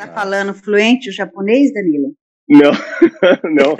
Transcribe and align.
Tá 0.00 0.14
falando 0.14 0.54
fluente 0.54 1.10
o 1.10 1.12
japonês, 1.12 1.74
Danilo? 1.74 2.14
Não, 2.48 2.72
não, 3.54 3.76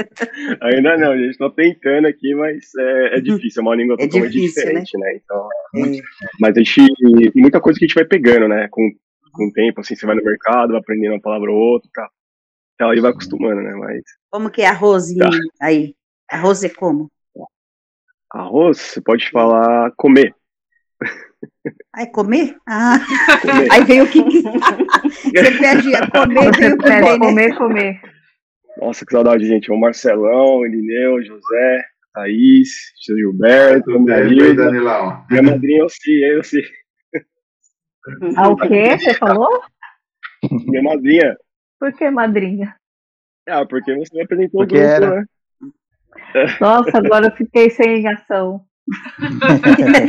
ainda 0.61 0.97
não, 0.99 1.13
a 1.13 1.17
gente 1.17 1.39
tá 1.39 1.51
tentando 1.51 2.07
aqui, 2.07 2.35
mas 2.35 2.67
é, 2.79 3.17
é 3.17 3.21
difícil, 3.21 3.61
é 3.61 3.63
uma 3.63 3.75
língua 3.75 3.97
é 3.99 4.07
totalmente 4.07 4.33
difícil, 4.33 4.67
né? 4.67 4.83
diferente, 4.83 4.99
né? 4.99 5.07
né? 5.07 5.21
Então, 5.25 5.49
é. 5.77 6.03
mas 6.39 6.57
a 6.57 6.61
gente, 6.61 7.33
muita 7.35 7.59
coisa 7.59 7.79
que 7.79 7.87
a 7.87 7.89
gente 7.89 7.95
vai 7.95 8.05
pegando, 8.05 8.47
né, 8.47 8.69
com, 8.71 8.83
com 9.33 9.49
o 9.49 9.53
tempo, 9.53 9.81
assim, 9.81 9.97
você 9.97 10.07
vai 10.07 10.15
no 10.15 10.23
mercado, 10.23 10.73
vai 10.73 10.81
aprendendo 10.81 11.15
uma 11.15 11.21
palavra 11.21 11.51
ou 11.51 11.57
outra, 11.57 11.91
tá, 11.93 12.09
então 12.75 12.91
aí 12.91 13.01
vai 13.01 13.11
acostumando, 13.11 13.63
né, 13.63 13.73
mas... 13.75 14.03
Como 14.31 14.51
que 14.51 14.61
é 14.61 14.67
arroz 14.67 15.13
tá. 15.17 15.31
aí? 15.61 15.95
Arroz 16.31 16.63
é 16.63 16.69
como? 16.69 17.11
Arroz, 18.31 18.79
você 18.79 19.01
pode 19.01 19.29
falar 19.31 19.91
comer. 19.97 20.33
Ai, 21.95 22.07
comer? 22.07 22.57
Ah, 22.69 22.99
comer. 23.43 23.73
aí 23.73 23.85
veio 23.85 24.05
o 24.05 24.11
que. 24.11 24.21
você 24.23 25.59
pede 25.59 25.95
a 25.95 26.11
comer, 26.11 26.51
veio 26.57 26.77
comer, 26.77 27.01
né? 27.01 27.19
comer, 27.19 27.57
comer. 27.57 28.01
Nossa, 28.79 29.05
que 29.05 29.13
saudade, 29.13 29.47
gente. 29.47 29.71
O 29.71 29.79
Marcelão, 29.79 30.65
Elineu, 30.65 31.23
José, 31.23 31.85
Thaís, 32.15 32.69
Gilberto, 33.05 34.05
Danilo. 34.05 34.55
Danilão. 34.55 35.25
Minha 35.31 35.43
madrinha, 35.43 35.83
eu 35.83 35.89
sei, 35.89 36.37
eu 36.37 36.45
sei. 36.45 36.63
Ah, 38.37 38.49
o 38.49 38.57
quê? 38.57 38.99
Você 38.99 39.15
falou? 39.15 39.63
Minha 40.67 40.83
madrinha. 40.83 41.37
Por 41.79 41.93
que 41.93 42.11
madrinha? 42.11 42.75
Ah, 43.49 43.67
porque 43.67 43.95
você 43.95 44.15
me 44.15 44.23
apresentou 44.23 44.61
porque 44.61 44.77
o 44.77 44.79
grupo, 44.79 44.93
era. 44.93 45.17
né? 45.17 45.25
Nossa, 46.61 46.99
agora 46.99 47.27
eu 47.27 47.37
fiquei 47.37 47.71
sem 47.71 48.07
ação. 48.09 48.65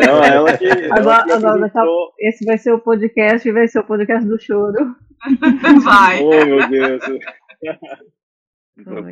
Não, 0.06 0.24
ela 0.24 0.58
que. 0.58 0.68
Agora, 0.92 1.26
ela 1.30 1.70
que 1.70 1.78
agora 1.78 2.12
esse 2.20 2.46
vai 2.46 2.58
ser 2.58 2.72
o 2.74 2.80
podcast, 2.80 3.52
vai 3.52 3.68
ser 3.68 3.80
o 3.80 3.86
podcast 3.86 4.28
do 4.28 4.42
choro. 4.42 4.96
Vai. 5.84 6.20
Oh, 6.22 6.46
meu 6.46 6.68
Deus. 6.68 7.04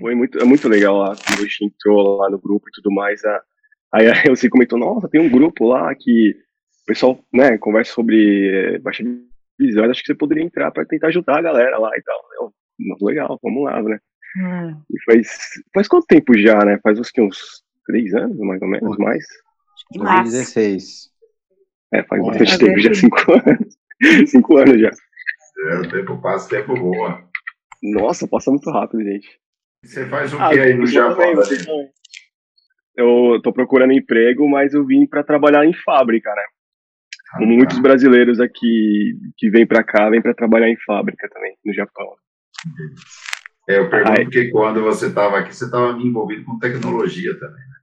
Foi 0.01 0.15
muito, 0.15 0.39
é 0.39 0.43
muito 0.43 0.67
legal 0.67 0.98
lá, 0.98 1.15
quando 1.15 1.39
a 1.39 1.43
gente 1.43 1.65
entrou 1.65 2.17
lá 2.17 2.29
no 2.29 2.39
grupo 2.39 2.67
e 2.67 2.71
tudo 2.71 2.91
mais. 2.91 3.23
A, 3.23 3.43
aí 3.93 4.29
você 4.29 4.49
comentou, 4.49 4.79
nossa, 4.79 5.07
tem 5.07 5.21
um 5.21 5.29
grupo 5.29 5.67
lá 5.67 5.93
que 5.93 6.31
o 6.31 6.85
pessoal, 6.87 7.20
né, 7.31 7.57
conversa 7.59 7.93
sobre 7.93 8.49
é, 8.49 8.79
baixa 8.79 9.04
visão, 9.59 9.85
acho 9.85 10.01
que 10.01 10.07
você 10.07 10.15
poderia 10.15 10.43
entrar 10.43 10.71
para 10.71 10.85
tentar 10.85 11.07
ajudar 11.07 11.37
a 11.37 11.41
galera 11.41 11.77
lá 11.77 11.91
e 11.95 12.01
tal. 12.01 12.20
Eu, 12.39 12.54
muito 12.79 13.05
legal, 13.05 13.37
vamos 13.43 13.63
lá, 13.63 13.81
né? 13.83 13.99
Hum. 14.37 14.81
E 14.89 15.04
faz, 15.04 15.37
faz 15.73 15.87
quanto 15.87 16.07
tempo 16.07 16.37
já, 16.37 16.63
né? 16.65 16.79
Faz 16.81 16.99
uns, 16.99 17.11
uns 17.20 17.63
três 17.85 18.13
anos, 18.13 18.37
mais 18.39 18.61
ou 18.61 18.67
menos, 18.67 18.98
mais? 18.98 19.26
2016. 19.91 21.09
É, 21.93 22.04
faz 22.04 22.26
bastante 22.26 22.57
tempo, 22.59 22.79
já 22.79 22.93
cinco 22.93 23.32
anos. 23.34 23.77
cinco 24.29 24.57
anos 24.57 24.79
já. 24.79 24.91
É, 25.70 25.76
o 25.76 25.90
tempo 25.90 26.21
passa, 26.21 26.45
o 26.45 26.49
tempo 26.49 26.76
voa. 26.76 27.23
Nossa, 27.82 28.27
passa 28.27 28.51
muito 28.51 28.70
rápido, 28.70 29.04
gente. 29.04 29.40
Você 29.84 30.07
faz 30.07 30.34
o 30.34 30.40
ah, 30.40 30.49
que 30.49 30.60
aí 30.60 30.73
no 30.73 30.85
Japão? 30.85 31.34
Eu 32.95 33.41
tô 33.41 33.54
procurando 33.54 33.93
emprego, 33.93 34.48
mas 34.49 34.73
eu 34.73 34.85
vim 34.85 35.07
para 35.07 35.23
trabalhar 35.23 35.65
em 35.65 35.73
fábrica, 35.73 36.29
né? 36.35 36.43
Ah, 37.34 37.37
Como 37.37 37.55
muitos 37.55 37.77
tá. 37.77 37.82
brasileiros 37.82 38.40
aqui 38.40 39.17
que 39.37 39.49
vêm 39.49 39.65
para 39.65 39.84
cá, 39.84 40.10
vêm 40.10 40.21
para 40.21 40.34
trabalhar 40.34 40.70
em 40.70 40.77
fábrica 40.85 41.29
também, 41.29 41.55
no 41.63 41.73
Japão. 41.73 42.15
É, 43.70 43.77
eu 43.77 43.90
pergunto 43.90 44.20
Ai. 44.20 44.23
porque 44.23 44.49
quando 44.49 44.82
você 44.82 45.07
estava 45.07 45.40
aqui, 45.40 45.55
você 45.55 45.65
estava 45.65 45.91
envolvido 45.98 46.43
com 46.43 46.60
tecnologia 46.60 47.40
também, 47.40 47.62
né? 47.62 47.79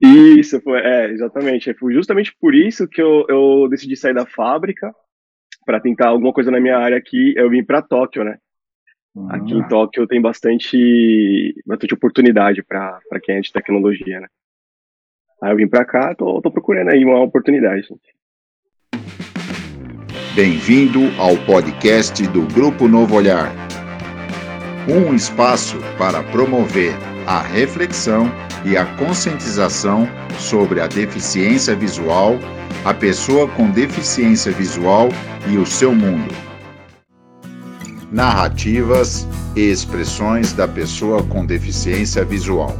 Isso, 0.00 0.60
foi, 0.60 0.80
é, 0.80 1.10
exatamente. 1.10 1.74
Foi 1.74 1.92
justamente 1.92 2.34
por 2.40 2.54
isso 2.54 2.86
que 2.86 3.02
eu, 3.02 3.26
eu 3.28 3.68
decidi 3.68 3.96
sair 3.96 4.14
da 4.14 4.26
fábrica 4.26 4.94
para 5.66 5.80
tentar 5.80 6.08
alguma 6.08 6.32
coisa 6.32 6.50
na 6.50 6.60
minha 6.60 6.78
área 6.78 6.96
aqui. 6.96 7.34
Eu 7.36 7.50
vim 7.50 7.64
para 7.64 7.82
Tóquio, 7.82 8.24
né? 8.24 8.38
Uhum. 9.14 9.32
Aqui 9.32 9.54
em 9.54 9.68
Tóquio 9.68 10.06
tem 10.06 10.20
bastante, 10.20 11.54
bastante 11.66 11.94
oportunidade 11.94 12.62
para 12.62 13.00
quem 13.22 13.36
é 13.36 13.40
de 13.40 13.52
tecnologia, 13.52 14.20
né? 14.20 14.28
Aí 15.42 15.52
eu 15.52 15.56
vim 15.56 15.68
para 15.68 15.84
cá, 15.84 16.14
tô, 16.14 16.40
tô 16.40 16.50
procurando 16.50 16.90
aí 16.90 17.04
uma 17.04 17.20
oportunidade. 17.20 17.86
Bem-vindo 20.34 21.00
ao 21.18 21.36
podcast 21.44 22.24
do 22.28 22.42
Grupo 22.54 22.86
Novo 22.86 23.16
Olhar. 23.16 23.52
Um 24.88 25.14
espaço 25.14 25.76
para 25.98 26.22
promover 26.22 26.92
a 27.26 27.42
reflexão 27.42 28.26
e 28.64 28.76
a 28.76 28.84
conscientização 28.84 30.08
sobre 30.38 30.80
a 30.80 30.86
deficiência 30.86 31.74
visual, 31.74 32.38
a 32.84 32.94
pessoa 32.94 33.48
com 33.48 33.70
deficiência 33.70 34.52
visual 34.52 35.08
e 35.46 35.56
o 35.56 35.66
seu 35.66 35.94
mundo 35.94 36.34
narrativas 38.10 39.26
e 39.54 39.70
expressões 39.70 40.52
da 40.52 40.66
pessoa 40.66 41.22
com 41.22 41.44
deficiência 41.44 42.24
visual. 42.24 42.76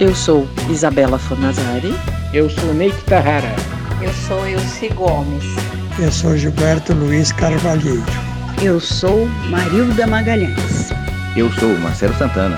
Eu 0.00 0.14
sou 0.14 0.48
Isabela 0.68 1.18
Fonazari. 1.18 1.94
Eu 2.32 2.50
sou 2.50 2.74
Neik 2.74 3.04
Tahara. 3.04 3.54
Eu 4.00 4.12
sou 4.26 4.46
Elci 4.48 4.88
Gomes. 4.88 5.44
Eu 5.98 6.10
sou 6.10 6.36
Gilberto 6.36 6.92
Luiz 6.92 7.30
Carvalheiro. 7.30 8.02
Eu 8.60 8.80
sou 8.80 9.26
Marilda 9.48 10.06
Magalhães. 10.06 11.01
Eu 11.34 11.50
sou 11.52 11.78
Marcelo 11.78 12.12
Santana. 12.12 12.56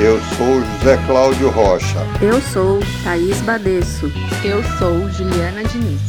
Eu 0.00 0.20
sou 0.36 0.60
José 0.60 0.96
Cláudio 1.08 1.50
Rocha. 1.50 1.98
Eu 2.22 2.40
sou 2.40 2.78
Thaís 3.02 3.40
Badesso. 3.40 4.06
Eu 4.44 4.62
sou 4.78 5.10
Juliana 5.10 5.64
Diniz. 5.64 6.00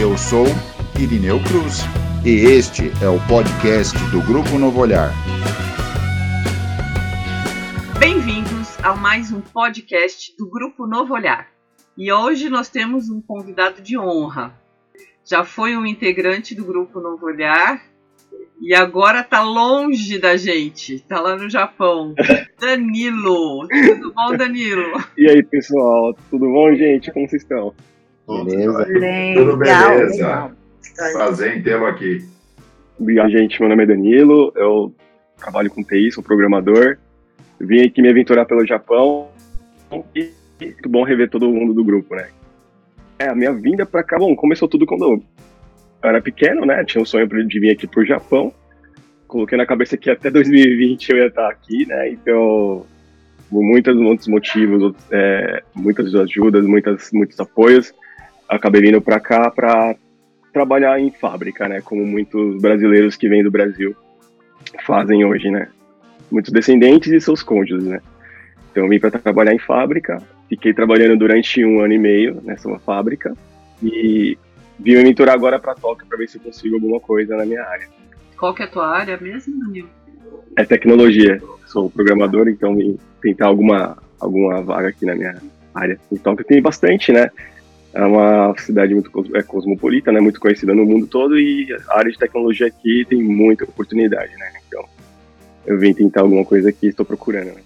Eu 0.00 0.16
sou 0.16 0.46
Irineu 0.98 1.38
Cruz. 1.44 1.82
E 2.24 2.30
este 2.30 2.90
é 3.04 3.08
o 3.10 3.20
podcast 3.28 3.98
do 4.08 4.22
Grupo 4.22 4.58
Novo 4.58 4.80
Olhar. 4.80 5.12
Bem-vindos 7.98 8.78
a 8.82 8.96
mais 8.96 9.30
um 9.30 9.42
podcast 9.42 10.34
do 10.38 10.48
Grupo 10.48 10.86
Novo 10.86 11.12
Olhar. 11.12 11.48
E 11.98 12.10
hoje 12.10 12.48
nós 12.48 12.70
temos 12.70 13.10
um 13.10 13.20
convidado 13.20 13.82
de 13.82 13.98
honra. 13.98 14.58
Já 15.22 15.44
foi 15.44 15.76
um 15.76 15.84
integrante 15.84 16.54
do 16.54 16.64
Grupo 16.64 16.98
Novo 16.98 17.26
Olhar 17.26 17.89
e 18.60 18.74
agora 18.74 19.22
tá 19.24 19.42
longe 19.42 20.18
da 20.18 20.36
gente, 20.36 21.00
tá 21.00 21.20
lá 21.20 21.36
no 21.36 21.48
Japão. 21.48 22.14
Danilo, 22.60 23.66
tudo 23.68 24.12
bom, 24.12 24.36
Danilo? 24.36 25.02
E 25.16 25.28
aí, 25.28 25.42
pessoal, 25.42 26.14
tudo 26.30 26.46
bom, 26.46 26.74
gente? 26.74 27.10
Como 27.10 27.28
vocês 27.28 27.42
estão? 27.42 27.74
Beleza. 28.28 28.84
Tudo 29.34 29.56
beleza. 29.56 30.12
Legal. 30.12 30.52
Prazer 31.12 31.56
em 31.56 31.62
tê-lo 31.62 31.86
aqui. 31.86 32.24
Obrigado, 32.98 33.30
gente. 33.30 33.58
Meu 33.58 33.70
nome 33.70 33.82
é 33.84 33.86
Danilo, 33.86 34.52
eu 34.54 34.94
trabalho 35.38 35.70
com 35.70 35.82
TI, 35.82 36.12
sou 36.12 36.22
programador. 36.22 36.98
vim 37.58 37.82
aqui 37.82 38.02
me 38.02 38.10
aventurar 38.10 38.44
pelo 38.44 38.66
Japão 38.66 39.30
e 40.14 40.30
muito 40.60 40.88
bom 40.88 41.02
rever 41.02 41.30
todo 41.30 41.48
mundo 41.48 41.72
do 41.72 41.82
grupo, 41.82 42.14
né? 42.14 42.28
É, 43.18 43.28
a 43.28 43.34
minha 43.34 43.52
vinda 43.52 43.86
para 43.86 44.02
cá, 44.02 44.18
bom, 44.18 44.36
começou 44.36 44.68
tudo 44.68 44.86
quando 44.86 45.04
eu 45.04 45.22
era 46.02 46.20
pequeno, 46.20 46.64
né? 46.64 46.84
Tinha 46.84 47.02
um 47.02 47.06
sonho 47.06 47.26
de 47.26 47.60
vir 47.60 47.70
aqui 47.70 47.86
pro 47.86 48.04
Japão. 48.04 48.52
Coloquei 49.26 49.56
na 49.56 49.66
cabeça 49.66 49.96
que 49.96 50.10
até 50.10 50.30
2020 50.30 51.10
eu 51.10 51.18
ia 51.18 51.26
estar 51.26 51.48
aqui, 51.48 51.86
né? 51.86 52.10
Então, 52.10 52.84
por 53.48 53.62
muitos, 53.62 53.96
muitos 53.96 54.26
motivos, 54.28 54.94
é, 55.10 55.62
muitas 55.74 56.14
ajudas, 56.14 56.64
muitas, 56.64 57.10
muitos 57.12 57.38
apoios, 57.38 57.92
acabei 58.48 58.80
vindo 58.80 59.00
para 59.00 59.20
cá 59.20 59.50
para 59.50 59.94
trabalhar 60.52 60.98
em 61.00 61.10
fábrica, 61.10 61.68
né? 61.68 61.80
Como 61.80 62.04
muitos 62.04 62.60
brasileiros 62.60 63.16
que 63.16 63.28
vêm 63.28 63.42
do 63.42 63.50
Brasil 63.50 63.94
fazem 64.84 65.24
hoje, 65.24 65.50
né? 65.50 65.68
Muitos 66.30 66.52
descendentes 66.52 67.12
e 67.12 67.20
seus 67.20 67.42
cônjuges, 67.42 67.84
né? 67.84 68.00
Então 68.70 68.88
vim 68.88 68.98
para 68.98 69.10
trabalhar 69.10 69.52
em 69.52 69.58
fábrica, 69.58 70.22
fiquei 70.48 70.72
trabalhando 70.72 71.18
durante 71.18 71.64
um 71.64 71.80
ano 71.80 71.92
e 71.92 71.98
meio 71.98 72.40
nessa 72.44 72.78
fábrica 72.78 73.34
e 73.82 74.38
vim 74.82 74.96
me 74.96 75.04
mentorar 75.04 75.34
agora 75.34 75.58
para 75.58 75.74
Tóquio 75.74 76.06
para 76.06 76.18
ver 76.18 76.28
se 76.28 76.38
consigo 76.38 76.76
alguma 76.76 77.00
coisa 77.00 77.36
na 77.36 77.44
minha 77.44 77.62
área. 77.62 77.88
Qual 78.38 78.54
que 78.54 78.62
é 78.62 78.66
a 78.66 78.70
tua 78.70 78.88
área 78.88 79.18
mesmo, 79.20 79.58
Danilo? 79.64 79.88
É 80.56 80.64
tecnologia. 80.64 81.40
Sou 81.66 81.90
programador, 81.90 82.48
então 82.48 82.74
vim 82.74 82.98
tentar 83.22 83.46
alguma 83.46 83.96
alguma 84.18 84.60
vaga 84.62 84.88
aqui 84.88 85.06
na 85.06 85.14
minha 85.14 85.40
área. 85.74 85.98
Em 86.12 86.16
Tóquio 86.16 86.44
tem 86.44 86.60
bastante, 86.60 87.12
né? 87.12 87.30
é 87.92 88.04
uma 88.04 88.54
cidade 88.56 88.94
muito 88.94 89.10
é 89.34 89.42
cosmopolita, 89.42 90.12
né, 90.12 90.20
muito 90.20 90.40
conhecida 90.40 90.72
no 90.74 90.86
mundo 90.86 91.06
todo 91.06 91.38
e 91.38 91.66
a 91.88 91.98
área 91.98 92.10
de 92.10 92.18
tecnologia 92.18 92.66
aqui 92.66 93.04
tem 93.08 93.20
muita 93.22 93.64
oportunidade, 93.64 94.32
né? 94.36 94.52
Então, 94.68 94.84
eu 95.66 95.78
vim 95.78 95.92
tentar 95.92 96.20
alguma 96.20 96.44
coisa 96.44 96.68
aqui 96.68 96.86
e 96.86 96.90
estou 96.90 97.04
procurando. 97.04 97.46
Né? 97.46 97.62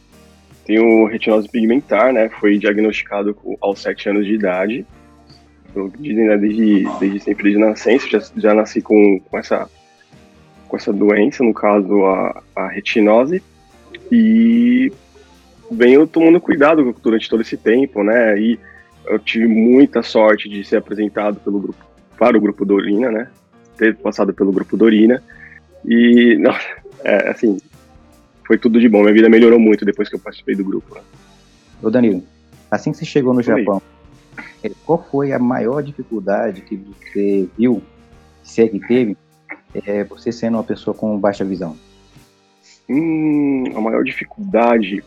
Tenho 0.65 1.07
retinose 1.07 1.49
pigmentar, 1.49 2.13
né? 2.13 2.31
Foi 2.41 2.59
diagnosticado 2.59 3.37
aos 3.61 3.81
7 3.81 4.09
anos 4.09 4.27
de 4.27 4.35
idade. 4.35 4.87
Eu, 5.75 5.91
dizem, 5.99 6.27
né, 6.27 6.37
desde, 6.37 6.85
desde 6.99 7.21
sempre, 7.21 7.45
desde 7.45 7.61
nascença, 7.61 8.09
já, 8.09 8.23
já 8.37 8.55
nasci 8.55 8.81
com, 8.81 9.19
com, 9.19 9.39
essa, 9.39 9.69
com 10.69 10.77
essa 10.77 10.93
doença, 10.93 11.43
no 11.43 11.53
caso 11.53 12.05
a, 12.07 12.43
a 12.55 12.69
retinose, 12.69 13.43
e 14.11 14.93
venho 15.71 16.07
tomando 16.07 16.41
cuidado 16.41 16.95
durante 17.03 17.29
todo 17.29 17.43
esse 17.43 17.57
tempo, 17.57 18.05
né? 18.05 18.39
E 18.39 18.59
eu 19.07 19.19
tive 19.19 19.47
muita 19.47 20.03
sorte 20.03 20.49
de 20.49 20.65
ser 20.65 20.77
apresentado 20.77 21.41
pelo 21.41 21.59
grupo, 21.59 21.85
para 22.17 22.37
o 22.37 22.41
grupo 22.41 22.65
Dolina, 22.65 23.11
né? 23.11 23.29
ter 23.77 23.97
passado 23.97 24.33
pelo 24.33 24.53
grupo 24.53 24.77
Dorina. 24.77 25.23
E, 25.85 26.37
não, 26.41 26.55
é, 27.05 27.31
assim, 27.31 27.59
foi 28.47 28.59
tudo 28.59 28.81
de 28.81 28.89
bom. 28.89 29.03
Minha 29.03 29.15
vida 29.15 29.29
melhorou 29.29 29.59
muito 29.59 29.85
depois 29.85 30.09
que 30.09 30.15
eu 30.15 30.21
participei 30.21 30.55
do 30.55 30.65
grupo. 30.65 30.95
Né? 30.95 31.01
Ô 31.83 31.91
Danilo, 31.91 32.23
assim 32.71 32.93
que 32.93 32.99
você 32.99 33.05
chegou 33.05 33.35
no. 33.35 33.43
Japão, 33.43 33.83
qual 34.85 35.05
foi 35.11 35.33
a 35.33 35.39
maior 35.39 35.83
dificuldade 35.83 36.63
que 36.63 36.77
você 36.77 37.49
viu, 37.57 37.83
se 38.43 38.63
é 38.63 38.69
que 38.69 38.81
teve, 38.81 39.17
é, 39.87 40.05
você 40.05 40.31
sendo 40.31 40.55
uma 40.55 40.65
pessoa 40.65 40.95
com 40.95 41.19
baixa 41.19 41.45
visão? 41.45 41.77
Hum, 42.89 43.65
a 43.75 43.81
maior 43.81 44.05
dificuldade, 44.05 45.03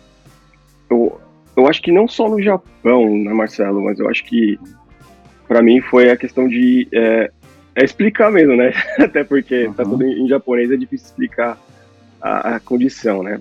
eu, 0.90 1.20
eu 1.56 1.68
acho 1.68 1.82
que 1.82 1.92
não 1.92 2.08
só 2.08 2.28
no 2.28 2.42
Japão, 2.42 3.16
né, 3.16 3.34
Marcelo, 3.34 3.84
mas 3.84 4.00
eu 4.00 4.10
acho 4.10 4.24
que 4.26 4.60
para 5.48 5.62
mim 5.62 5.80
foi 5.82 6.10
a 6.10 6.18
questão 6.18 6.48
de 6.48 6.88
é, 6.92 7.32
é 7.76 7.84
explicar 7.84 8.32
mesmo, 8.32 8.56
né? 8.56 8.74
Até 9.00 9.24
porque 9.24 9.68
uhum. 9.68 9.74
tá 9.74 9.84
tudo 9.84 10.04
em 10.04 10.28
japonês, 10.28 10.72
é 10.72 10.76
difícil 10.76 11.08
explicar 11.08 11.58
a, 12.22 12.56
a 12.56 12.60
condição, 12.60 13.24
né? 13.24 13.40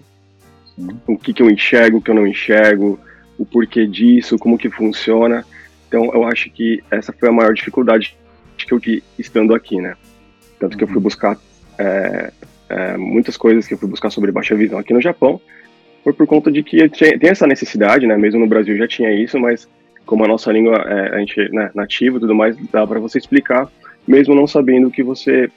Sim. 0.75 0.89
O 1.07 1.17
que, 1.17 1.33
que 1.33 1.43
eu 1.43 1.51
enxergo, 1.51 1.99
o 1.99 2.03
que 2.03 2.11
eu 2.11 2.15
não 2.15 2.27
enxergo, 2.27 2.99
o 3.39 3.45
porquê 3.45 3.87
disso, 3.87 4.39
como 4.39 4.59
que 4.59 4.71
funciona. 4.71 5.45
Então, 5.97 6.11
eu 6.13 6.25
acho 6.25 6.51
que 6.51 6.83
essa 6.91 7.11
foi 7.11 7.31
a 7.31 7.33
maior 7.33 7.55
dificuldade 7.55 8.15
que 8.59 8.75
eu 8.75 8.79
tive 8.79 9.03
estando 9.19 9.55
aqui, 9.55 9.81
né? 9.81 9.95
Tanto 10.61 10.77
que 10.77 10.85
eu 10.85 10.89
fui 10.89 10.99
uhum. 10.99 11.03
buscar 11.03 11.39
é, 11.79 12.31
é, 12.69 12.97
muitas 12.99 13.35
coisas 13.39 13.67
que 13.67 13.73
eu 13.73 13.79
fui 13.79 13.89
buscar 13.89 14.11
sobre 14.11 14.31
baixa 14.31 14.55
visão 14.55 14.79
aqui 14.79 14.93
no 14.93 15.01
Japão, 15.01 15.41
foi 16.05 16.13
por 16.13 16.27
conta 16.27 16.53
de 16.53 16.63
que 16.63 16.87
tem 16.91 17.31
essa 17.31 17.47
necessidade, 17.47 18.07
né? 18.07 18.15
Mesmo 18.15 18.41
no 18.41 18.47
Brasil 18.47 18.77
já 18.77 18.87
tinha 18.87 19.11
isso, 19.11 19.41
mas 19.41 19.67
como 20.05 20.23
a 20.23 20.29
nossa 20.29 20.53
língua 20.53 20.77
é 20.87 21.17
a 21.17 21.19
gente 21.19 21.51
né, 21.51 21.71
nativa 21.75 22.19
e 22.19 22.21
tudo 22.21 22.35
mais, 22.35 22.55
dá 22.71 22.87
para 22.87 23.01
você 23.01 23.17
explicar, 23.17 23.67
mesmo 24.07 24.35
não 24.35 24.47
sabendo 24.47 24.91
que 24.91 25.03
você, 25.03 25.51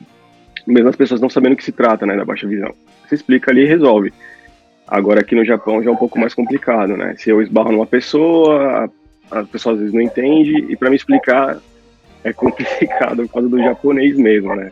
mesmo 0.65 0.87
as 0.87 0.95
pessoas 0.95 1.19
não 1.19 1.29
sabendo 1.29 1.53
o 1.53 1.57
que 1.57 1.65
se 1.65 1.73
trata, 1.73 2.05
né, 2.05 2.15
da 2.15 2.23
baixa 2.23 2.47
visão. 2.47 2.73
Você 3.05 3.15
explica 3.15 3.51
ali 3.51 3.63
e 3.63 3.67
resolve. 3.67 4.13
Agora 4.87 5.19
aqui 5.19 5.35
no 5.35 5.43
Japão 5.43 5.83
já 5.83 5.89
é 5.89 5.93
um 5.93 5.97
pouco 5.97 6.17
mais 6.17 6.33
complicado, 6.33 6.95
né? 6.95 7.13
Se 7.17 7.29
eu 7.29 7.41
esbarro 7.41 7.73
numa 7.73 7.85
pessoa, 7.85 8.89
a, 9.31 9.39
a 9.39 9.43
pessoa 9.43 9.73
às 9.73 9.79
vezes 9.79 9.93
não 9.93 10.01
entende 10.01 10.65
e 10.69 10.75
para 10.75 10.89
me 10.89 10.95
explicar 10.95 11.59
é 12.23 12.33
complicado 12.33 13.23
por 13.23 13.33
causa 13.33 13.49
do 13.49 13.59
japonês 13.59 14.17
mesmo, 14.17 14.55
né? 14.55 14.71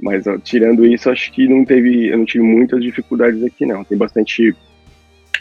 Mas 0.00 0.26
ó, 0.26 0.38
tirando 0.38 0.86
isso, 0.86 1.10
acho 1.10 1.32
que 1.32 1.48
não 1.48 1.64
teve, 1.64 2.08
eu 2.08 2.18
não 2.18 2.24
tive 2.24 2.44
muitas 2.44 2.80
dificuldades 2.82 3.42
aqui 3.42 3.66
não. 3.66 3.84
Tem 3.84 3.98
bastante 3.98 4.54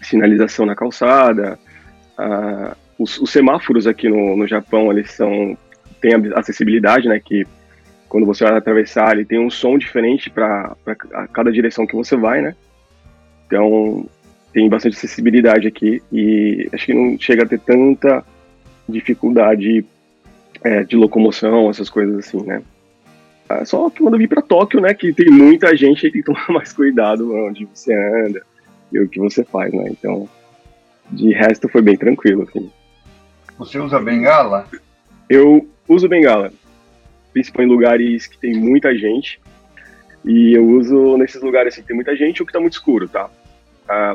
sinalização 0.02 0.66
na 0.66 0.76
calçada, 0.76 1.60
os, 2.98 3.20
os, 3.20 3.30
semáforos 3.30 3.86
aqui 3.86 4.10
no, 4.10 4.36
no 4.36 4.48
Japão, 4.48 4.92
eles 4.92 5.12
são 5.12 5.58
tem 6.02 6.14
acessibilidade, 6.36 7.08
né, 7.08 7.20
que 7.20 7.46
quando 8.08 8.26
você 8.26 8.44
vai 8.44 8.56
atravessar, 8.56 9.14
ele 9.14 9.26
tem 9.26 9.40
um 9.40 9.50
som 9.50 9.78
diferente 9.78 10.30
para 10.30 10.76
cada 11.34 11.52
direção 11.52 11.86
que 11.86 11.96
você 11.96 12.16
vai, 12.16 12.42
né? 12.42 12.56
Então, 13.46 14.08
tem 14.58 14.68
bastante 14.68 14.98
acessibilidade 14.98 15.68
aqui 15.68 16.02
e 16.12 16.68
acho 16.74 16.88
que 16.88 16.94
não 16.96 17.16
chega 17.20 17.44
a 17.44 17.48
ter 17.48 17.60
tanta 17.60 18.26
dificuldade 18.90 19.86
é, 20.64 20.84
de 20.84 20.96
locomoção, 20.96 21.70
essas 21.70 21.92
coisas 21.92 22.18
assim, 22.18 22.42
né? 22.42 22.64
É 23.50 23.64
só 23.66 23.88
que 23.92 24.02
quando 24.02 24.16
eu 24.16 24.18
vim 24.18 24.28
para 24.28 24.42
Tóquio, 24.42 24.82
né, 24.82 24.96
que 24.96 25.14
tem 25.14 25.30
muita 25.30 25.78
gente 25.78 26.08
e 26.08 26.12
tem 26.12 26.24
que 26.24 26.26
tomar 26.34 26.50
mais 26.50 26.74
cuidado 26.74 27.32
onde 27.36 27.66
você 27.66 27.94
anda 27.94 28.42
e 28.92 29.00
o 29.00 29.08
que 29.08 29.20
você 29.20 29.44
faz, 29.44 29.72
né? 29.72 29.90
Então, 29.92 30.28
de 31.12 31.32
resto 31.34 31.70
foi 31.70 31.84
bem 31.84 31.96
tranquilo, 31.96 32.42
assim. 32.42 32.68
Você 33.60 33.78
usa 33.78 34.00
bengala? 34.00 34.68
Eu 35.30 35.70
uso 35.88 36.10
bengala, 36.10 36.52
principalmente 37.32 37.70
em 37.70 37.76
lugares 37.76 38.26
que 38.26 38.40
tem 38.40 38.56
muita 38.56 38.98
gente. 38.98 39.40
E 40.26 40.54
eu 40.54 40.68
uso 40.68 41.16
nesses 41.16 41.44
lugares 41.44 41.76
assim, 41.76 41.84
que 41.84 41.90
tem 41.90 41.96
muita 41.96 42.16
gente 42.16 42.42
ou 42.42 42.46
que 42.48 42.50
está 42.50 42.60
muito 42.60 42.74
escuro, 42.74 43.08
tá? 43.08 43.30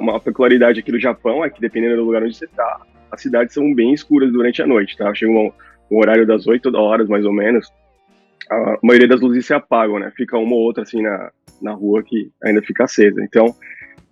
Uma 0.00 0.20
peculiaridade 0.20 0.80
aqui 0.80 0.92
do 0.92 1.00
Japão 1.00 1.44
é 1.44 1.50
que 1.50 1.60
dependendo 1.60 1.96
do 1.96 2.04
lugar 2.04 2.22
onde 2.22 2.36
você 2.36 2.44
está, 2.44 2.80
as 3.10 3.20
cidades 3.20 3.54
são 3.54 3.74
bem 3.74 3.92
escuras 3.92 4.32
durante 4.32 4.62
a 4.62 4.66
noite, 4.66 4.96
tá? 4.96 5.12
Chega 5.14 5.32
um, 5.32 5.50
um 5.90 5.98
horário 5.98 6.26
das 6.26 6.46
8 6.46 6.74
horas, 6.76 7.08
mais 7.08 7.24
ou 7.24 7.32
menos, 7.32 7.70
a 8.50 8.78
maioria 8.82 9.08
das 9.08 9.20
luzes 9.20 9.46
se 9.46 9.54
apagam, 9.54 9.98
né? 9.98 10.12
Fica 10.16 10.36
uma 10.38 10.54
ou 10.54 10.62
outra 10.62 10.82
assim 10.82 11.02
na, 11.02 11.30
na 11.60 11.72
rua 11.72 12.02
que 12.02 12.30
ainda 12.42 12.60
fica 12.62 12.84
acesa. 12.84 13.22
Então, 13.22 13.54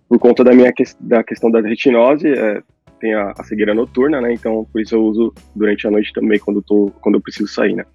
por 0.07 0.19
conta 0.19 0.43
da 0.43 0.53
minha 0.53 0.71
da 0.99 1.23
questão 1.23 1.51
da 1.51 1.61
retinose, 1.61 2.27
é, 2.27 2.61
tem 2.99 3.13
a, 3.13 3.33
a 3.37 3.43
cegueira 3.43 3.73
noturna, 3.73 4.21
né? 4.21 4.33
Então, 4.33 4.67
por 4.71 4.81
isso 4.81 4.95
eu 4.95 5.03
uso 5.03 5.33
durante 5.55 5.87
a 5.87 5.91
noite 5.91 6.13
também, 6.13 6.39
quando, 6.39 6.61
tô, 6.61 6.91
quando 7.01 7.15
eu 7.15 7.21
preciso 7.21 7.51
sair, 7.51 7.75
né? 7.75 7.85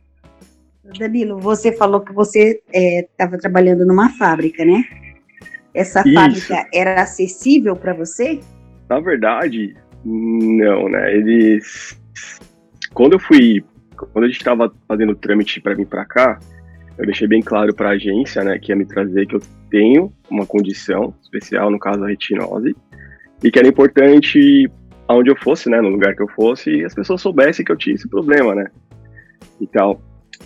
Danilo, 0.98 1.38
você 1.38 1.72
falou 1.72 2.00
que 2.00 2.12
você 2.12 2.60
estava 2.72 3.36
é, 3.36 3.38
trabalhando 3.38 3.84
numa 3.84 4.10
fábrica, 4.10 4.64
né? 4.64 4.84
Essa 5.76 6.00
isso. 6.00 6.14
fábrica 6.14 6.66
era 6.72 7.02
acessível 7.02 7.76
para 7.76 7.92
você? 7.92 8.40
Na 8.88 8.98
verdade, 8.98 9.76
não, 10.02 10.88
né? 10.88 11.14
Eles. 11.14 12.00
Quando 12.94 13.12
eu 13.12 13.18
fui. 13.18 13.62
Quando 13.94 14.24
a 14.24 14.28
gente 14.28 14.38
estava 14.38 14.72
fazendo 14.88 15.12
o 15.12 15.16
trâmite 15.16 15.60
para 15.60 15.74
vir 15.74 15.86
para 15.86 16.04
cá, 16.04 16.38
eu 16.98 17.04
deixei 17.04 17.28
bem 17.28 17.42
claro 17.42 17.74
para 17.74 17.90
a 17.90 17.92
agência, 17.92 18.42
né, 18.42 18.58
que 18.58 18.70
ia 18.70 18.76
me 18.76 18.84
trazer 18.84 19.26
que 19.26 19.36
eu 19.36 19.40
tenho 19.70 20.12
uma 20.30 20.46
condição 20.46 21.14
especial, 21.22 21.70
no 21.70 21.78
caso 21.78 22.04
a 22.04 22.08
retinose, 22.08 22.76
e 23.42 23.50
que 23.50 23.58
era 23.58 23.68
importante 23.68 24.70
aonde 25.08 25.30
eu 25.30 25.36
fosse, 25.36 25.70
né, 25.70 25.80
no 25.80 25.88
lugar 25.88 26.14
que 26.14 26.22
eu 26.22 26.28
fosse, 26.28 26.84
as 26.84 26.94
pessoas 26.94 27.22
soubessem 27.22 27.64
que 27.64 27.72
eu 27.72 27.76
tinha 27.76 27.94
esse 27.94 28.06
problema, 28.06 28.54
né, 28.54 28.66
e 29.58 29.66
tal. 29.66 30.00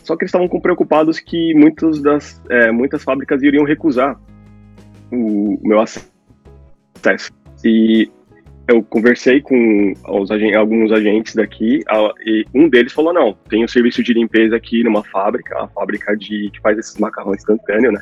Só 0.05 0.17
que 0.17 0.23
eles 0.23 0.29
estavam 0.33 0.49
preocupados 0.61 1.19
que 1.19 1.53
muitas 1.55 2.01
das 2.01 2.41
é, 2.49 2.71
muitas 2.71 3.03
fábricas 3.03 3.43
iriam 3.43 3.65
recusar 3.65 4.17
o, 5.13 5.59
meu 5.63 5.81
acesso. 5.81 6.11
E 7.65 8.11
eu 8.69 8.83
conversei 8.83 9.41
com 9.41 9.93
os, 10.09 10.31
alguns 10.57 10.93
agentes 10.93 11.35
daqui 11.35 11.83
e 12.25 12.45
um 12.55 12.69
deles 12.69 12.93
falou 12.93 13.13
não, 13.13 13.33
tem 13.49 13.65
um 13.65 13.69
serviço 13.69 14.03
de 14.03 14.13
limpeza 14.13 14.57
aqui 14.57 14.85
numa 14.85 15.03
fábrica, 15.05 15.59
a 15.59 15.69
fábrica 15.69 16.17
de 16.17 16.51
que 16.53 16.61
faz 16.61 16.79
esses 16.79 16.97
macarrões 16.99 17.39
instantâneos, 17.41 17.95
né? 17.95 18.01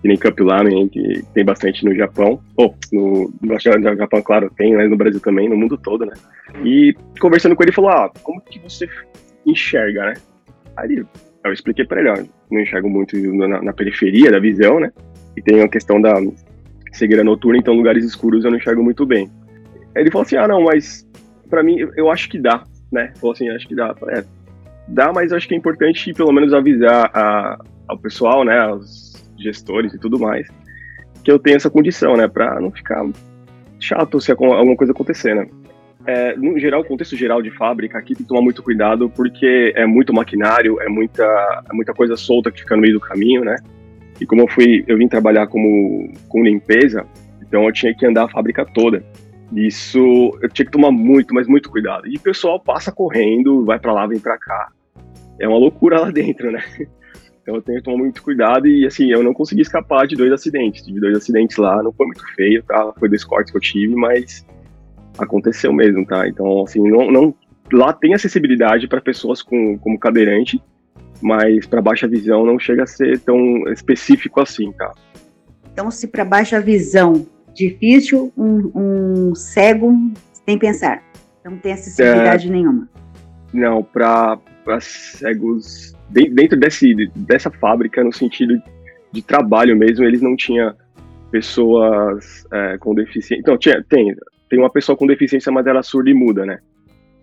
que 0.00 0.08
nem 0.08 0.16
Cup 0.16 0.40
Lamen, 0.40 0.88
que 0.88 1.22
tem 1.34 1.44
bastante 1.44 1.84
no 1.84 1.94
Japão. 1.94 2.40
Ou, 2.56 2.74
no, 2.92 3.32
no 3.40 3.58
Japão, 3.60 4.22
claro, 4.22 4.50
tem, 4.56 4.74
mas 4.74 4.88
no 4.88 4.96
Brasil 4.96 5.20
também, 5.20 5.48
no 5.48 5.56
mundo 5.56 5.76
todo, 5.76 6.06
né? 6.06 6.14
E 6.64 6.94
conversando 7.20 7.54
com 7.54 7.62
ele, 7.62 7.70
ele 7.70 7.76
falou, 7.76 7.90
ah, 7.90 8.10
como 8.22 8.40
que 8.40 8.58
você 8.58 8.88
enxerga, 9.46 10.06
né? 10.06 10.14
Aí 10.76 11.04
eu 11.44 11.52
expliquei 11.52 11.84
para 11.84 12.00
ele, 12.00 12.10
ó, 12.10 12.16
não 12.50 12.60
enxergo 12.60 12.88
muito 12.88 13.16
na, 13.34 13.62
na, 13.62 13.72
periferia 13.72 14.30
da 14.30 14.38
visão, 14.38 14.80
né? 14.80 14.90
E 15.36 15.42
tem 15.42 15.62
a 15.62 15.68
questão 15.68 16.00
da 16.00 16.14
cegueira 16.92 17.24
noturna, 17.24 17.58
então 17.58 17.74
lugares 17.74 18.04
escuros 18.04 18.44
eu 18.44 18.50
não 18.50 18.58
enxergo 18.58 18.82
muito 18.82 19.06
bem. 19.06 19.30
Ele 19.94 20.10
falou 20.10 20.24
assim, 20.24 20.36
ah, 20.36 20.48
não, 20.48 20.62
mas 20.62 21.06
para 21.48 21.62
mim, 21.62 21.76
eu 21.96 22.10
acho 22.10 22.28
que 22.28 22.38
dá, 22.38 22.64
né? 22.92 23.12
Falou 23.16 23.32
assim, 23.32 23.48
acho 23.50 23.66
que 23.66 23.74
dá. 23.74 23.94
É, 24.08 24.24
dá, 24.86 25.12
mas 25.12 25.32
acho 25.32 25.46
que 25.48 25.54
é 25.54 25.56
importante 25.56 26.12
pelo 26.12 26.32
menos 26.32 26.52
avisar 26.52 27.10
a, 27.14 27.58
ao 27.88 27.98
pessoal, 27.98 28.44
né, 28.44 28.58
aos 28.58 29.10
gestores 29.38 29.92
e 29.94 29.98
tudo 29.98 30.18
mais, 30.18 30.48
que 31.24 31.30
eu 31.30 31.38
tenho 31.38 31.56
essa 31.56 31.70
condição, 31.70 32.16
né, 32.16 32.28
para 32.28 32.60
não 32.60 32.70
ficar 32.70 33.04
chato 33.78 34.20
se 34.20 34.30
alguma 34.30 34.76
coisa 34.76 34.92
acontecer, 34.92 35.34
né. 35.34 35.48
É, 36.06 36.34
no 36.34 36.58
geral, 36.58 36.82
contexto 36.82 37.14
geral 37.14 37.42
de 37.42 37.50
fábrica 37.50 37.98
aqui 37.98 38.14
tem 38.14 38.24
que 38.24 38.28
tomar 38.28 38.40
muito 38.40 38.62
cuidado 38.62 39.10
porque 39.10 39.72
é 39.76 39.84
muito 39.86 40.14
maquinário, 40.14 40.80
é 40.80 40.88
muita, 40.88 41.24
é 41.70 41.74
muita 41.74 41.92
coisa 41.92 42.16
solta 42.16 42.50
que 42.50 42.60
fica 42.60 42.74
no 42.74 42.82
meio 42.82 42.94
do 42.94 43.00
caminho, 43.00 43.44
né? 43.44 43.56
E 44.20 44.26
como 44.26 44.42
eu 44.42 44.48
fui, 44.48 44.84
eu 44.86 44.98
vim 44.98 45.08
trabalhar 45.08 45.46
como 45.46 46.12
com 46.28 46.44
limpeza, 46.44 47.06
então 47.42 47.64
eu 47.64 47.72
tinha 47.72 47.94
que 47.94 48.06
andar 48.06 48.24
a 48.24 48.28
fábrica 48.28 48.64
toda. 48.64 49.02
Isso 49.52 49.98
eu 50.40 50.48
tinha 50.48 50.66
que 50.66 50.72
tomar 50.72 50.90
muito, 50.90 51.34
mas 51.34 51.48
muito 51.48 51.70
cuidado. 51.70 52.06
E 52.06 52.16
o 52.16 52.20
pessoal 52.20 52.60
passa 52.60 52.92
correndo, 52.92 53.64
vai 53.64 53.78
para 53.78 53.92
lá, 53.92 54.06
vem 54.06 54.20
para 54.20 54.38
cá. 54.38 54.68
É 55.38 55.48
uma 55.48 55.58
loucura 55.58 56.00
lá 56.00 56.10
dentro, 56.10 56.50
né? 56.50 56.62
Então 57.42 57.54
eu 57.54 57.62
tenho 57.62 57.78
que 57.78 57.84
tomar 57.84 57.96
muito 57.96 58.22
cuidado 58.22 58.68
e 58.68 58.86
assim, 58.86 59.10
eu 59.10 59.22
não 59.22 59.32
consegui 59.32 59.62
escapar 59.62 60.06
de 60.06 60.14
dois 60.14 60.30
acidentes. 60.30 60.84
Tive 60.84 61.00
dois 61.00 61.16
acidentes 61.16 61.56
lá, 61.56 61.82
não 61.82 61.90
foi 61.90 62.06
muito 62.06 62.22
feio, 62.34 62.62
tá? 62.62 62.92
Foi 62.98 63.08
dois 63.08 63.24
cortes 63.24 63.50
que 63.50 63.56
eu 63.56 63.60
tive, 63.60 63.94
mas 63.94 64.46
aconteceu 65.18 65.72
mesmo, 65.72 66.04
tá? 66.04 66.28
Então, 66.28 66.62
assim, 66.62 66.86
não, 66.88 67.10
não 67.10 67.34
lá 67.72 67.92
tem 67.92 68.14
acessibilidade 68.14 68.86
para 68.86 69.00
pessoas 69.00 69.42
com 69.42 69.78
como 69.78 69.98
cadeirante, 69.98 70.62
mas 71.20 71.66
para 71.66 71.80
baixa 71.82 72.08
visão 72.08 72.44
não 72.44 72.58
chega 72.58 72.84
a 72.84 72.86
ser 72.86 73.20
tão 73.20 73.64
específico 73.72 74.40
assim, 74.40 74.72
tá? 74.72 74.92
Então, 75.72 75.90
se 75.90 76.08
para 76.08 76.24
baixa 76.24 76.60
visão 76.60 77.26
difícil, 77.54 78.32
um, 78.36 78.70
um 78.74 79.34
cego 79.34 79.92
sem 80.46 80.58
pensar, 80.58 81.02
não 81.44 81.56
tem 81.58 81.72
acessibilidade 81.72 82.48
é, 82.48 82.50
nenhuma. 82.50 82.88
Não, 83.52 83.82
para 83.82 84.38
cegos 84.80 85.94
dentro 86.10 86.58
desse, 86.58 86.94
dessa 87.16 87.50
fábrica, 87.50 88.02
no 88.02 88.12
sentido 88.12 88.60
de 89.12 89.22
trabalho 89.22 89.76
mesmo, 89.76 90.04
eles 90.04 90.20
não 90.20 90.36
tinham 90.36 90.74
pessoas 91.30 92.44
é, 92.52 92.78
com 92.78 92.94
deficiência. 92.94 93.40
Então, 93.40 93.56
tinha, 93.56 93.84
tem, 93.88 94.14
tem 94.48 94.58
uma 94.58 94.70
pessoa 94.70 94.96
com 94.96 95.06
deficiência, 95.06 95.52
mas 95.52 95.66
ela 95.66 95.80
é 95.80 95.82
surda 95.82 96.10
e 96.10 96.14
muda, 96.14 96.44
né? 96.44 96.58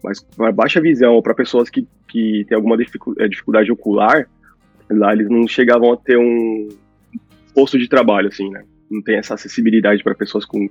Mas 0.04 0.26
baixa 0.54 0.80
visão, 0.80 1.14
ou 1.14 1.24
para 1.24 1.34
pessoas 1.34 1.70
que, 1.70 1.88
que 2.08 2.46
têm 2.48 2.56
alguma 2.56 2.76
é, 3.20 3.28
dificuldade 3.28 3.72
ocular, 3.72 4.28
Lá 4.90 5.14
eles 5.14 5.30
não 5.30 5.48
chegavam 5.48 5.92
a 5.92 5.98
ter 5.98 6.18
um 6.18 6.70
posto 7.54 7.78
de 7.78 7.90
trabalho, 7.90 8.30
assim, 8.30 8.50
né? 8.50 8.64
Não 8.90 9.02
tem 9.02 9.18
essa 9.18 9.34
acessibilidade 9.34 10.02
para 10.04 10.16
pessoas 10.16 10.46
com 10.46 10.70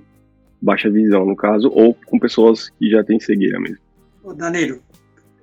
baixa 0.61 0.89
visão, 0.89 1.25
no 1.25 1.35
caso, 1.35 1.69
ou 1.69 1.93
com 1.93 2.17
pessoas 2.17 2.69
que 2.69 2.89
já 2.89 3.03
têm 3.03 3.19
cegueira 3.19 3.59
mesmo. 3.59 3.77
Ô 4.23 4.33
Danilo, 4.33 4.81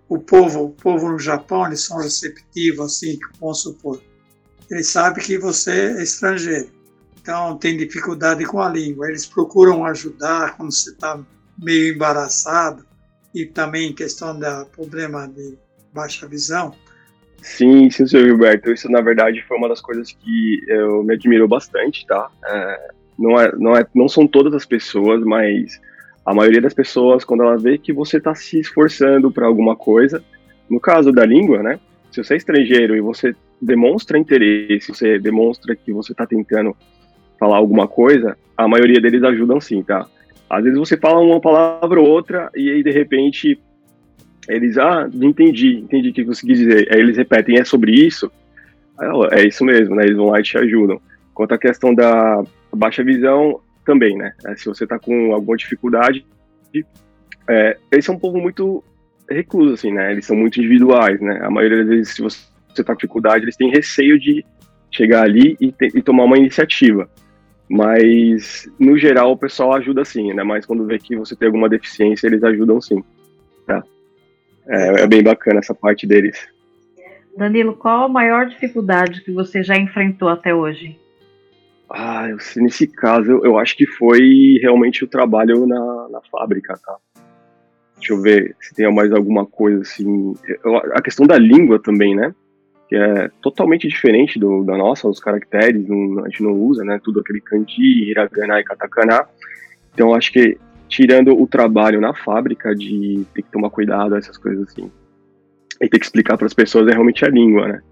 o 0.08 0.18
povo, 0.18 0.64
o 0.64 0.70
povo 0.70 1.12
no 1.12 1.18
Japão, 1.18 1.66
eles 1.66 1.82
são 1.82 1.98
receptivos, 1.98 2.80
assim, 2.80 3.16
vamos 3.40 3.62
supor. 3.62 4.02
Eles 4.68 4.88
sabem 4.88 5.22
que 5.22 5.38
você 5.38 5.70
é 5.70 6.02
estrangeiro, 6.02 6.68
então 7.20 7.56
tem 7.56 7.76
dificuldade 7.76 8.44
com 8.44 8.60
a 8.60 8.68
língua. 8.68 9.08
Eles 9.08 9.24
procuram 9.24 9.84
ajudar 9.84 10.56
quando 10.56 10.72
você 10.72 10.90
está 10.90 11.24
meio 11.62 11.94
embaraçado 11.94 12.84
e 13.34 13.44
também 13.44 13.92
questão 13.92 14.38
da 14.38 14.64
problema 14.64 15.26
de 15.26 15.58
baixa 15.92 16.26
visão. 16.26 16.72
Sim, 17.42 17.90
sim, 17.90 18.06
senhor 18.06 18.26
Gilberto. 18.26 18.72
Isso, 18.72 18.90
na 18.90 19.00
verdade, 19.00 19.44
foi 19.46 19.58
uma 19.58 19.68
das 19.68 19.80
coisas 19.80 20.12
que 20.12 20.60
eu 20.68 21.02
me 21.02 21.14
admirou 21.14 21.46
bastante, 21.46 22.06
tá? 22.06 22.30
É, 22.46 22.90
não, 23.18 23.40
é, 23.40 23.52
não, 23.56 23.76
é, 23.76 23.86
não 23.94 24.08
são 24.08 24.26
todas 24.26 24.54
as 24.54 24.64
pessoas, 24.64 25.22
mas 25.22 25.80
a 26.24 26.32
maioria 26.32 26.60
das 26.60 26.72
pessoas, 26.72 27.24
quando 27.24 27.42
ela 27.42 27.58
vê 27.58 27.76
que 27.76 27.92
você 27.92 28.16
está 28.16 28.34
se 28.34 28.58
esforçando 28.58 29.30
para 29.30 29.46
alguma 29.46 29.76
coisa, 29.76 30.24
no 30.70 30.80
caso 30.80 31.12
da 31.12 31.26
língua, 31.26 31.62
né? 31.62 31.78
Se 32.10 32.22
você 32.22 32.34
é 32.34 32.36
estrangeiro 32.36 32.96
e 32.96 33.00
você 33.00 33.34
demonstra 33.60 34.16
interesse, 34.16 34.88
você 34.88 35.18
demonstra 35.18 35.76
que 35.76 35.92
você 35.92 36.12
está 36.12 36.26
tentando 36.26 36.74
falar 37.38 37.56
alguma 37.56 37.86
coisa, 37.86 38.38
a 38.56 38.66
maioria 38.68 39.00
deles 39.00 39.22
ajudam 39.22 39.60
sim, 39.60 39.82
tá? 39.82 40.06
Às 40.48 40.64
vezes 40.64 40.78
você 40.78 40.96
fala 40.96 41.20
uma 41.20 41.40
palavra 41.40 42.00
ou 42.00 42.08
outra 42.08 42.50
e 42.54 42.70
aí 42.70 42.82
de 42.82 42.90
repente 42.90 43.58
eles, 44.48 44.76
ah, 44.76 45.08
entendi, 45.14 45.78
entendi 45.78 46.10
o 46.10 46.12
que 46.12 46.24
você 46.24 46.46
quis 46.46 46.58
dizer. 46.58 46.88
Aí 46.92 47.00
eles 47.00 47.16
repetem, 47.16 47.58
é 47.58 47.64
sobre 47.64 47.92
isso? 47.92 48.30
é 49.32 49.44
isso 49.44 49.64
mesmo, 49.64 49.94
né? 49.96 50.04
Eles 50.04 50.16
vão 50.16 50.26
lá 50.26 50.38
e 50.38 50.42
te 50.42 50.56
ajudam. 50.56 51.00
Quanto 51.32 51.54
à 51.54 51.58
questão 51.58 51.94
da 51.94 52.44
baixa 52.72 53.02
visão, 53.02 53.60
também, 53.84 54.16
né? 54.16 54.32
É, 54.46 54.56
se 54.56 54.64
você 54.64 54.86
tá 54.86 54.98
com 54.98 55.34
alguma 55.34 55.56
dificuldade, 55.56 56.24
é, 57.48 57.76
eles 57.92 58.04
são 58.04 58.14
um 58.14 58.18
povo 58.18 58.38
muito 58.38 58.82
recluso, 59.30 59.74
assim, 59.74 59.92
né? 59.92 60.12
Eles 60.12 60.26
são 60.26 60.36
muito 60.36 60.58
individuais, 60.58 61.20
né? 61.20 61.40
A 61.42 61.50
maioria 61.50 61.78
das 61.78 61.88
vezes, 61.88 62.14
se 62.14 62.22
você 62.22 62.82
tá 62.82 62.92
com 62.92 62.94
dificuldade, 62.94 63.44
eles 63.44 63.56
têm 63.56 63.70
receio 63.70 64.18
de 64.18 64.44
chegar 64.90 65.22
ali 65.22 65.56
e, 65.60 65.70
te, 65.70 65.90
e 65.94 66.02
tomar 66.02 66.24
uma 66.24 66.38
iniciativa. 66.38 67.08
Mas, 67.68 68.70
no 68.78 68.96
geral, 68.98 69.32
o 69.32 69.38
pessoal 69.38 69.74
ajuda 69.74 70.04
sim, 70.04 70.30
ainda 70.30 70.44
mais 70.44 70.66
quando 70.66 70.86
vê 70.86 70.98
que 70.98 71.16
você 71.16 71.34
tem 71.34 71.46
alguma 71.46 71.68
deficiência, 71.68 72.26
eles 72.26 72.44
ajudam 72.44 72.80
sim. 72.80 73.02
Tá? 73.66 73.82
É, 74.68 75.02
é 75.02 75.06
bem 75.06 75.22
bacana 75.22 75.60
essa 75.60 75.74
parte 75.74 76.06
deles. 76.06 76.46
Danilo, 77.36 77.74
qual 77.74 78.04
a 78.04 78.08
maior 78.08 78.46
dificuldade 78.46 79.22
que 79.22 79.32
você 79.32 79.62
já 79.62 79.76
enfrentou 79.76 80.28
até 80.28 80.54
hoje? 80.54 80.98
Ah, 81.90 82.28
eu, 82.28 82.38
nesse 82.62 82.86
caso, 82.86 83.30
eu, 83.30 83.44
eu, 83.44 83.58
acho 83.58 83.76
que 83.76 83.86
foi 83.86 84.58
realmente 84.60 85.04
o 85.04 85.08
trabalho 85.08 85.66
na, 85.66 86.08
na 86.10 86.20
fábrica, 86.30 86.78
tá? 86.84 86.96
Deixa 87.96 88.12
eu 88.12 88.20
ver 88.20 88.56
se 88.60 88.74
tem 88.74 88.92
mais 88.92 89.12
alguma 89.12 89.46
coisa 89.46 89.80
assim. 89.82 90.34
Eu, 90.64 90.76
a 90.76 91.02
questão 91.02 91.26
da 91.26 91.38
língua 91.38 91.78
também, 91.78 92.14
né? 92.14 92.34
Que 92.94 93.00
é 93.00 93.28
totalmente 93.42 93.88
diferente 93.88 94.38
do, 94.38 94.62
da 94.62 94.78
nossa, 94.78 95.08
os 95.08 95.18
caracteres, 95.18 95.84
não, 95.88 96.24
a 96.24 96.28
gente 96.28 96.44
não 96.44 96.52
usa, 96.52 96.84
né? 96.84 97.00
Tudo 97.02 97.18
aquele 97.18 97.40
kanji, 97.40 98.08
hiragana 98.08 98.60
e 98.60 98.62
katakana. 98.62 99.26
Então, 99.92 100.14
acho 100.14 100.32
que 100.32 100.56
tirando 100.88 101.36
o 101.36 101.44
trabalho 101.44 102.00
na 102.00 102.14
fábrica 102.14 102.72
de 102.72 103.26
ter 103.34 103.42
que 103.42 103.50
tomar 103.50 103.70
cuidado, 103.70 104.14
essas 104.14 104.38
coisas 104.38 104.68
assim, 104.68 104.92
e 105.82 105.88
ter 105.88 105.98
que 105.98 106.04
explicar 106.04 106.38
para 106.38 106.46
as 106.46 106.54
pessoas 106.54 106.86
é 106.86 106.92
realmente 106.92 107.24
a 107.24 107.28
língua, 107.28 107.66
né? 107.66 107.82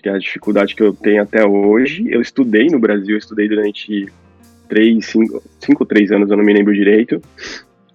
Que 0.00 0.08
é 0.08 0.12
a 0.12 0.18
dificuldade 0.18 0.76
que 0.76 0.84
eu 0.84 0.92
tenho 0.92 1.20
até 1.20 1.44
hoje. 1.44 2.06
Eu 2.08 2.20
estudei 2.20 2.68
no 2.68 2.78
Brasil, 2.78 3.16
eu 3.16 3.18
estudei 3.18 3.48
durante 3.48 4.06
três, 4.68 5.04
cinco, 5.04 5.42
cinco 5.58 5.84
três 5.84 6.12
anos, 6.12 6.30
eu 6.30 6.36
não 6.36 6.44
me 6.44 6.52
lembro 6.52 6.72
direito. 6.72 7.20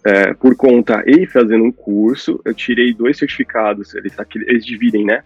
É, 0.06 0.34
por 0.34 0.58
conta 0.58 1.06
e 1.08 1.26
fazendo 1.26 1.64
um 1.64 1.72
curso, 1.72 2.42
eu 2.44 2.54
tirei 2.54 2.94
dois 2.94 3.18
certificados. 3.18 3.96
Eles, 3.96 4.14
eles 4.46 4.66
dividem, 4.66 5.06
né? 5.06 5.24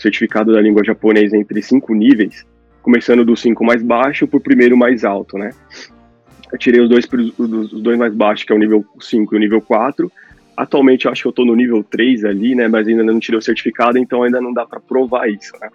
Certificado 0.00 0.52
da 0.52 0.60
língua 0.60 0.82
japonesa 0.82 1.36
entre 1.36 1.60
cinco 1.62 1.94
níveis, 1.94 2.46
começando 2.82 3.24
do 3.24 3.36
cinco 3.36 3.64
mais 3.64 3.82
baixo 3.82 4.26
para 4.26 4.38
o 4.38 4.40
primeiro 4.40 4.76
mais 4.76 5.04
alto, 5.04 5.36
né? 5.36 5.50
Eu 6.52 6.58
tirei 6.58 6.80
os 6.80 6.88
dois, 6.88 7.06
os 7.38 7.82
dois 7.82 7.98
mais 7.98 8.12
baixos, 8.12 8.44
que 8.44 8.52
é 8.52 8.56
o 8.56 8.58
nível 8.58 8.84
5 8.98 9.34
e 9.34 9.36
o 9.36 9.40
nível 9.40 9.60
4. 9.60 10.10
Atualmente 10.56 11.06
eu 11.06 11.12
acho 11.12 11.22
que 11.22 11.28
eu 11.28 11.30
estou 11.30 11.46
no 11.46 11.54
nível 11.54 11.84
3 11.84 12.24
ali, 12.24 12.54
né? 12.54 12.66
Mas 12.66 12.88
ainda 12.88 13.04
não 13.04 13.20
tirei 13.20 13.38
o 13.38 13.42
certificado, 13.42 13.98
então 13.98 14.22
ainda 14.22 14.40
não 14.40 14.52
dá 14.52 14.66
para 14.66 14.80
provar 14.80 15.28
isso, 15.28 15.52
né? 15.60 15.68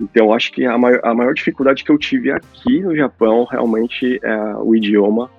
Então 0.00 0.32
acho 0.32 0.52
que 0.52 0.64
a 0.64 0.76
maior, 0.78 1.00
a 1.02 1.14
maior 1.14 1.34
dificuldade 1.34 1.84
que 1.84 1.90
eu 1.90 1.98
tive 1.98 2.30
aqui 2.30 2.80
no 2.80 2.94
Japão 2.96 3.44
realmente 3.44 4.18
é 4.22 4.54
o 4.56 4.74
idioma 4.74 5.30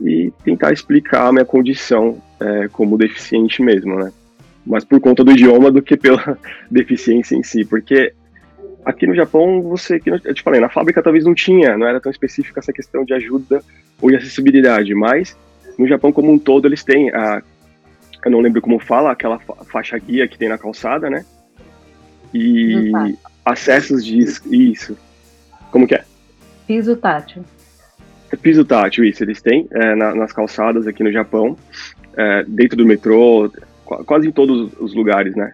e 0.00 0.32
tentar 0.44 0.72
explicar 0.72 1.26
a 1.26 1.32
minha 1.32 1.44
condição 1.44 2.20
é, 2.40 2.68
como 2.68 2.96
deficiente 2.96 3.62
mesmo, 3.62 3.96
né? 3.96 4.12
Mas 4.66 4.84
por 4.84 5.00
conta 5.00 5.24
do 5.24 5.32
idioma 5.32 5.70
do 5.70 5.82
que 5.82 5.96
pela 5.96 6.38
deficiência 6.70 7.34
em 7.34 7.42
si, 7.42 7.64
porque 7.64 8.12
aqui 8.84 9.06
no 9.06 9.14
Japão, 9.14 9.62
você, 9.62 9.98
que 9.98 10.10
eu 10.10 10.34
te 10.34 10.42
falei, 10.42 10.60
na 10.60 10.68
fábrica 10.68 11.02
talvez 11.02 11.24
não 11.24 11.34
tinha, 11.34 11.76
não 11.76 11.86
era 11.86 12.00
tão 12.00 12.10
específica 12.10 12.60
essa 12.60 12.72
questão 12.72 13.04
de 13.04 13.14
ajuda 13.14 13.62
ou 14.00 14.10
de 14.10 14.16
acessibilidade, 14.16 14.94
mas 14.94 15.36
no 15.78 15.86
Japão 15.86 16.12
como 16.12 16.30
um 16.30 16.38
todo 16.38 16.66
eles 16.66 16.84
têm 16.84 17.10
a, 17.10 17.42
eu 18.24 18.30
não 18.30 18.40
lembro 18.40 18.60
como 18.60 18.78
fala, 18.78 19.12
aquela 19.12 19.38
faixa 19.66 19.98
guia 19.98 20.28
que 20.28 20.36
tem 20.36 20.48
na 20.48 20.58
calçada, 20.58 21.08
né? 21.08 21.24
E 22.34 22.92
acessos 23.44 24.04
de 24.04 24.18
isso. 24.50 24.96
Como 25.70 25.86
que 25.86 25.94
é? 25.94 26.04
Piso 26.66 26.96
tátil. 26.96 27.44
Piso 28.42 28.64
tátil, 28.64 29.04
isso. 29.04 29.24
Eles 29.24 29.40
têm 29.40 29.66
é, 29.70 29.94
na, 29.94 30.14
nas 30.14 30.32
calçadas 30.32 30.86
aqui 30.86 31.02
no 31.02 31.10
Japão, 31.10 31.56
é, 32.16 32.44
dentro 32.46 32.76
do 32.76 32.86
metrô, 32.86 33.50
quase 34.04 34.28
em 34.28 34.32
todos 34.32 34.72
os 34.78 34.94
lugares, 34.94 35.34
né? 35.34 35.52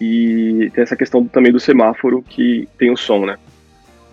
E 0.00 0.70
tem 0.74 0.82
essa 0.82 0.96
questão 0.96 1.24
também 1.26 1.52
do 1.52 1.60
semáforo 1.60 2.22
que 2.22 2.68
tem 2.78 2.90
o 2.90 2.96
som, 2.96 3.24
né? 3.24 3.36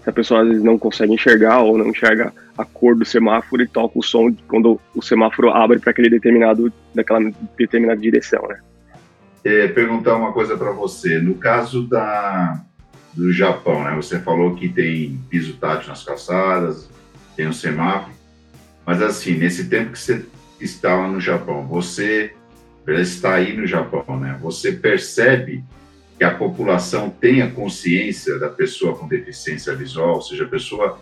Se 0.03 0.09
a 0.09 0.13
pessoa 0.13 0.41
às 0.41 0.47
vezes 0.47 0.63
não 0.63 0.77
consegue 0.77 1.13
enxergar 1.13 1.61
ou 1.61 1.77
não 1.77 1.87
enxerga 1.87 2.33
a 2.57 2.65
cor 2.65 2.95
do 2.95 3.05
semáforo 3.05 3.61
e 3.61 3.67
toca 3.67 3.97
o 3.97 4.03
som 4.03 4.33
quando 4.47 4.79
o 4.93 5.01
semáforo 5.01 5.49
abre 5.49 5.79
para 5.79 5.91
aquele 5.91 6.09
determinado 6.09 6.71
daquela 6.93 7.19
determinada 7.57 7.99
direção, 7.99 8.45
né? 8.47 8.59
É, 9.43 9.67
perguntar 9.67 10.15
uma 10.15 10.31
coisa 10.31 10.57
para 10.57 10.71
você. 10.71 11.19
No 11.19 11.35
caso 11.35 11.87
da 11.87 12.63
do 13.13 13.31
Japão, 13.31 13.83
né? 13.83 13.95
Você 13.95 14.19
falou 14.19 14.55
que 14.55 14.67
tem 14.67 15.19
piso 15.29 15.53
tátil 15.57 15.89
nas 15.89 16.03
calçadas, 16.03 16.89
tem 17.35 17.47
um 17.47 17.53
semáforo, 17.53 18.13
mas 18.85 19.01
assim, 19.01 19.35
nesse 19.35 19.69
tempo 19.69 19.91
que 19.91 19.99
você 19.99 20.25
estava 20.59 21.07
no 21.07 21.19
Japão, 21.19 21.65
você 21.67 22.33
está 22.87 23.35
aí 23.35 23.55
no 23.55 23.65
Japão, 23.65 24.19
né? 24.19 24.37
Você 24.41 24.71
percebe 24.71 25.63
que 26.17 26.23
a 26.23 26.33
população 26.33 27.09
tenha 27.09 27.49
consciência 27.49 28.37
da 28.37 28.49
pessoa 28.49 28.95
com 28.95 29.07
deficiência 29.07 29.75
visual, 29.75 30.15
ou 30.15 30.21
seja, 30.21 30.43
a 30.43 30.47
pessoa 30.47 30.99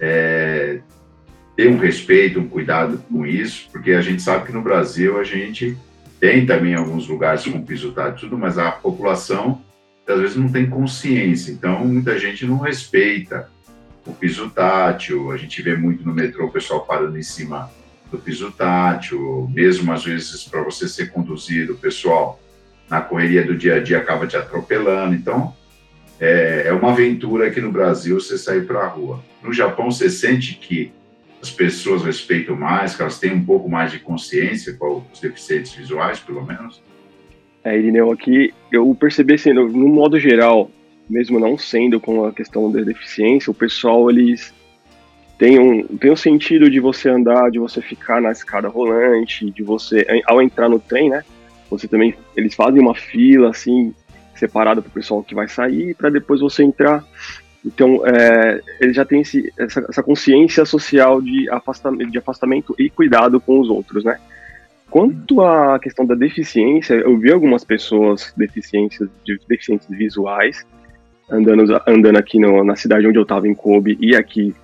é, 0.00 0.80
tem 1.56 1.68
um 1.68 1.78
respeito, 1.78 2.38
um 2.38 2.48
cuidado 2.48 3.02
com 3.10 3.26
isso, 3.26 3.68
porque 3.72 3.92
a 3.92 4.00
gente 4.00 4.22
sabe 4.22 4.46
que 4.46 4.52
no 4.52 4.62
Brasil 4.62 5.18
a 5.18 5.24
gente 5.24 5.76
tem 6.20 6.46
também 6.46 6.74
alguns 6.74 7.08
lugares 7.08 7.44
com 7.44 7.62
piso 7.62 7.92
tátil, 7.92 8.28
tudo, 8.28 8.38
mas 8.38 8.58
a 8.58 8.70
população 8.70 9.62
às 10.06 10.20
vezes 10.20 10.36
não 10.36 10.50
tem 10.50 10.70
consciência, 10.70 11.52
então 11.52 11.84
muita 11.84 12.18
gente 12.18 12.46
não 12.46 12.56
respeita 12.58 13.50
o 14.06 14.12
piso 14.12 14.48
tátil, 14.48 15.30
a 15.30 15.36
gente 15.36 15.60
vê 15.60 15.76
muito 15.76 16.02
no 16.04 16.14
metrô 16.14 16.46
o 16.46 16.50
pessoal 16.50 16.80
parando 16.80 17.18
em 17.18 17.22
cima 17.22 17.70
do 18.10 18.18
piso 18.18 18.50
tátil, 18.52 19.48
mesmo 19.52 19.92
às 19.92 20.04
vezes 20.04 20.44
para 20.44 20.62
você 20.62 20.88
ser 20.88 21.12
conduzido, 21.12 21.74
o 21.74 21.78
pessoal 21.78 22.40
na 22.88 23.00
correria 23.00 23.44
do 23.44 23.56
dia 23.56 23.76
a 23.76 23.80
dia 23.80 23.98
acaba 23.98 24.26
te 24.26 24.36
atropelando. 24.36 25.14
Então, 25.14 25.54
é, 26.20 26.64
é 26.66 26.72
uma 26.72 26.90
aventura 26.92 27.48
aqui 27.48 27.60
no 27.60 27.70
Brasil 27.70 28.18
você 28.18 28.38
sair 28.38 28.66
para 28.66 28.80
a 28.80 28.88
rua. 28.88 29.22
No 29.42 29.52
Japão, 29.52 29.90
você 29.90 30.08
sente 30.08 30.54
que 30.54 30.90
as 31.40 31.50
pessoas 31.50 32.02
respeitam 32.02 32.56
mais, 32.56 32.96
que 32.96 33.02
elas 33.02 33.18
têm 33.18 33.32
um 33.32 33.44
pouco 33.44 33.68
mais 33.68 33.92
de 33.92 33.98
consciência 34.00 34.72
com 34.74 35.04
os 35.12 35.20
deficientes 35.20 35.72
visuais, 35.72 36.18
pelo 36.18 36.44
menos? 36.44 36.82
É, 37.62 37.78
Irineu, 37.78 38.10
aqui 38.10 38.52
eu 38.72 38.92
percebi 38.98 39.34
assim, 39.34 39.52
no, 39.52 39.68
no 39.68 39.88
modo 39.88 40.18
geral, 40.18 40.70
mesmo 41.08 41.38
não 41.38 41.56
sendo 41.56 42.00
com 42.00 42.24
a 42.24 42.32
questão 42.32 42.70
da 42.70 42.80
deficiência, 42.80 43.50
o 43.50 43.54
pessoal, 43.54 44.10
eles 44.10 44.52
tem 45.38 45.58
um, 45.58 45.86
tem 45.86 46.10
um 46.10 46.16
sentido 46.16 46.68
de 46.68 46.80
você 46.80 47.08
andar, 47.08 47.50
de 47.50 47.60
você 47.60 47.80
ficar 47.80 48.20
na 48.20 48.32
escada 48.32 48.68
rolante, 48.68 49.48
de 49.50 49.62
você, 49.62 50.04
ao 50.26 50.42
entrar 50.42 50.68
no 50.68 50.80
trem, 50.80 51.08
né? 51.08 51.22
Você 51.70 51.86
também, 51.86 52.14
eles 52.36 52.54
fazem 52.54 52.80
uma 52.80 52.94
fila, 52.94 53.50
assim, 53.50 53.94
separada 54.34 54.82
para 54.82 54.88
o 54.88 54.92
pessoal 54.92 55.22
que 55.22 55.36
vai 55.36 55.46
sair, 55.46 55.94
para 55.94 56.10
depois 56.10 56.40
você 56.40 56.64
entrar. 56.64 57.04
Então, 57.64 58.04
é, 58.04 58.60
ele 58.80 58.92
já 58.92 59.04
tem 59.04 59.20
esse, 59.20 59.52
essa, 59.56 59.84
essa, 59.88 60.02
consciência 60.02 60.64
social 60.64 61.20
de 61.22 61.48
afastamento, 61.50 62.10
de 62.10 62.18
afastamento 62.18 62.74
e 62.76 62.90
cuidado 62.90 63.40
com 63.40 63.60
os 63.60 63.68
outros, 63.68 64.04
né? 64.04 64.18
Quanto 64.90 65.42
à 65.42 65.78
questão 65.78 66.04
da 66.04 66.14
deficiência, 66.14 66.94
eu 66.94 67.16
vi 67.16 67.30
algumas 67.30 67.62
pessoas 67.62 68.32
deficientes, 68.36 69.06
deficientes 69.46 69.86
visuais 69.88 70.66
andando, 71.30 71.80
andando 71.86 72.16
aqui 72.16 72.40
no, 72.40 72.64
na 72.64 72.74
cidade 72.74 73.06
onde 73.06 73.18
eu 73.18 73.22
estava, 73.22 73.46
em 73.46 73.54
Kobe, 73.54 73.98
e 74.00 74.16
aqui 74.16 74.54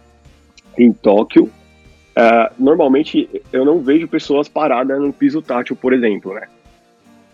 em 0.78 0.92
Tóquio, 0.92 1.44
uh, 1.44 2.52
normalmente 2.58 3.28
eu 3.52 3.64
não 3.64 3.80
vejo 3.80 4.08
pessoas 4.08 4.48
paradas 4.48 5.00
no 5.00 5.12
piso 5.12 5.42
tátil, 5.42 5.76
por 5.76 5.92
exemplo, 5.92 6.34
né? 6.34 6.46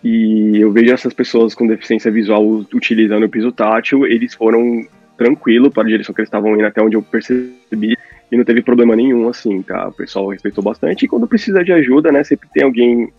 E 0.03 0.59
eu 0.59 0.71
vejo 0.71 0.93
essas 0.93 1.13
pessoas 1.13 1.53
com 1.53 1.67
deficiência 1.67 2.11
visual 2.11 2.43
utilizando 2.73 3.23
o 3.23 3.29
piso 3.29 3.51
tátil, 3.51 4.05
eles 4.05 4.33
foram 4.33 4.85
tranquilo 5.15 5.69
para 5.69 5.83
a 5.83 5.85
direção 5.85 6.13
que 6.13 6.21
eles 6.21 6.27
estavam 6.27 6.55
indo 6.55 6.65
até 6.65 6.81
onde 6.81 6.95
eu 6.95 7.03
percebi 7.03 7.95
e 8.31 8.37
não 8.37 8.43
teve 8.43 8.63
problema 8.63 8.95
nenhum, 8.95 9.29
assim, 9.29 9.61
tá? 9.61 9.89
O 9.89 9.93
pessoal 9.93 10.29
respeitou 10.29 10.63
bastante 10.63 11.05
e 11.05 11.07
quando 11.07 11.27
precisa 11.27 11.63
de 11.63 11.71
ajuda, 11.71 12.11
né, 12.11 12.23
sempre 12.23 12.49
tem 12.51 12.63
alguém 12.63 13.13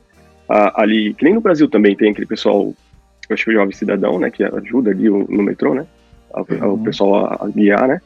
ali, 0.49 1.15
que 1.15 1.25
nem 1.25 1.35
no 1.35 1.41
Brasil 1.41 1.69
também 1.69 1.95
tem 1.95 2.11
aquele 2.11 2.27
pessoal, 2.27 2.75
eu 3.29 3.35
acho 3.35 3.45
que 3.45 3.51
é 3.51 3.55
o 3.55 3.57
jovem 3.57 3.75
cidadão, 3.75 4.19
né, 4.19 4.31
que 4.31 4.43
ajuda 4.43 4.91
ali 4.91 5.09
no 5.09 5.43
metrô, 5.43 5.75
né? 5.75 5.87
uhum. 6.37 6.75
o 6.75 6.79
pessoal 6.79 7.27
a, 7.27 7.45
a, 7.45 7.49
guiar, 7.49 7.87
né? 7.87 8.01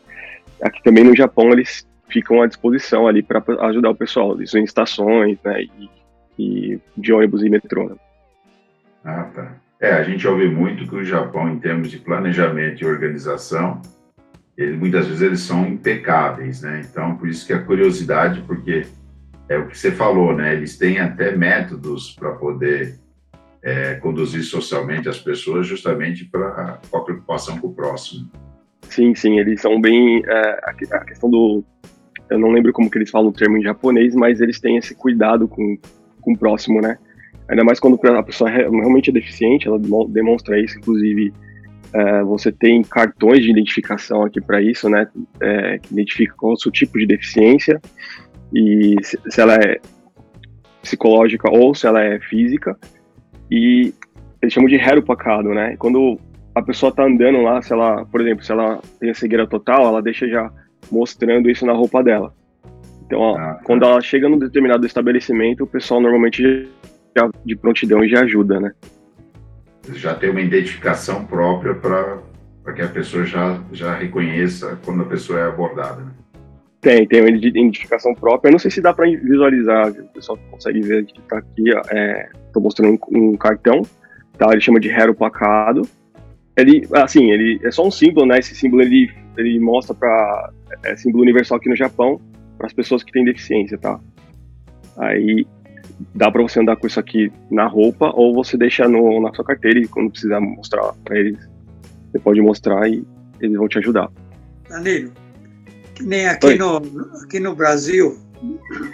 Aqui 0.62 0.82
também 0.82 1.04
no 1.04 1.14
Japão 1.14 1.50
eles 1.50 1.86
ficam 2.08 2.42
à 2.42 2.46
disposição 2.46 3.06
ali 3.06 3.22
para 3.22 3.42
ajudar 3.68 3.90
o 3.90 3.94
pessoal, 3.94 4.40
isso 4.40 4.58
em 4.58 4.64
estações, 4.64 5.38
né? 5.44 5.62
E, 5.62 5.90
e 6.38 6.80
de 6.96 7.12
ônibus 7.12 7.42
e 7.42 7.50
metrô. 7.50 7.88
Né? 7.88 7.96
Ah, 9.04 9.24
tá. 9.34 9.52
É, 9.80 9.92
a 9.92 10.02
gente 10.02 10.26
ouve 10.26 10.48
muito 10.48 10.88
que 10.88 10.96
o 10.96 11.04
Japão, 11.04 11.48
em 11.48 11.58
termos 11.58 11.90
de 11.90 11.98
planejamento 11.98 12.82
e 12.82 12.86
organização, 12.86 13.82
ele, 14.56 14.76
muitas 14.76 15.06
vezes 15.06 15.22
eles 15.22 15.40
são 15.40 15.66
impecáveis, 15.66 16.62
né? 16.62 16.82
Então, 16.88 17.16
por 17.16 17.28
isso 17.28 17.46
que 17.46 17.52
a 17.52 17.62
curiosidade, 17.62 18.42
porque 18.46 18.86
é 19.48 19.58
o 19.58 19.68
que 19.68 19.78
você 19.78 19.90
falou, 19.90 20.34
né? 20.34 20.54
Eles 20.54 20.78
têm 20.78 20.98
até 20.98 21.36
métodos 21.36 22.12
para 22.12 22.32
poder 22.32 22.98
é, 23.62 23.94
conduzir 23.96 24.42
socialmente 24.44 25.08
as 25.08 25.18
pessoas 25.18 25.66
justamente 25.66 26.24
para 26.24 26.80
a 26.92 27.00
preocupação 27.00 27.58
com 27.58 27.68
o 27.68 27.74
próximo. 27.74 28.30
Sim, 28.88 29.14
sim, 29.14 29.38
eles 29.38 29.60
são 29.60 29.80
bem 29.80 30.22
é, 30.24 30.60
a, 30.62 31.04
questão 31.04 31.28
do 31.28 31.64
eu 32.30 32.38
não 32.38 32.50
lembro 32.50 32.72
como 32.72 32.90
que 32.90 32.98
eles 32.98 33.10
falam 33.10 33.28
o 33.28 33.32
termo 33.32 33.56
em 33.56 33.62
japonês, 33.62 34.14
mas 34.14 34.40
eles 34.40 34.60
têm 34.60 34.76
esse 34.76 34.94
cuidado 34.94 35.46
com, 35.46 35.78
com 36.20 36.32
o 36.32 36.38
próximo, 36.38 36.80
né? 36.80 36.98
Ainda 37.48 37.62
mais 37.62 37.78
quando 37.78 37.98
a 38.04 38.22
pessoa 38.22 38.50
realmente 38.50 39.10
é 39.10 39.12
deficiente, 39.12 39.68
ela 39.68 39.78
demonstra 40.08 40.58
isso, 40.58 40.78
inclusive 40.78 41.32
é, 41.92 42.22
você 42.24 42.50
tem 42.50 42.82
cartões 42.82 43.42
de 43.42 43.50
identificação 43.50 44.22
aqui 44.24 44.40
para 44.40 44.60
isso, 44.60 44.88
né? 44.88 45.06
É, 45.40 45.78
que 45.78 45.92
identifica 45.92 46.34
qual 46.36 46.52
é 46.52 46.54
o 46.54 46.58
seu 46.58 46.72
tipo 46.72 46.98
de 46.98 47.06
deficiência 47.06 47.80
e 48.52 48.96
se, 49.02 49.18
se 49.28 49.40
ela 49.40 49.54
é 49.54 49.80
psicológica 50.82 51.50
ou 51.50 51.74
se 51.74 51.86
ela 51.86 52.02
é 52.02 52.18
física 52.20 52.76
e 53.50 53.94
eles 54.42 54.52
chamam 54.52 54.68
de 54.68 54.76
rero 54.76 55.02
pacado, 55.02 55.50
né? 55.50 55.76
Quando 55.78 56.18
a 56.54 56.62
pessoa 56.62 56.92
tá 56.92 57.04
andando 57.04 57.42
lá, 57.42 57.60
se 57.62 57.72
ela, 57.72 58.04
por 58.06 58.20
exemplo, 58.20 58.44
se 58.44 58.50
ela 58.50 58.80
tem 58.98 59.10
a 59.10 59.14
cegueira 59.14 59.46
total, 59.46 59.86
ela 59.86 60.02
deixa 60.02 60.28
já 60.28 60.50
mostrando 60.90 61.50
isso 61.50 61.64
na 61.66 61.72
roupa 61.72 62.02
dela. 62.02 62.34
Então, 63.06 63.20
ó, 63.20 63.36
ah, 63.36 63.60
quando 63.64 63.84
ela 63.84 64.00
chega 64.00 64.28
num 64.28 64.38
determinado 64.38 64.84
estabelecimento, 64.84 65.64
o 65.64 65.66
pessoal 65.66 66.00
normalmente 66.00 66.68
já 67.16 67.30
de 67.44 67.56
prontidão 67.56 68.06
já 68.06 68.20
ajuda, 68.20 68.60
né? 68.60 68.72
Já 69.94 70.14
tem 70.14 70.30
uma 70.30 70.40
identificação 70.40 71.24
própria 71.24 71.74
para 71.74 72.72
que 72.74 72.82
a 72.82 72.88
pessoa 72.88 73.24
já, 73.24 73.60
já 73.72 73.94
reconheça 73.94 74.78
quando 74.84 75.02
a 75.02 75.06
pessoa 75.06 75.38
é 75.38 75.46
abordada. 75.46 76.02
Né? 76.02 76.10
Tem, 76.80 77.06
tem 77.06 77.20
uma 77.20 77.30
identificação 77.30 78.14
própria. 78.14 78.48
Eu 78.48 78.52
não 78.52 78.58
sei 78.58 78.70
se 78.70 78.80
dá 78.80 78.92
para 78.92 79.06
visualizar, 79.06 79.88
o 79.90 80.08
pessoal 80.08 80.38
consegue 80.50 80.80
ver 80.80 81.04
que 81.06 81.20
tá 81.22 81.38
aqui, 81.38 81.68
estou 81.68 81.92
é, 81.92 82.60
mostrando 82.60 82.98
um, 83.10 83.18
um, 83.18 83.36
cartão, 83.36 83.82
tá? 84.38 84.52
Ele 84.52 84.60
chama 84.60 84.80
de 84.80 84.88
Hero 84.88 85.14
Placado. 85.14 85.82
Ele, 86.56 86.86
assim, 86.92 87.30
ele 87.30 87.60
é 87.64 87.70
só 87.70 87.86
um 87.86 87.90
símbolo, 87.90 88.26
né? 88.26 88.38
Esse 88.38 88.54
símbolo 88.54 88.82
ele, 88.82 89.12
ele 89.36 89.58
mostra 89.60 89.94
para 89.94 90.52
é 90.84 90.96
símbolo 90.96 91.22
universal 91.22 91.58
aqui 91.58 91.68
no 91.68 91.76
Japão 91.76 92.20
para 92.56 92.66
as 92.66 92.72
pessoas 92.72 93.02
que 93.02 93.12
têm 93.12 93.24
deficiência, 93.24 93.78
tá? 93.78 94.00
Aí 94.96 95.46
dá 96.14 96.30
para 96.30 96.42
você 96.42 96.60
andar 96.60 96.76
com 96.76 96.86
isso 96.86 96.98
aqui 96.98 97.32
na 97.50 97.66
roupa 97.66 98.10
ou 98.14 98.34
você 98.34 98.56
deixa 98.56 98.88
no, 98.88 99.20
na 99.20 99.32
sua 99.34 99.44
carteira 99.44 99.78
e 99.78 99.86
quando 99.86 100.10
precisar 100.10 100.40
mostrar 100.40 100.92
para 101.04 101.18
eles, 101.18 101.38
você 102.10 102.18
pode 102.18 102.40
mostrar 102.40 102.88
e 102.88 103.04
eles 103.40 103.56
vão 103.56 103.68
te 103.68 103.78
ajudar. 103.78 104.10
Danilo, 104.68 105.12
que 105.94 106.02
nem 106.02 106.26
aqui 106.26 106.54
no, 106.56 106.76
aqui 107.22 107.40
no 107.40 107.54
Brasil, 107.54 108.18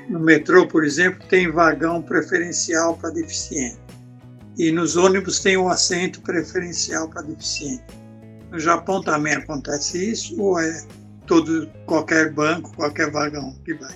no 0.09 0.20
metrô, 0.20 0.66
por 0.66 0.85
exemplo, 0.85 1.24
tem 1.28 1.50
vagão 1.50 2.02
preferencial 2.02 2.96
para 2.96 3.11
deficiente. 3.11 3.78
E 4.59 4.70
nos 4.70 4.96
ônibus 4.96 5.40
tem 5.40 5.57
um 5.57 5.68
assento 5.68 6.20
preferencial 6.20 7.09
para 7.09 7.22
deficiente. 7.22 8.01
No 8.52 8.60
Japão 8.60 9.02
também 9.02 9.32
acontece 9.32 10.12
isso 10.12 10.40
ou 10.40 10.60
é 10.60 10.82
todo 11.26 11.66
qualquer 11.86 12.30
banco, 12.32 12.76
qualquer 12.76 13.10
vagão 13.10 13.54
que 13.64 13.72
vai? 13.72 13.94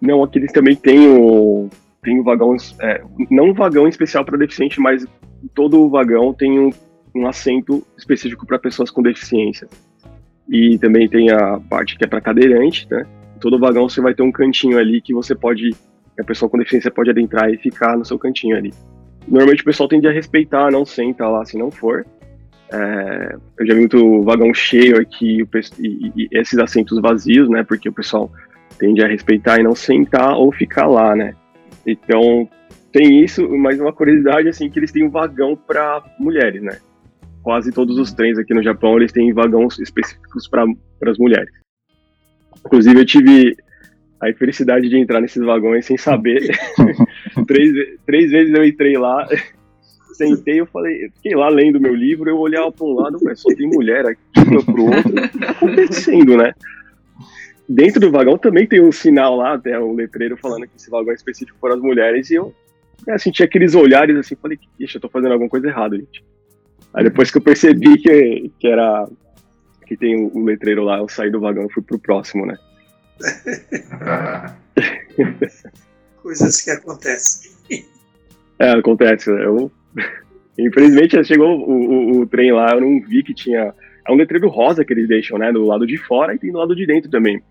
Não, 0.00 0.22
aqui 0.22 0.38
eles 0.38 0.52
também 0.52 0.76
têm 0.76 1.08
o 1.08 1.68
tem 2.04 2.22
vagão, 2.22 2.54
é, 2.80 3.02
não 3.30 3.46
um 3.46 3.54
vagão 3.54 3.88
especial 3.88 4.24
para 4.24 4.36
deficiente, 4.36 4.78
mas 4.78 5.04
todo 5.54 5.80
o 5.80 5.90
vagão 5.90 6.32
tem 6.32 6.60
um, 6.60 6.70
um 7.16 7.26
assento 7.26 7.84
específico 7.96 8.46
para 8.46 8.58
pessoas 8.58 8.90
com 8.90 9.02
deficiência. 9.02 9.66
E 10.48 10.78
também 10.78 11.08
tem 11.08 11.30
a 11.30 11.58
parte 11.58 11.96
que 11.96 12.04
é 12.04 12.06
para 12.06 12.20
cadeirante, 12.20 12.86
né? 12.90 13.04
Todo 13.40 13.58
vagão 13.58 13.88
você 13.88 14.00
vai 14.00 14.14
ter 14.14 14.22
um 14.22 14.30
cantinho 14.30 14.78
ali 14.78 15.00
que 15.00 15.14
você 15.14 15.34
pode, 15.34 15.74
a 16.20 16.22
pessoa 16.22 16.48
com 16.48 16.58
deficiência 16.58 16.90
pode 16.90 17.10
adentrar 17.10 17.50
e 17.50 17.56
ficar 17.56 17.96
no 17.96 18.04
seu 18.04 18.18
cantinho 18.18 18.56
ali. 18.56 18.72
Normalmente 19.26 19.62
o 19.62 19.64
pessoal 19.64 19.88
tende 19.88 20.06
a 20.06 20.12
respeitar, 20.12 20.70
não 20.70 20.84
senta 20.84 21.26
lá 21.26 21.44
se 21.44 21.56
não 21.56 21.70
for. 21.70 22.06
É, 22.74 23.36
eu 23.60 23.66
já 23.66 23.74
vi 23.74 23.80
muito 23.80 24.22
vagão 24.22 24.52
cheio 24.52 25.00
aqui 25.00 25.46
e, 25.78 26.12
e, 26.16 26.28
esses 26.32 26.58
assentos 26.58 27.00
vazios, 27.00 27.48
né? 27.48 27.62
Porque 27.62 27.88
o 27.88 27.92
pessoal 27.92 28.30
tende 28.78 29.02
a 29.02 29.08
respeitar 29.08 29.60
e 29.60 29.62
não 29.62 29.74
sentar 29.74 30.36
ou 30.36 30.50
ficar 30.50 30.86
lá, 30.86 31.14
né? 31.14 31.34
Então 31.86 32.48
tem 32.90 33.22
isso, 33.22 33.48
mas 33.56 33.78
uma 33.80 33.92
curiosidade 33.92 34.48
assim 34.48 34.68
que 34.68 34.78
eles 34.78 34.90
têm 34.90 35.04
um 35.04 35.10
vagão 35.10 35.56
para 35.56 36.02
mulheres, 36.18 36.62
né? 36.62 36.78
quase 37.44 37.70
todos 37.70 37.98
os 37.98 38.12
trens 38.12 38.38
aqui 38.38 38.54
no 38.54 38.62
Japão 38.62 38.96
eles 38.96 39.12
têm 39.12 39.32
vagões 39.32 39.78
específicos 39.78 40.48
para 40.48 40.64
as 41.10 41.18
mulheres. 41.18 41.52
Inclusive 42.64 42.98
eu 42.98 43.04
tive 43.04 43.56
a 44.20 44.30
infelicidade 44.30 44.88
de 44.88 44.96
entrar 44.96 45.20
nesses 45.20 45.44
vagões 45.44 45.84
sem 45.84 45.98
saber. 45.98 46.40
três, 47.46 47.72
três 48.06 48.30
vezes 48.30 48.54
eu 48.54 48.64
entrei 48.64 48.96
lá, 48.96 49.28
sentei, 50.14 50.60
eu 50.60 50.66
falei, 50.66 51.10
fiquei 51.16 51.34
lá 51.34 51.48
lendo 51.48 51.80
meu 51.80 51.94
livro, 51.94 52.28
eu 52.28 52.38
olhava 52.38 52.70
para 52.72 52.86
um 52.86 52.94
lado, 52.94 53.18
mas 53.22 53.40
só 53.40 53.54
tem 53.54 53.68
mulher 53.68 54.06
aqui, 54.06 54.20
para 54.32 54.80
o 54.80 54.86
outro, 54.86 55.10
o 55.10 55.28
que 55.28 55.38
tá 55.38 55.50
acontecendo, 55.50 56.36
né? 56.36 56.52
Dentro 57.68 58.00
do 58.00 58.10
vagão 58.10 58.36
também 58.36 58.66
tem 58.66 58.80
um 58.80 58.92
sinal 58.92 59.36
lá, 59.36 59.54
até 59.54 59.78
um 59.78 59.94
letreiro 59.94 60.36
falando 60.36 60.66
que 60.66 60.76
esse 60.76 60.90
vagão 60.90 61.12
é 61.12 61.14
específico 61.14 61.58
para 61.60 61.74
as 61.74 61.80
mulheres, 61.80 62.30
e 62.30 62.34
eu 62.34 62.54
senti 63.18 63.42
aqueles 63.42 63.74
olhares 63.74 64.16
assim, 64.16 64.36
falei, 64.36 64.58
ixi, 64.78 64.96
eu 64.96 65.00
tô 65.00 65.08
fazendo 65.08 65.32
alguma 65.32 65.50
coisa 65.50 65.68
errada, 65.68 65.96
gente. 65.96 66.24
Aí 66.92 67.04
depois 67.04 67.30
que 67.30 67.38
eu 67.38 67.42
percebi 67.42 67.98
que, 67.98 68.50
que 68.58 68.68
era. 68.68 69.08
que 69.86 69.96
tem 69.96 70.16
um, 70.16 70.30
um 70.34 70.44
letreiro 70.44 70.84
lá, 70.84 70.98
eu 70.98 71.08
saí 71.08 71.30
do 71.30 71.40
vagão 71.40 71.66
e 71.66 71.72
fui 71.72 71.82
pro 71.82 71.98
próximo, 71.98 72.46
né? 72.46 72.56
Coisas 76.22 76.60
que 76.60 76.70
acontecem. 76.70 77.52
É, 78.58 78.70
acontece. 78.70 79.30
Eu, 79.30 79.70
infelizmente, 80.58 81.22
chegou 81.24 81.58
o, 81.58 81.72
o, 81.72 82.20
o, 82.20 82.26
trem 82.26 82.52
lá, 82.52 82.72
eu 82.72 82.80
não 82.80 83.00
vi 83.00 83.22
que 83.22 83.34
tinha. 83.34 83.74
É 84.06 84.12
um 84.12 84.16
letreiro 84.16 84.48
rosa 84.48 84.84
que 84.84 84.92
eles 84.92 85.08
deixam, 85.08 85.38
né? 85.38 85.50
Do 85.50 85.64
lado 85.64 85.86
de 85.86 85.96
fora 85.96 86.34
e 86.34 86.38
tem 86.38 86.52
do 86.52 86.58
lado 86.58 86.76
de 86.76 86.86
dentro 86.86 87.10
também. 87.10 87.42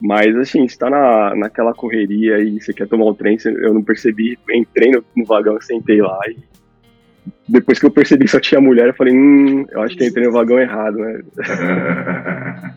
Mas, 0.00 0.34
assim, 0.36 0.66
você 0.66 0.78
tá 0.78 0.88
na, 0.88 1.34
naquela 1.34 1.74
correria 1.74 2.38
e 2.38 2.60
você 2.60 2.72
quer 2.72 2.86
tomar 2.86 3.04
o 3.04 3.14
trem, 3.14 3.36
eu 3.44 3.74
não 3.74 3.82
percebi, 3.82 4.38
entrei 4.50 4.92
no, 4.92 5.04
no 5.16 5.24
vagão, 5.24 5.60
sentei 5.60 6.00
lá 6.00 6.20
e 6.28 6.36
depois 7.48 7.78
que 7.78 7.86
eu 7.86 7.90
percebi 7.90 8.24
que 8.24 8.30
só 8.30 8.40
tinha 8.40 8.60
mulher, 8.60 8.88
eu 8.88 8.94
falei, 8.94 9.14
hum, 9.14 9.66
eu 9.70 9.82
acho 9.82 9.96
que 9.96 10.06
entrei 10.06 10.26
no 10.26 10.32
vagão 10.32 10.58
errado, 10.58 10.98
né? 10.98 11.20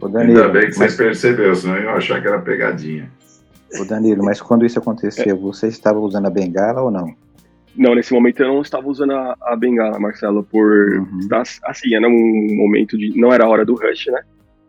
Ô, 0.00 0.08
Danilo, 0.08 0.42
Ainda 0.42 0.52
bem 0.52 0.70
que 0.70 0.78
mas... 0.78 0.92
você 0.92 1.04
percebeu, 1.04 1.54
senão 1.54 1.76
eu 1.76 1.84
ia 1.84 1.92
achar 1.92 2.20
que 2.20 2.28
era 2.28 2.40
pegadinha. 2.40 3.10
Ô 3.78 3.84
Danilo, 3.84 4.24
mas 4.24 4.40
quando 4.40 4.66
isso 4.66 4.78
aconteceu, 4.78 5.36
é. 5.36 5.38
você 5.38 5.68
estava 5.68 5.98
usando 5.98 6.26
a 6.26 6.30
bengala 6.30 6.82
ou 6.82 6.90
não? 6.90 7.14
Não, 7.76 7.94
nesse 7.94 8.12
momento 8.12 8.42
eu 8.42 8.48
não 8.48 8.62
estava 8.62 8.88
usando 8.88 9.12
a, 9.12 9.36
a 9.42 9.56
bengala, 9.56 9.98
Marcelo, 9.98 10.42
por 10.42 10.98
uhum. 10.98 11.18
estar, 11.20 11.42
assim, 11.64 11.94
era 11.94 12.06
um 12.06 12.56
momento 12.56 12.98
de, 12.98 13.16
não 13.18 13.32
era 13.32 13.44
a 13.44 13.48
hora 13.48 13.64
do 13.64 13.74
rush, 13.74 14.06
né? 14.06 14.22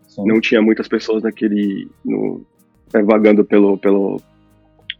Sim. 0.08 0.28
Não 0.28 0.40
tinha 0.40 0.62
muitas 0.62 0.88
pessoas 0.88 1.24
naquele, 1.24 1.90
no, 2.06 2.46
é, 2.94 3.02
vagando 3.02 3.44
pelo, 3.44 3.78
pelo, 3.78 4.22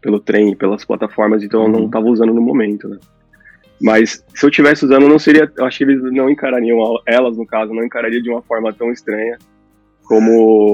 pelo 0.00 0.18
trem, 0.18 0.56
pelas 0.56 0.84
plataformas, 0.84 1.44
então 1.44 1.60
uhum. 1.60 1.66
eu 1.66 1.72
não 1.72 1.86
estava 1.86 2.06
uhum. 2.06 2.12
usando 2.12 2.34
no 2.34 2.42
momento, 2.42 2.88
né? 2.88 2.98
Mas 3.80 4.24
se 4.34 4.46
eu 4.46 4.50
tivesse 4.50 4.84
usando, 4.84 5.08
não 5.08 5.18
seria. 5.18 5.50
Eu 5.56 5.64
acho 5.64 5.78
que 5.78 5.84
eles 5.84 6.00
não 6.12 6.30
encarariam, 6.30 6.78
elas 7.04 7.36
no 7.36 7.44
caso, 7.44 7.74
não 7.74 7.84
encarariam 7.84 8.22
de 8.22 8.30
uma 8.30 8.40
forma 8.40 8.72
tão 8.72 8.92
estranha 8.92 9.36
como, 10.04 10.71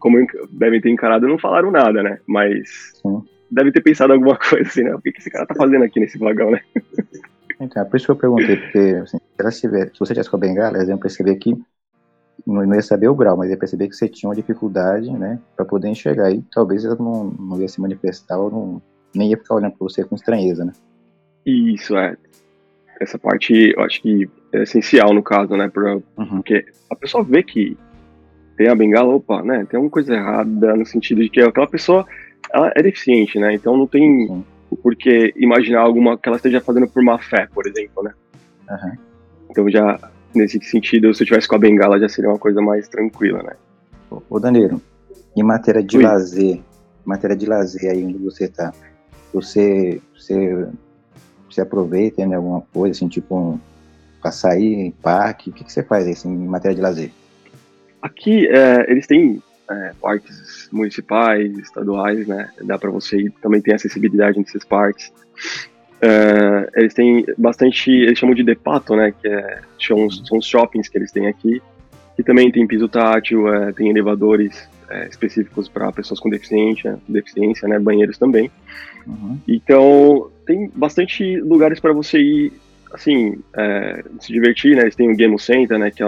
como 0.00 0.26
devem 0.50 0.80
ter 0.80 0.90
encarado. 0.90 1.28
Não 1.28 1.38
falaram 1.38 1.70
nada, 1.70 2.02
né? 2.02 2.18
Mas 2.26 2.92
Sim. 3.00 3.22
devem 3.50 3.70
ter 3.70 3.82
pensado 3.82 4.12
alguma 4.12 4.36
coisa 4.40 4.68
assim, 4.68 4.82
né? 4.82 4.94
O 4.94 5.00
que, 5.00 5.12
que 5.12 5.20
esse 5.20 5.30
cara 5.30 5.46
tá 5.46 5.54
fazendo 5.54 5.84
aqui 5.84 6.00
nesse 6.00 6.18
vagão, 6.18 6.50
né? 6.50 6.60
Então, 7.60 7.82
é 7.82 7.84
por 7.84 7.96
isso 7.96 8.06
que 8.06 8.12
eu 8.12 8.16
perguntei, 8.16 8.56
porque 8.56 8.78
assim, 9.02 9.18
se, 9.18 9.22
ela 9.38 9.50
tiver, 9.50 9.86
se 9.92 9.98
você 9.98 10.14
tivesse 10.14 10.30
com 10.30 10.36
a 10.36 10.40
bengala, 10.40 10.78
eles 10.78 10.88
iam 10.88 10.98
perceber 10.98 11.36
que 11.36 11.54
não, 12.46 12.66
não 12.66 12.74
ia 12.74 12.82
saber 12.82 13.08
o 13.08 13.14
grau, 13.14 13.36
mas 13.36 13.50
ia 13.50 13.56
perceber 13.56 13.86
que 13.88 13.94
você 13.94 14.08
tinha 14.08 14.30
uma 14.30 14.34
dificuldade, 14.34 15.10
né, 15.12 15.38
para 15.54 15.66
poder 15.66 15.88
enxergar. 15.88 16.30
E 16.30 16.42
talvez 16.50 16.86
ela 16.86 16.96
não, 16.96 17.24
não 17.24 17.60
ia 17.60 17.68
se 17.68 17.78
manifestar 17.78 18.38
ou 18.38 18.50
não, 18.50 18.82
nem 19.14 19.30
ia 19.30 19.36
ficar 19.36 19.56
olhando 19.56 19.76
para 19.76 19.86
você 19.86 20.02
com 20.02 20.14
estranheza, 20.14 20.64
né? 20.64 20.72
Isso, 21.44 21.96
é. 21.96 22.16
Essa 22.98 23.18
parte 23.18 23.74
eu 23.76 23.82
acho 23.82 24.00
que 24.00 24.28
é 24.52 24.62
essencial 24.62 25.12
no 25.12 25.22
caso, 25.22 25.54
né? 25.56 25.68
Pra, 25.68 25.96
uhum. 25.96 26.02
Porque 26.36 26.64
a 26.90 26.96
pessoa 26.96 27.22
vê 27.24 27.42
que 27.42 27.76
tem 28.60 28.68
a 28.68 28.74
bengala, 28.74 29.14
opa, 29.14 29.42
né? 29.42 29.64
Tem 29.70 29.78
alguma 29.78 29.90
coisa 29.90 30.12
errada 30.12 30.76
no 30.76 30.84
sentido 30.84 31.22
de 31.22 31.30
que 31.30 31.40
aquela 31.40 31.66
pessoa 31.66 32.06
ela 32.52 32.70
é 32.76 32.82
deficiente, 32.82 33.38
né? 33.38 33.54
Então 33.54 33.74
não 33.74 33.86
tem 33.86 34.26
Sim. 34.26 34.44
o 34.70 34.76
porquê 34.76 35.32
imaginar 35.34 35.80
alguma 35.80 36.18
que 36.18 36.28
ela 36.28 36.36
esteja 36.36 36.60
fazendo 36.60 36.86
por 36.86 37.02
má 37.02 37.18
fé, 37.18 37.48
por 37.54 37.66
exemplo, 37.66 38.02
né? 38.02 38.12
Uhum. 38.70 38.92
Então 39.50 39.70
já 39.70 39.98
nesse 40.34 40.60
sentido, 40.60 41.14
se 41.14 41.22
eu 41.22 41.26
tivesse 41.26 41.48
com 41.48 41.54
a 41.54 41.58
bengala 41.58 41.98
já 41.98 42.06
seria 42.06 42.28
uma 42.28 42.38
coisa 42.38 42.60
mais 42.60 42.86
tranquila, 42.86 43.42
né? 43.42 43.54
Ô 44.28 44.38
Danilo, 44.38 44.82
em 45.34 45.42
matéria 45.42 45.82
de 45.82 45.96
Oi. 45.96 46.02
lazer, 46.02 46.56
em 46.56 46.62
matéria 47.02 47.34
de 47.34 47.46
lazer 47.46 47.90
aí 47.90 48.04
onde 48.04 48.18
você 48.18 48.46
tá, 48.46 48.74
você, 49.32 50.02
você, 50.14 50.68
você 51.50 51.62
aproveita 51.62 52.26
né, 52.26 52.36
alguma 52.36 52.60
coisa, 52.74 52.94
assim, 52.94 53.08
tipo 53.08 53.34
um, 53.34 53.58
pra 54.20 54.30
sair 54.30 54.74
em 54.74 54.90
parque, 54.90 55.48
o 55.48 55.52
que, 55.54 55.64
que 55.64 55.72
você 55.72 55.82
faz 55.82 56.06
assim, 56.06 56.28
em 56.28 56.46
matéria 56.46 56.74
de 56.74 56.82
lazer? 56.82 57.10
Aqui, 58.02 58.46
é, 58.48 58.90
eles 58.90 59.06
têm 59.06 59.42
é, 59.70 59.92
parques 60.00 60.68
municipais, 60.72 61.56
estaduais, 61.58 62.26
né? 62.26 62.50
Dá 62.62 62.78
para 62.78 62.90
você 62.90 63.18
ir, 63.18 63.30
também 63.40 63.60
tem 63.60 63.74
acessibilidade 63.74 64.38
nesses 64.38 64.64
parques. 64.64 65.12
É, 66.02 66.70
eles 66.76 66.94
têm 66.94 67.24
bastante, 67.36 67.90
eles 67.90 68.18
chamam 68.18 68.34
de 68.34 68.42
depato, 68.42 68.96
né? 68.96 69.12
Que 69.20 69.28
é, 69.28 69.60
são, 69.78 70.10
são 70.10 70.38
os 70.38 70.46
shoppings 70.46 70.88
que 70.88 70.98
eles 70.98 71.12
têm 71.12 71.28
aqui, 71.28 71.62
que 72.16 72.22
também 72.22 72.50
tem 72.50 72.66
piso 72.66 72.88
tátil, 72.88 73.52
é, 73.52 73.72
tem 73.72 73.90
elevadores 73.90 74.68
é, 74.88 75.06
específicos 75.06 75.68
para 75.68 75.92
pessoas 75.92 76.18
com 76.18 76.28
deficiência, 76.28 76.98
deficiência, 77.08 77.68
né? 77.68 77.78
Banheiros 77.78 78.18
também. 78.18 78.50
Uhum. 79.06 79.38
Então 79.46 80.30
tem 80.46 80.70
bastante 80.74 81.36
lugares 81.40 81.78
para 81.78 81.92
você 81.92 82.18
ir, 82.18 82.52
assim, 82.92 83.38
é, 83.56 84.04
se 84.18 84.32
divertir, 84.32 84.74
né? 84.74 84.82
Eles 84.82 84.96
têm 84.96 85.12
o 85.12 85.16
Game 85.16 85.38
Center, 85.38 85.78
né? 85.78 85.90
Que 85.90 86.02
é 86.02 86.06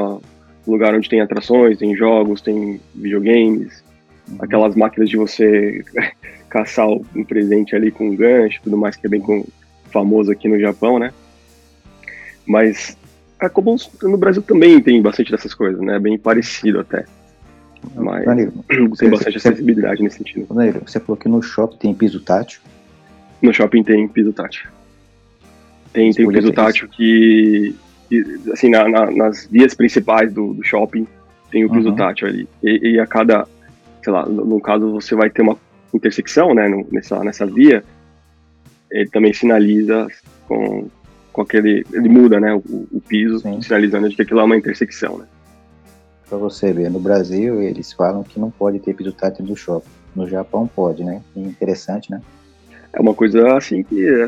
lugar 0.66 0.94
onde 0.94 1.08
tem 1.08 1.20
atrações, 1.20 1.78
tem 1.78 1.96
jogos, 1.96 2.40
tem 2.40 2.80
videogames, 2.94 3.82
uhum. 4.28 4.36
aquelas 4.40 4.74
máquinas 4.74 5.08
de 5.08 5.16
você 5.16 5.84
caçar 6.48 6.88
um 6.88 7.24
presente 7.24 7.74
ali 7.74 7.90
com 7.90 8.08
um 8.08 8.16
gancho, 8.16 8.60
tudo 8.62 8.76
mais 8.76 8.96
que 8.96 9.06
é 9.06 9.10
bem 9.10 9.20
com, 9.20 9.44
famoso 9.92 10.32
aqui 10.32 10.48
no 10.48 10.58
Japão, 10.58 10.98
né? 10.98 11.12
Mas 12.46 12.96
a 13.38 13.48
Cobol 13.48 13.76
no 14.02 14.16
Brasil 14.16 14.42
também 14.42 14.80
tem 14.80 15.00
bastante 15.00 15.30
dessas 15.30 15.54
coisas, 15.54 15.80
né? 15.80 15.98
Bem 15.98 16.18
parecido 16.18 16.80
até. 16.80 17.04
Mas 17.94 18.24
Danilo, 18.24 18.52
tem 18.98 19.10
bastante 19.10 19.38
você, 19.38 19.48
acessibilidade 19.48 20.02
nesse 20.02 20.18
sentido. 20.18 20.52
Danilo, 20.52 20.82
você 20.86 20.98
falou 20.98 21.16
que 21.16 21.28
no 21.28 21.42
shopping 21.42 21.76
tem 21.76 21.94
piso 21.94 22.20
tátil? 22.20 22.60
No 23.40 23.52
shopping 23.52 23.82
tem 23.82 24.08
piso 24.08 24.32
tátil. 24.32 24.68
Tem, 25.92 26.10
tem 26.12 26.28
piso 26.28 26.52
tátil 26.52 26.88
que, 26.88 27.74
assim, 28.52 28.70
na, 28.70 28.88
na, 28.88 29.10
nas 29.10 29.46
vias 29.46 29.74
principais 29.74 30.32
do, 30.32 30.54
do, 30.54 30.64
shopping 30.64 31.06
tem 31.50 31.64
o 31.64 31.70
piso 31.70 31.90
uhum. 31.90 31.96
tátil 31.96 32.28
ali. 32.28 32.48
E, 32.62 32.94
e, 32.94 33.00
a 33.00 33.06
cada, 33.06 33.46
sei 34.02 34.12
lá, 34.12 34.26
no, 34.26 34.44
no, 34.44 34.60
caso 34.60 34.90
você 34.90 35.14
vai 35.14 35.30
ter 35.30 35.42
uma 35.42 35.56
intersecção, 35.92 36.54
né, 36.54 36.68
no, 36.68 36.86
nessa, 36.90 37.22
nessa 37.22 37.46
via, 37.46 37.84
ele 38.90 39.08
também 39.10 39.32
sinaliza 39.32 40.06
com, 40.48 40.88
com 41.32 41.42
aquele, 41.42 41.84
ele 41.92 42.08
muda, 42.08 42.40
né, 42.40 42.54
o, 42.54 42.86
o 42.90 43.00
piso, 43.06 43.40
Sim. 43.40 43.60
sinalizando 43.60 44.08
de 44.08 44.16
que 44.16 44.22
aquilo 44.22 44.40
é 44.40 44.44
uma 44.44 44.56
intersecção, 44.56 45.18
né. 45.18 45.26
Para 46.28 46.38
você 46.38 46.72
ver, 46.72 46.90
no 46.90 46.98
Brasil 46.98 47.60
eles 47.60 47.92
falam 47.92 48.22
que 48.22 48.40
não 48.40 48.50
pode 48.50 48.78
ter 48.78 48.94
piso 48.94 49.12
tátil 49.12 49.44
do 49.44 49.54
shopping. 49.54 49.90
No 50.16 50.26
Japão 50.26 50.66
pode, 50.66 51.04
né? 51.04 51.20
Interessante, 51.36 52.10
né? 52.10 52.22
É 52.92 53.00
uma 53.00 53.14
coisa 53.14 53.56
assim 53.56 53.82
que 53.82 54.06
é, 54.06 54.24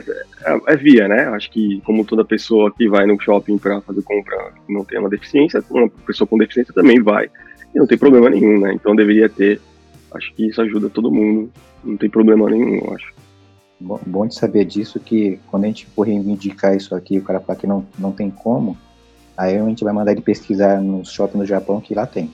é, 0.47 0.61
é, 0.69 0.77
via, 0.77 1.07
né? 1.07 1.27
Acho 1.29 1.51
que 1.51 1.83
como 1.85 2.05
toda 2.05 2.25
pessoa 2.25 2.73
que 2.73 2.89
vai 2.89 3.07
no 3.07 3.21
shopping 3.21 3.59
para 3.59 3.81
fazer 3.83 4.03
compra 4.03 4.53
não 4.69 4.85
tem 4.85 4.99
uma 4.99 5.11
deficiência, 5.11 5.63
uma 5.71 5.89
pessoa 5.89 6.27
com 6.27 6.39
deficiência 6.39 6.73
também 6.73 7.03
vai 7.03 7.29
e 7.75 7.79
não 7.79 7.87
tem 7.87 7.99
problema 7.99 8.31
nenhum, 8.31 8.61
né? 8.61 8.73
Então 8.73 8.97
deveria 8.97 9.29
ter. 9.29 9.61
Acho 10.13 10.33
que 10.35 10.47
isso 10.47 10.63
ajuda 10.63 10.89
todo 10.89 11.11
mundo, 11.11 11.51
não 11.83 11.97
tem 11.97 12.09
problema 12.09 12.49
nenhum, 12.49 12.77
eu 12.77 12.95
acho. 12.95 13.13
Bom, 13.81 14.01
bom 14.07 14.27
de 14.27 14.35
saber 14.35 14.65
disso 14.65 15.01
que 15.01 15.39
quando 15.51 15.65
a 15.65 15.67
gente 15.67 15.87
for 15.87 16.07
reivindicar 16.07 16.75
isso 16.75 16.95
aqui, 16.95 17.19
o 17.19 17.23
cara 17.23 17.41
fala 17.41 17.59
que 17.59 17.67
não, 17.67 17.85
não 17.99 18.13
tem 18.13 18.31
como, 18.31 18.79
aí 19.37 19.59
a 19.59 19.65
gente 19.65 19.83
vai 19.83 19.93
mandar 19.93 20.13
ele 20.13 20.21
pesquisar 20.21 20.81
no 20.81 21.05
shopping 21.05 21.39
no 21.39 21.45
Japão 21.45 21.81
que 21.81 21.95
lá 21.95 22.07
tem. 22.07 22.31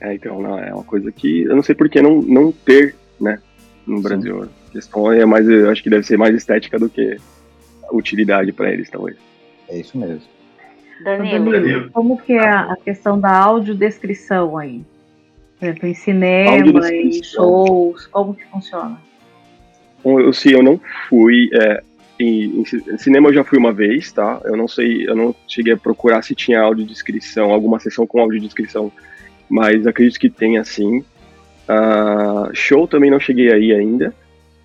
É, 0.00 0.14
então, 0.14 0.40
não, 0.40 0.58
é 0.58 0.72
uma 0.74 0.84
coisa 0.84 1.12
que 1.12 1.42
eu 1.42 1.54
não 1.54 1.62
sei 1.62 1.74
por 1.74 1.88
que 1.88 2.00
não, 2.00 2.20
não 2.22 2.50
ter, 2.50 2.96
né, 3.20 3.40
no 3.86 4.00
Brasil. 4.00 4.48
Sim 4.84 4.90
questão 4.90 5.12
é 5.12 5.24
mais, 5.24 5.48
eu 5.48 5.70
acho 5.70 5.82
que 5.82 5.90
deve 5.90 6.06
ser 6.06 6.16
mais 6.16 6.34
estética 6.34 6.78
do 6.78 6.88
que 6.88 7.16
utilidade 7.92 8.52
para 8.52 8.72
eles, 8.72 8.90
talvez. 8.90 9.16
É 9.68 9.78
isso 9.78 9.96
mesmo. 9.98 10.22
Danilo, 11.02 11.50
Danilo, 11.50 11.90
como 11.90 12.18
que 12.18 12.32
é 12.32 12.48
a 12.48 12.76
questão 12.82 13.18
da 13.20 13.30
audiodescrição 13.30 14.56
aí? 14.56 14.82
Por 15.58 15.66
exemplo, 15.66 15.88
em 15.88 15.94
cinema, 15.94 16.90
em 16.90 17.22
shows, 17.22 18.06
como 18.06 18.34
que 18.34 18.44
funciona? 18.46 18.98
Bom, 20.02 20.20
eu 20.20 20.32
sei, 20.32 20.54
eu 20.54 20.62
não 20.62 20.80
fui. 21.08 21.50
É, 21.52 21.82
em, 22.18 22.60
em, 22.60 22.98
cinema 22.98 23.28
eu 23.28 23.34
já 23.34 23.44
fui 23.44 23.58
uma 23.58 23.72
vez, 23.72 24.12
tá? 24.12 24.40
Eu 24.44 24.56
não 24.56 24.68
sei, 24.68 25.08
eu 25.08 25.14
não 25.14 25.34
cheguei 25.46 25.74
a 25.74 25.76
procurar 25.76 26.22
se 26.22 26.34
tinha 26.34 26.60
audiodescrição, 26.60 27.50
alguma 27.52 27.78
sessão 27.78 28.06
com 28.06 28.20
audiodescrição, 28.20 28.92
mas 29.48 29.86
acredito 29.86 30.18
que 30.18 30.30
tenha 30.30 30.64
sim. 30.64 31.04
Uh, 31.68 32.54
show 32.54 32.86
também 32.86 33.10
não 33.10 33.18
cheguei 33.18 33.52
aí 33.52 33.72
ainda. 33.72 34.14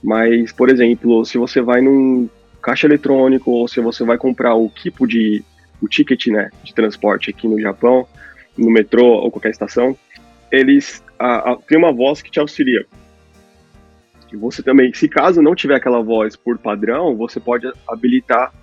Mas, 0.03 0.51
por 0.51 0.69
exemplo, 0.69 1.23
se 1.25 1.37
você 1.37 1.61
vai 1.61 1.81
num 1.81 2.29
caixa 2.61 2.87
eletrônico 2.87 3.51
ou 3.51 3.67
se 3.67 3.79
você 3.79 4.03
vai 4.03 4.17
comprar 4.17 4.55
o 4.55 4.69
tipo 4.69 5.07
de 5.07 5.43
o 5.81 5.87
ticket, 5.87 6.27
né, 6.27 6.51
de 6.63 6.75
transporte 6.75 7.31
aqui 7.31 7.47
no 7.47 7.59
Japão, 7.59 8.07
no 8.55 8.69
metrô 8.69 9.03
ou 9.03 9.31
qualquer 9.31 9.49
estação, 9.49 9.97
eles 10.51 11.03
a, 11.17 11.51
a, 11.51 11.55
tem 11.55 11.77
uma 11.77 11.91
voz 11.91 12.21
que 12.21 12.29
te 12.29 12.39
auxilia. 12.39 12.85
E 14.31 14.37
você 14.37 14.61
também, 14.61 14.93
se 14.93 15.09
caso 15.09 15.41
não 15.41 15.55
tiver 15.55 15.75
aquela 15.75 16.01
voz 16.01 16.35
por 16.35 16.57
padrão, 16.57 17.15
você 17.15 17.39
pode 17.39 17.71
habilitar 17.87 18.53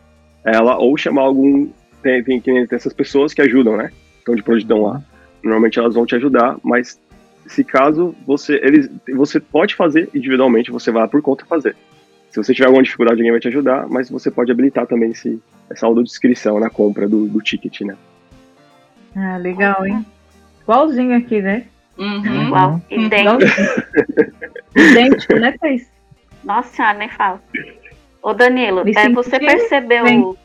ela 0.44 0.78
ou 0.78 0.96
chamar 0.96 1.22
algum 1.22 1.68
tem, 2.02 2.22
tem, 2.22 2.40
tem 2.40 2.66
essas 2.70 2.92
pessoas 2.92 3.34
que 3.34 3.42
ajudam, 3.42 3.76
né? 3.76 3.90
Então 4.22 4.34
de 4.34 4.42
prontidão 4.42 4.82
lá. 4.82 5.02
Normalmente 5.42 5.78
elas 5.78 5.94
vão 5.94 6.06
te 6.06 6.14
ajudar, 6.14 6.56
mas 6.62 7.00
se 7.48 7.64
caso 7.64 8.14
você 8.26 8.54
eles 8.62 8.90
você 9.14 9.40
pode 9.40 9.74
fazer 9.74 10.08
individualmente, 10.14 10.70
você 10.70 10.90
vai 10.90 11.08
por 11.08 11.22
conta 11.22 11.44
fazer. 11.46 11.74
Se 12.30 12.36
você 12.36 12.52
tiver 12.52 12.66
alguma 12.66 12.82
dificuldade, 12.82 13.20
alguém 13.20 13.32
vai 13.32 13.40
te 13.40 13.48
ajudar, 13.48 13.88
mas 13.88 14.10
você 14.10 14.30
pode 14.30 14.52
habilitar 14.52 14.86
também 14.86 15.10
esse, 15.10 15.40
essa 15.70 15.86
audiodescrição 15.86 16.60
na 16.60 16.68
compra 16.68 17.08
do, 17.08 17.26
do 17.26 17.40
ticket, 17.40 17.80
né? 17.80 17.96
Ah, 19.16 19.38
legal, 19.38 19.86
hein? 19.86 20.04
Igualzinho 20.62 21.16
aqui, 21.16 21.40
né? 21.40 21.64
Uhum. 21.96 22.46
Igual. 22.46 22.82
Idêntico. 22.90 23.38
Idêntico, 24.76 25.34
né, 25.36 25.54
Thaís? 25.58 25.90
Nossa 26.44 26.76
senhora, 26.76 26.98
nem 26.98 27.08
falo. 27.08 27.40
Ô 28.22 28.34
Danilo, 28.34 28.82
é, 28.86 29.08
você 29.08 29.38
percebeu. 29.38 30.36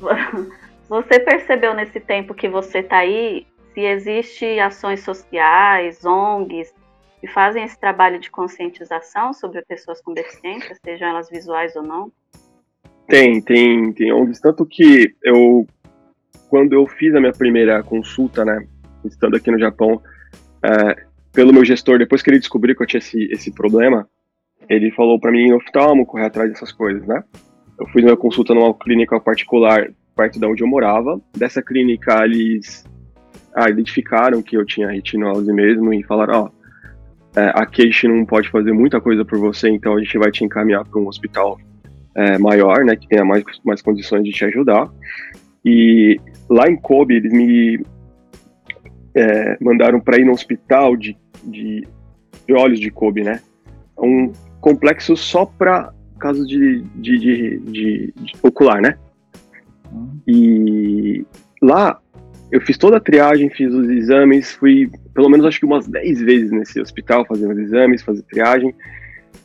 Você 0.86 1.18
percebeu 1.18 1.74
nesse 1.74 1.98
tempo 1.98 2.34
que 2.34 2.46
você 2.46 2.82
tá 2.82 2.98
aí 2.98 3.46
se 3.74 3.80
existe 3.80 4.58
ações 4.60 5.00
sociais, 5.00 6.04
ONGs, 6.04 6.72
que 7.20 7.26
fazem 7.26 7.64
esse 7.64 7.78
trabalho 7.78 8.20
de 8.20 8.30
conscientização 8.30 9.32
sobre 9.32 9.62
pessoas 9.62 10.00
com 10.00 10.14
deficiência, 10.14 10.76
sejam 10.84 11.08
elas 11.08 11.28
visuais 11.28 11.74
ou 11.74 11.82
não? 11.82 12.12
Tem, 13.08 13.42
tem, 13.42 13.92
tem 13.92 14.12
ONGs, 14.12 14.40
tanto 14.40 14.64
que 14.64 15.14
eu, 15.22 15.66
quando 16.48 16.72
eu 16.72 16.86
fiz 16.86 17.14
a 17.14 17.20
minha 17.20 17.32
primeira 17.32 17.82
consulta, 17.82 18.44
né, 18.44 18.66
estando 19.04 19.36
aqui 19.36 19.50
no 19.50 19.58
Japão, 19.58 20.00
é, 20.62 21.04
pelo 21.32 21.52
meu 21.52 21.64
gestor, 21.64 21.98
depois 21.98 22.22
que 22.22 22.30
ele 22.30 22.38
descobriu 22.38 22.76
que 22.76 22.82
eu 22.82 22.86
tinha 22.86 22.98
esse, 22.98 23.28
esse 23.32 23.52
problema, 23.52 24.08
ele 24.68 24.90
falou 24.92 25.18
para 25.18 25.32
mim, 25.32 25.52
oftalmo, 25.52 26.06
correr 26.06 26.26
atrás 26.26 26.50
dessas 26.50 26.72
coisas, 26.72 27.06
né? 27.06 27.22
Eu 27.78 27.86
fiz 27.88 28.04
uma 28.04 28.16
consulta 28.16 28.54
numa 28.54 28.72
clínica 28.72 29.18
particular 29.20 29.92
perto 30.16 30.38
de 30.38 30.46
onde 30.46 30.62
eu 30.62 30.68
morava. 30.68 31.20
Dessa 31.36 31.60
clínica, 31.60 32.24
eles 32.24 32.84
ah, 33.54 33.70
identificaram 33.70 34.42
que 34.42 34.56
eu 34.56 34.64
tinha 34.64 34.90
retinose 34.90 35.52
mesmo 35.52 35.92
e 35.94 36.02
falaram, 36.02 36.34
ó, 36.34 36.48
oh, 36.48 36.64
é, 37.38 37.52
aqui 37.54 37.82
a 37.82 37.84
gente 37.86 38.08
não 38.08 38.24
pode 38.24 38.48
fazer 38.48 38.72
muita 38.72 39.00
coisa 39.00 39.24
por 39.24 39.38
você, 39.38 39.68
então 39.68 39.94
a 39.94 40.00
gente 40.00 40.16
vai 40.18 40.30
te 40.30 40.44
encaminhar 40.44 40.84
para 40.84 41.00
um 41.00 41.08
hospital 41.08 41.58
é, 42.14 42.38
maior, 42.38 42.84
né, 42.84 42.94
que 42.96 43.08
tenha 43.08 43.24
mais, 43.24 43.44
mais 43.64 43.82
condições 43.82 44.24
de 44.24 44.30
te 44.30 44.44
ajudar. 44.44 44.88
E 45.64 46.20
lá 46.48 46.68
em 46.68 46.76
Kobe, 46.76 47.16
eles 47.16 47.32
me 47.32 47.84
é, 49.14 49.56
mandaram 49.60 50.00
para 50.00 50.18
ir 50.18 50.24
no 50.24 50.32
hospital 50.32 50.96
de, 50.96 51.16
de, 51.44 51.86
de, 52.46 52.54
olhos 52.54 52.78
de 52.78 52.90
Kobe, 52.90 53.22
né, 53.22 53.40
um 53.98 54.32
complexo 54.60 55.16
só 55.16 55.44
para 55.44 55.92
casos 56.18 56.46
de, 56.46 56.82
de, 56.94 57.18
de, 57.18 57.58
de, 57.60 58.14
ocular, 58.42 58.80
né. 58.80 58.96
E 60.26 61.24
lá 61.60 62.00
eu 62.54 62.60
fiz 62.60 62.78
toda 62.78 62.98
a 62.98 63.00
triagem, 63.00 63.50
fiz 63.50 63.74
os 63.74 63.88
exames, 63.88 64.52
fui 64.52 64.88
pelo 65.12 65.28
menos 65.28 65.44
acho 65.44 65.58
que 65.58 65.66
umas 65.66 65.88
10 65.88 66.20
vezes 66.22 66.52
nesse 66.52 66.80
hospital 66.80 67.26
fazendo 67.26 67.52
os 67.52 67.58
exames, 67.58 68.00
fazer 68.00 68.22
triagem. 68.22 68.72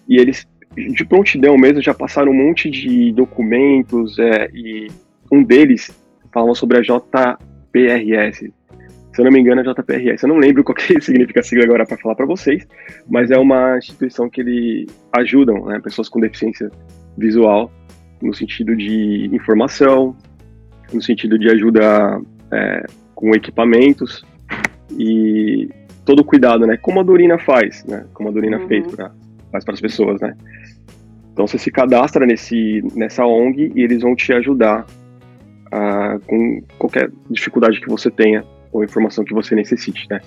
E 0.07 0.17
eles, 0.17 0.47
de 0.77 1.03
prontidão 1.05 1.57
mesmo, 1.57 1.81
já 1.81 1.91
passaram 1.91 2.31
um 2.31 2.35
monte 2.35 2.69
de 2.69 3.11
documentos 3.13 4.19
é, 4.19 4.47
e 4.53 4.91
um 5.31 5.43
deles 5.43 5.89
falava 6.31 6.53
sobre 6.53 6.77
a 6.77 6.81
JPRS. 6.81 8.41
Se 8.41 9.21
eu 9.21 9.25
não 9.25 9.31
me 9.31 9.39
engano, 9.39 9.61
é 9.61 9.63
JPRS. 9.63 10.21
Eu 10.21 10.29
não 10.29 10.37
lembro 10.37 10.63
qual 10.63 10.75
que 10.75 10.93
significa 11.01 11.39
a 11.39 11.43
sigla 11.43 11.63
agora 11.63 11.87
para 11.87 11.97
falar 11.97 12.13
para 12.13 12.27
vocês, 12.27 12.67
mas 13.09 13.31
é 13.31 13.39
uma 13.39 13.79
instituição 13.79 14.29
que 14.29 14.41
ele 14.41 14.85
ajudam 15.17 15.65
né, 15.65 15.79
pessoas 15.79 16.07
com 16.09 16.19
deficiência 16.19 16.69
visual 17.17 17.71
no 18.21 18.35
sentido 18.35 18.75
de 18.75 19.31
informação, 19.33 20.15
no 20.93 21.01
sentido 21.01 21.39
de 21.39 21.49
ajuda 21.49 22.21
é, 22.51 22.85
com 23.15 23.33
equipamentos 23.33 24.23
e 24.97 25.69
todo 26.05 26.21
o 26.21 26.25
cuidado, 26.25 26.65
né? 26.65 26.77
Como 26.77 26.99
a 26.99 27.03
Dorina 27.03 27.37
faz, 27.37 27.83
né? 27.85 28.05
Como 28.13 28.29
a 28.29 28.31
Dorina 28.31 28.57
uhum. 28.57 28.67
fez 28.67 28.87
para 28.87 29.11
faz 29.51 29.65
para 29.65 29.73
as 29.73 29.81
pessoas, 29.81 30.21
né? 30.21 30.35
Então 31.33 31.47
você 31.47 31.57
se 31.57 31.71
cadastra 31.71 32.25
nesse 32.25 32.83
nessa 32.95 33.25
ONG 33.25 33.71
e 33.75 33.81
eles 33.81 34.01
vão 34.01 34.15
te 34.15 34.31
ajudar 34.33 34.85
uh, 35.67 36.19
com 36.25 36.61
qualquer 36.77 37.11
dificuldade 37.29 37.79
que 37.79 37.89
você 37.89 38.11
tenha 38.11 38.43
ou 38.71 38.83
informação 38.83 39.23
que 39.23 39.33
você 39.33 39.55
necessite, 39.55 40.07
né? 40.09 40.19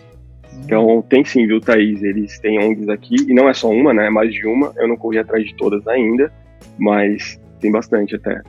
Então 0.65 1.03
tem 1.09 1.25
sim, 1.25 1.47
viu, 1.47 1.61
Thaís? 1.61 2.03
Eles 2.03 2.39
têm 2.39 2.59
ONGs 2.59 2.89
aqui, 2.89 3.17
e 3.29 3.35
não 3.35 3.49
é 3.49 3.55
só 3.55 3.71
uma, 3.71 3.93
né? 3.95 4.07
É 4.07 4.11
mais 4.11 4.33
de 4.33 4.47
uma. 4.47 4.73
Eu 4.77 4.89
não 4.89 4.97
corri 4.97 5.19
atrás 5.19 5.45
de 5.45 5.55
todas 5.57 5.87
ainda, 5.89 6.33
mas 6.79 7.41
tem 7.61 7.71
bastante 7.71 8.17
até. 8.17 8.43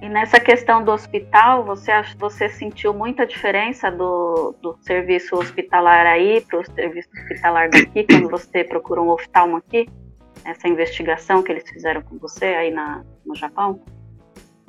E 0.00 0.08
nessa 0.08 0.38
questão 0.38 0.84
do 0.84 0.92
hospital, 0.92 1.64
você, 1.64 1.90
você 2.18 2.48
sentiu 2.48 2.94
muita 2.94 3.26
diferença 3.26 3.90
do, 3.90 4.54
do 4.62 4.76
serviço 4.80 5.36
hospitalar 5.36 6.06
aí 6.06 6.40
para 6.40 6.60
o 6.60 6.64
serviço 6.64 7.08
hospitalar 7.12 7.70
daqui, 7.70 8.04
quando 8.08 8.28
você 8.28 8.62
procurou 8.62 9.06
um 9.06 9.10
oftalmo 9.10 9.56
aqui? 9.56 9.88
Essa 10.44 10.68
investigação 10.68 11.42
que 11.42 11.50
eles 11.50 11.68
fizeram 11.68 12.02
com 12.02 12.18
você 12.18 12.44
aí 12.44 12.70
na, 12.70 13.02
no 13.24 13.34
Japão? 13.34 13.80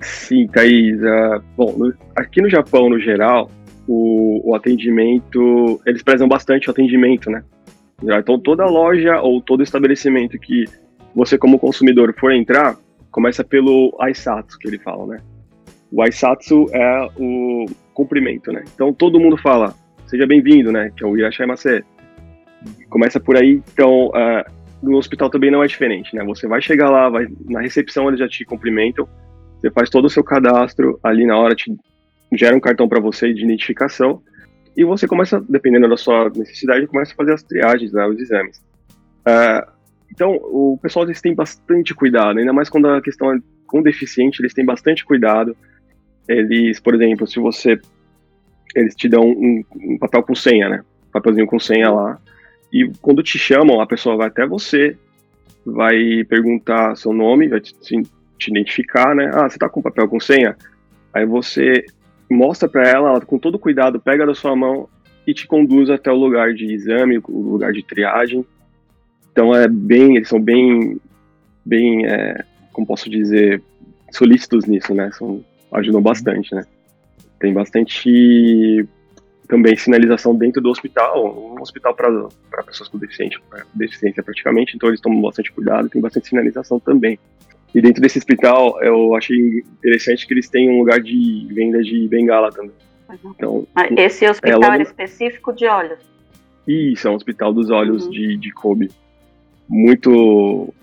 Sim, 0.01 0.47
Thaís. 0.47 0.97
Uh, 0.99 1.43
bom, 1.55 1.73
no, 1.77 1.93
aqui 2.15 2.41
no 2.41 2.49
Japão, 2.49 2.89
no 2.89 2.99
geral, 2.99 3.51
o, 3.88 4.51
o 4.51 4.55
atendimento, 4.55 5.79
eles 5.86 6.01
prezam 6.01 6.27
bastante 6.27 6.67
o 6.67 6.71
atendimento, 6.71 7.29
né? 7.29 7.43
Então, 8.01 8.39
toda 8.39 8.65
loja 8.65 9.21
ou 9.21 9.41
todo 9.41 9.63
estabelecimento 9.63 10.38
que 10.38 10.65
você, 11.15 11.38
como 11.38 11.57
consumidor, 11.57 12.13
for 12.17 12.31
entrar, 12.31 12.77
começa 13.17 13.43
pelo 13.43 13.97
Aisatsu, 13.99 14.60
que 14.60 14.67
ele 14.67 14.77
fala, 14.77 15.08
né? 15.08 15.19
O 15.91 16.03
Aisatsu 16.03 16.67
é 16.71 17.10
o 17.17 17.65
cumprimento, 17.91 18.51
né? 18.51 18.63
Então 18.75 18.93
todo 18.93 19.19
mundo 19.19 19.36
fala, 19.36 19.73
seja 20.06 20.27
bem-vindo, 20.27 20.71
né? 20.71 20.91
Que 20.95 21.03
é 21.03 21.08
o 21.08 21.17
Irashaimase. 21.17 21.84
Começa 22.91 23.19
por 23.19 23.36
aí, 23.36 23.60
então 23.73 24.10
uh, 24.10 24.43
no 24.84 24.97
hospital 24.97 25.32
também 25.32 25.49
não 25.49 25.63
é 25.63 25.67
diferente, 25.67 26.15
né? 26.15 26.23
Você 26.25 26.47
vai 26.47 26.62
chegar 26.62 26.91
lá, 26.91 27.10
vai 27.10 27.25
na 27.49 27.60
recepção 27.60 28.08
eles 28.08 28.19
já 28.19 28.27
te 28.27 28.45
cumprimentam, 28.45 29.10
você 29.60 29.71
faz 29.71 29.89
todo 29.89 30.06
o 30.06 30.12
seu 30.12 30.23
cadastro, 30.23 30.99
ali 31.01 31.25
na 31.25 31.39
hora 31.39 31.56
te 31.56 31.75
gera 32.34 32.56
um 32.56 32.60
cartão 32.60 32.88
para 32.88 33.01
você 33.01 33.34
de 33.34 33.43
identificação 33.43 34.21
e 34.75 34.86
você 34.86 35.08
começa, 35.08 35.43
dependendo 35.49 35.89
da 35.89 35.97
sua 35.97 36.30
necessidade, 36.30 36.86
começa 36.86 37.13
a 37.13 37.15
fazer 37.15 37.34
as 37.34 37.41
triagens, 37.41 37.91
né, 37.93 38.06
os 38.06 38.19
exames. 38.19 38.60
Uh, 39.27 39.77
então, 40.12 40.32
o 40.36 40.80
pessoal 40.82 41.06
eles 41.06 41.22
têm 41.22 41.36
bastante 41.36 41.93
cuidado, 41.93 42.39
ainda 42.39 42.54
mais 42.54 42.70
quando 42.70 42.88
a 42.88 43.02
questão 43.02 43.34
é 43.34 43.39
com 43.67 43.82
deficiente, 43.82 44.41
eles 44.41 44.54
têm 44.54 44.65
bastante 44.65 45.06
cuidado. 45.06 45.56
Eles, 46.28 46.80
por 46.80 46.96
exemplo, 46.96 47.28
se 47.28 47.39
você. 47.39 47.80
Eles 48.76 48.96
te 48.96 49.08
dão 49.08 49.24
um, 49.24 49.63
um 49.76 49.98
papel 49.98 50.24
com 50.24 50.36
senha, 50.36 50.70
né? 50.70 50.84
Um 51.10 51.12
papelzinho 51.12 51.48
com 51.48 51.60
senha 51.60 51.89
lá. 51.91 52.17
E 52.72 52.89
quando 53.02 53.24
te 53.24 53.38
chamam, 53.38 53.82
a 53.82 53.88
pessoa 53.88 54.17
vai 54.17 54.28
até 54.28 54.46
você, 54.46 54.98
vai 55.65 56.24
perguntar 56.26 56.96
seu 56.96 57.13
nome, 57.13 57.48
vai 57.48 57.60
te, 57.60 57.74
te 58.38 58.52
identificar, 58.52 59.15
né? 59.15 59.30
Ah, 59.34 59.50
você 59.50 59.58
tá 59.58 59.70
com 59.70 59.82
papel 59.82 60.08
com 60.08 60.20
senha? 60.20 60.56
Aí 61.13 61.26
você 61.26 61.86
mostra 62.30 62.67
para 62.67 62.88
ela, 62.88 63.10
ela, 63.10 63.22
com 63.22 63.39
todo 63.39 63.58
cuidado, 63.58 64.00
pega 64.00 64.26
da 64.26 64.36
sua 64.36 64.56
mão 64.56 64.89
e 65.26 65.34
te 65.34 65.48
conduz 65.48 65.89
até 65.89 66.12
o 66.12 66.15
lugar 66.15 66.54
de 66.54 66.65
exame, 66.74 67.20
o 67.28 67.52
lugar 67.52 67.72
de 67.72 67.84
triagem. 67.84 68.46
Então 69.38 69.54
é 69.54 69.67
bem, 69.67 70.15
eles 70.15 70.30
são 70.30 70.41
bem, 70.41 71.00
bem, 71.63 72.08
é, 72.08 72.43
como 72.73 72.88
posso 72.88 73.08
dizer, 73.08 73.62
solícitos 74.12 74.65
nisso, 74.65 74.95
né? 74.95 75.12
São, 75.12 75.45
ajudam 75.73 76.02
bastante, 76.02 76.56
né? 76.56 76.63
Tem 77.39 77.54
bastante 77.54 78.84
também 79.47 79.78
sinalização 79.78 80.36
dentro 80.36 80.60
do 80.60 80.71
hospital, 80.71 81.54
um 81.54 81.62
hospital 81.62 81.93
para 81.93 82.63
pessoas 82.63 82.89
com 82.89 82.97
deficiência, 82.97 83.39
deficiência 83.76 84.23
praticamente, 84.23 84.76
então 84.76 84.89
eles 84.89 85.00
tomam 85.00 85.21
bastante 85.21 85.52
cuidado, 85.52 85.88
tem 85.88 86.02
bastante 86.02 86.30
sinalização 86.30 86.80
também. 86.80 87.19
E 87.76 87.80
dentro 87.80 88.02
desse 88.02 88.17
hospital, 88.17 88.82
eu 88.82 89.13
achei 89.13 89.63
interessante 89.78 90.26
que 90.26 90.34
eles 90.34 90.50
têm 90.50 90.67
um 90.67 90.80
lugar 90.80 91.00
de 91.00 91.47
venda 91.52 91.80
de 91.84 92.08
bengala 92.08 92.50
também. 92.50 92.73
Então, 93.23 93.67
Esse 93.95 94.28
hospital 94.28 94.63
é, 94.63 94.67
logo... 94.67 94.82
específico 94.82 95.54
de 95.54 95.67
olhos? 95.67 96.00
Isso, 96.67 97.08
é 97.08 97.12
um 97.12 97.13
hospital 97.13 97.54
dos 97.54 97.69
olhos 97.69 98.06
uhum. 98.06 98.10
de, 98.10 98.36
de 98.36 98.52
Kobe 98.52 98.89
muito, 99.69 100.73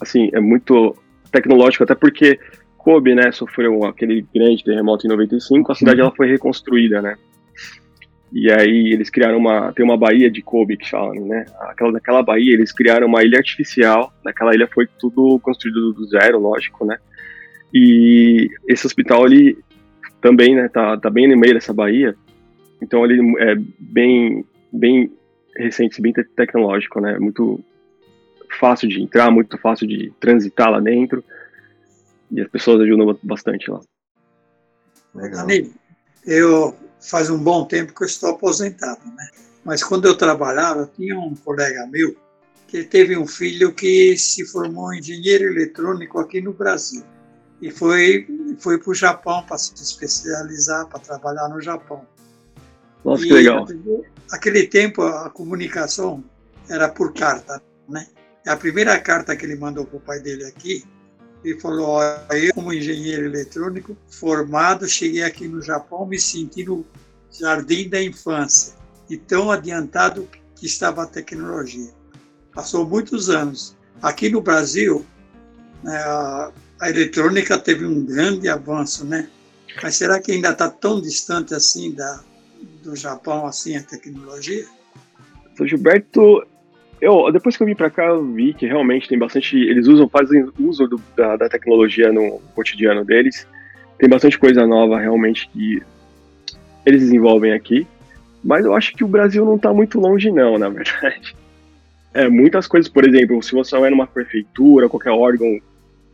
assim, 0.00 0.30
é 0.32 0.40
muito 0.40 0.96
tecnológico, 1.30 1.84
até 1.84 1.94
porque 1.94 2.38
Kobe, 2.76 3.14
né, 3.14 3.30
sofreu 3.30 3.84
aquele 3.84 4.26
grande 4.34 4.64
terremoto 4.64 5.06
em 5.06 5.10
95, 5.10 5.72
a 5.72 5.74
cidade 5.74 6.00
uhum. 6.00 6.06
ela 6.06 6.16
foi 6.16 6.28
reconstruída, 6.28 7.02
né? 7.02 7.16
E 8.32 8.50
aí 8.50 8.92
eles 8.92 9.10
criaram 9.10 9.38
uma, 9.38 9.72
tem 9.72 9.84
uma 9.84 9.96
baía 9.96 10.30
de 10.30 10.40
Kobe 10.40 10.76
que 10.76 10.88
falam, 10.88 11.26
né? 11.26 11.44
Aquela 11.62 11.92
naquela 11.92 12.22
baía 12.22 12.54
eles 12.54 12.72
criaram 12.72 13.08
uma 13.08 13.24
ilha 13.24 13.38
artificial. 13.38 14.12
Naquela 14.24 14.54
ilha 14.54 14.68
foi 14.68 14.86
tudo 14.98 15.38
construído 15.40 15.92
do 15.92 16.06
zero, 16.06 16.38
lógico, 16.38 16.84
né? 16.84 16.96
E 17.74 18.48
esse 18.68 18.86
hospital 18.86 19.26
ele 19.26 19.58
também, 20.20 20.54
né, 20.54 20.68
tá, 20.68 20.96
tá 20.96 21.10
bem 21.10 21.28
no 21.28 21.36
meio 21.36 21.54
dessa 21.54 21.72
baía. 21.72 22.14
Então 22.80 23.04
ele 23.04 23.20
é 23.40 23.56
bem 23.78 24.44
bem 24.72 25.12
recente, 25.56 26.00
bem 26.00 26.12
tecnológico, 26.12 27.00
né? 27.00 27.18
Muito 27.18 27.60
fácil 28.58 28.88
de 28.88 29.00
entrar, 29.00 29.30
muito 29.30 29.56
fácil 29.58 29.86
de 29.86 30.12
transitar 30.20 30.70
lá 30.70 30.80
dentro. 30.80 31.24
E 32.30 32.40
as 32.40 32.48
pessoas 32.48 32.80
ajudam 32.80 33.18
bastante 33.22 33.70
lá. 33.70 33.80
Legal. 35.14 35.46
eu 36.24 36.76
faz 37.00 37.30
um 37.30 37.38
bom 37.38 37.64
tempo 37.64 37.94
que 37.94 38.02
eu 38.02 38.06
estou 38.06 38.30
aposentado, 38.30 39.00
né? 39.16 39.28
Mas 39.64 39.82
quando 39.82 40.06
eu 40.06 40.16
trabalhava, 40.16 40.90
tinha 40.96 41.18
um 41.18 41.34
colega 41.34 41.86
meu 41.86 42.16
que 42.68 42.84
teve 42.84 43.16
um 43.16 43.26
filho 43.26 43.74
que 43.74 44.16
se 44.16 44.46
formou 44.46 44.94
engenheiro 44.94 45.44
eletrônico 45.44 46.20
aqui 46.20 46.40
no 46.40 46.52
Brasil 46.52 47.02
e 47.60 47.70
foi 47.70 48.26
foi 48.58 48.78
para 48.78 48.90
o 48.90 48.94
Japão 48.94 49.44
para 49.44 49.58
se 49.58 49.74
especializar, 49.74 50.86
para 50.86 51.00
trabalhar 51.00 51.48
no 51.48 51.60
Japão. 51.60 52.06
Nossa, 53.04 53.24
e 53.24 53.28
que 53.28 53.34
legal. 53.34 53.66
Aquele 54.30 54.66
tempo 54.66 55.02
a 55.02 55.28
comunicação 55.30 56.22
era 56.68 56.88
por 56.88 57.12
carta, 57.12 57.60
né? 57.88 58.06
A 58.46 58.56
primeira 58.56 58.98
carta 58.98 59.36
que 59.36 59.44
ele 59.44 59.56
mandou 59.56 59.84
para 59.84 59.96
o 59.96 60.00
pai 60.00 60.20
dele 60.20 60.44
aqui, 60.44 60.84
ele 61.44 61.60
falou: 61.60 62.00
Eu, 62.30 62.54
como 62.54 62.72
engenheiro 62.72 63.26
eletrônico 63.26 63.96
formado, 64.08 64.88
cheguei 64.88 65.22
aqui 65.22 65.46
no 65.48 65.62
Japão 65.62 66.06
me 66.06 66.18
senti 66.18 66.64
no 66.64 66.84
jardim 67.30 67.88
da 67.88 68.02
infância 68.02 68.74
e 69.08 69.16
tão 69.16 69.50
adiantado 69.50 70.28
que 70.56 70.66
estava 70.66 71.02
a 71.02 71.06
tecnologia. 71.06 71.90
Passou 72.54 72.86
muitos 72.86 73.30
anos. 73.30 73.76
Aqui 74.02 74.28
no 74.28 74.40
Brasil, 74.40 75.04
né, 75.82 75.96
a, 75.96 76.52
a 76.80 76.90
eletrônica 76.90 77.58
teve 77.58 77.84
um 77.84 78.04
grande 78.04 78.48
avanço, 78.48 79.04
né? 79.04 79.28
Mas 79.82 79.96
será 79.96 80.20
que 80.20 80.32
ainda 80.32 80.50
está 80.50 80.68
tão 80.68 81.00
distante 81.00 81.54
assim 81.54 81.92
da, 81.92 82.22
do 82.82 82.96
Japão, 82.96 83.46
assim, 83.46 83.76
a 83.76 83.82
tecnologia? 83.82 84.66
São 85.56 85.66
Gilberto, 85.66 86.46
eu, 87.00 87.32
depois 87.32 87.56
que 87.56 87.62
eu 87.62 87.66
vim 87.66 87.74
para 87.74 87.90
cá, 87.90 88.06
eu 88.06 88.24
vi 88.24 88.52
que 88.52 88.66
realmente 88.66 89.08
tem 89.08 89.18
bastante. 89.18 89.56
Eles 89.56 89.86
usam, 89.86 90.08
fazem 90.08 90.48
uso 90.58 90.86
do, 90.86 91.00
da, 91.16 91.36
da, 91.36 91.48
tecnologia 91.48 92.12
no 92.12 92.40
cotidiano 92.54 93.04
deles. 93.04 93.46
Tem 93.98 94.08
bastante 94.08 94.38
coisa 94.38 94.66
nova 94.66 94.98
realmente 94.98 95.48
que 95.48 95.82
eles 96.84 97.00
desenvolvem 97.00 97.52
aqui. 97.52 97.86
Mas 98.42 98.64
eu 98.64 98.74
acho 98.74 98.92
que 98.94 99.04
o 99.04 99.08
Brasil 99.08 99.44
não 99.44 99.56
está 99.56 99.72
muito 99.72 99.98
longe, 99.98 100.30
não, 100.30 100.58
na 100.58 100.68
verdade. 100.68 101.34
É, 102.12 102.28
muitas 102.28 102.66
coisas, 102.66 102.90
por 102.90 103.06
exemplo, 103.06 103.40
se 103.40 103.52
você 103.52 103.78
vai 103.78 103.88
numa 103.88 104.04
prefeitura, 104.04 104.88
qualquer 104.88 105.12
órgão 105.12 105.60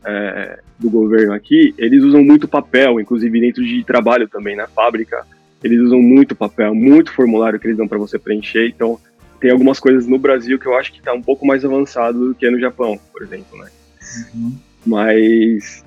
é, 0.05 0.59
do 0.79 0.91
governo 0.91 1.33
aqui, 1.33 1.75
eles 1.79 2.03
usam 2.03 2.23
muito 2.23 2.47
papel, 2.47 3.01
inclusive 3.01 3.41
dentro 3.41 3.65
de 3.65 3.83
trabalho 3.83 4.29
também, 4.29 4.55
na 4.55 4.67
fábrica. 4.67 5.27
Eles 5.65 5.81
usam 5.81 6.03
muito 6.03 6.37
papel, 6.37 6.75
muito 6.75 7.11
formulário 7.15 7.59
que 7.59 7.67
eles 7.67 7.79
dão 7.79 7.89
para 7.89 7.97
você 7.97 8.19
preencher. 8.19 8.69
Então, 8.69 9.01
tem 9.41 9.51
algumas 9.51 9.79
coisas 9.79 10.07
no 10.07 10.19
Brasil 10.19 10.59
que 10.59 10.67
eu 10.67 10.77
acho 10.77 10.93
que 10.93 10.99
está 10.99 11.13
um 11.13 11.23
pouco 11.23 11.47
mais 11.47 11.65
avançado 11.65 12.29
do 12.29 12.35
que 12.35 12.49
no 12.51 12.59
Japão, 12.59 12.99
por 13.13 13.23
exemplo, 13.23 13.59
né? 13.59 13.71
Uhum. 14.35 14.57
Mas 14.87 15.85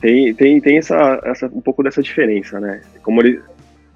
tem, 0.00 0.34
tem, 0.34 0.60
tem 0.60 0.78
essa, 0.78 1.20
essa, 1.24 1.46
um 1.46 1.60
pouco 1.60 1.82
dessa 1.82 2.02
diferença, 2.02 2.60
né? 2.60 2.82
Como 3.02 3.20
ele 3.20 3.40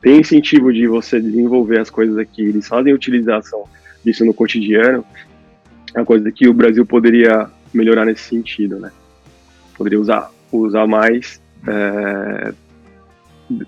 tem 0.00 0.20
incentivo 0.20 0.72
de 0.72 0.86
você 0.86 1.20
desenvolver 1.20 1.78
as 1.78 1.90
coisas 1.90 2.16
aqui, 2.16 2.42
eles 2.42 2.66
fazem 2.66 2.92
utilização 2.92 3.64
disso 4.04 4.24
no 4.24 4.32
cotidiano, 4.32 5.04
é 5.94 5.98
uma 5.98 6.06
coisa 6.06 6.30
que 6.32 6.48
o 6.48 6.54
Brasil 6.54 6.86
poderia 6.86 7.50
melhorar 7.72 8.04
nesse 8.04 8.22
sentido, 8.22 8.78
né? 8.78 8.90
Poderia 9.76 10.00
usar, 10.00 10.30
usar 10.50 10.86
mais, 10.86 11.40
é, 11.66 12.54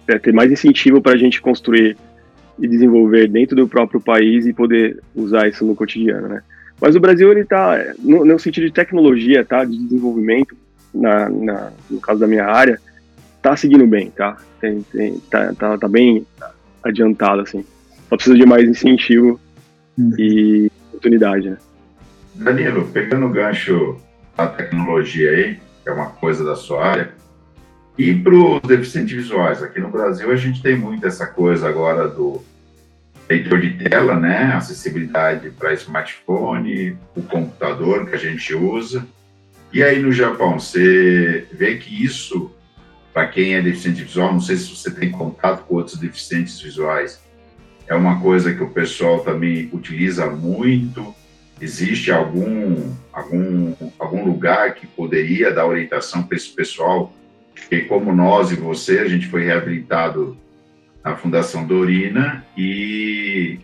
é 0.09 0.19
ter 0.19 0.33
mais 0.33 0.51
incentivo 0.51 1.01
para 1.01 1.13
a 1.13 1.17
gente 1.17 1.41
construir 1.41 1.97
e 2.63 2.69
desenvolver 2.69 3.27
dentro 3.27 3.57
do 3.57 3.67
próprio 3.67 4.01
país 4.01 4.47
e 4.47 4.53
poder 4.53 5.03
usar 5.17 5.49
isso 5.49 5.67
no 5.67 5.75
cotidiano, 5.75 6.29
né? 6.29 6.43
Mas 6.81 6.95
o 6.95 7.01
Brasil 7.01 7.29
ele 7.33 7.41
está 7.41 7.77
no, 7.99 8.25
no, 8.25 8.39
sentido 8.39 8.67
de 8.67 8.73
tecnologia, 8.73 9.45
tá, 9.45 9.65
de 9.65 9.77
desenvolvimento, 9.77 10.57
na, 10.95 11.29
na, 11.29 11.73
no 11.91 12.01
caso 12.01 12.21
da 12.21 12.27
minha 12.29 12.47
área, 12.47 12.81
tá 13.43 13.57
seguindo 13.57 13.85
bem, 13.85 14.11
tá? 14.11 14.37
Tem, 14.61 14.81
tem, 14.93 15.19
tá, 15.29 15.53
tá, 15.55 15.77
tá 15.77 15.89
bem 15.89 16.25
adiantado 16.85 17.41
assim. 17.43 17.65
Só 18.09 18.15
precisa 18.15 18.37
de 18.37 18.47
mais 18.47 18.69
incentivo 18.69 19.41
hum. 19.99 20.13
e 20.17 20.71
oportunidade, 20.91 21.51
né? 21.51 21.57
Danilo, 22.37 22.87
pegando 22.93 23.27
o 23.27 23.31
gancho 23.31 23.97
da 24.37 24.47
tecnologia 24.47 25.33
aí, 25.33 25.59
que 25.83 25.89
é 25.89 25.93
uma 25.93 26.11
coisa 26.11 26.45
da 26.45 26.55
sua 26.55 26.85
área, 26.85 27.11
e 27.99 28.15
para 28.15 28.35
os 28.35 28.61
deficientes 28.63 29.15
visuais, 29.15 29.63
aqui 29.63 29.81
no 29.81 29.91
Brasil 29.91 30.31
a 30.31 30.37
gente 30.37 30.63
tem 30.63 30.77
muito 30.77 31.07
essa 31.07 31.27
coisa 31.27 31.69
agora 31.69 32.09
do 32.09 32.41
leitor 33.29 33.61
de 33.61 33.85
tela, 33.85 34.19
né? 34.19 34.53
Acessibilidade 34.55 35.51
para 35.51 35.75
smartphone, 35.75 36.97
o 37.17 37.23
computador 37.23 38.09
que 38.09 38.15
a 38.15 38.19
gente 38.19 38.55
usa. 38.55 39.07
E 39.73 39.83
aí 39.83 40.01
no 40.01 40.13
Japão, 40.13 40.59
você 40.59 41.47
vê 41.53 41.77
que 41.77 42.05
isso, 42.05 42.51
para 43.13 43.27
quem 43.27 43.55
é 43.55 43.63
deficiente 43.63 44.03
visual, 44.03 44.33
não 44.33 44.41
sei 44.41 44.57
se 44.57 44.75
você 44.75 44.91
tem 44.91 45.11
contato 45.11 45.65
com 45.65 45.77
outros 45.77 45.99
deficientes 45.99 46.61
visuais, 46.61 47.23
é 47.87 47.95
uma 47.95 48.21
coisa 48.21 48.55
que 48.55 48.63
o 48.63 48.71
pessoal 48.71 49.21
também 49.21 49.69
utiliza 49.73 50.27
muito. 50.27 51.15
Existe 51.61 52.11
algum, 52.11 52.93
algum, 53.13 53.75
algum 53.99 54.25
lugar 54.25 54.75
que 54.75 54.87
poderia 54.87 55.51
dar 55.51 55.67
orientação 55.67 56.23
para 56.23 56.37
esse 56.37 56.51
pessoal? 56.51 57.13
Porque 57.55 57.83
como 57.83 58.15
nós 58.15 58.51
e 58.51 58.57
você, 58.57 58.99
a 58.99 59.09
gente 59.09 59.27
foi 59.27 59.45
reabilitado 59.45 60.37
na 61.05 61.17
Fundação 61.17 61.67
Dorina 61.67 62.45
e, 62.57 63.59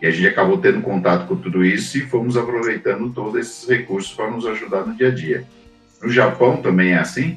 e, 0.00 0.06
a 0.06 0.10
gente 0.10 0.28
acabou 0.28 0.58
tendo 0.58 0.80
contato 0.80 1.26
com 1.26 1.36
tudo 1.36 1.64
isso 1.64 1.98
e 1.98 2.02
fomos 2.02 2.36
aproveitando 2.36 3.12
todos 3.12 3.34
esses 3.36 3.68
recursos 3.68 4.12
para 4.12 4.30
nos 4.30 4.46
ajudar 4.46 4.86
no 4.86 4.94
dia 4.94 5.08
a 5.08 5.10
dia. 5.10 5.44
No 6.02 6.08
Japão 6.08 6.62
também 6.62 6.92
é 6.92 6.98
assim? 6.98 7.36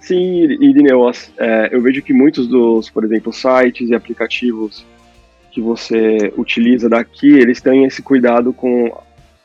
Sim, 0.00 0.42
Irineu, 0.60 1.10
é, 1.38 1.68
eu 1.70 1.82
vejo 1.82 2.02
que 2.02 2.12
muitos 2.12 2.46
dos, 2.46 2.88
por 2.88 3.04
exemplo, 3.04 3.32
sites 3.32 3.90
e 3.90 3.94
aplicativos 3.94 4.86
que 5.50 5.60
você 5.60 6.32
utiliza 6.36 6.88
daqui, 6.88 7.28
eles 7.28 7.60
têm 7.60 7.84
esse 7.84 8.00
cuidado 8.00 8.52
com 8.52 8.90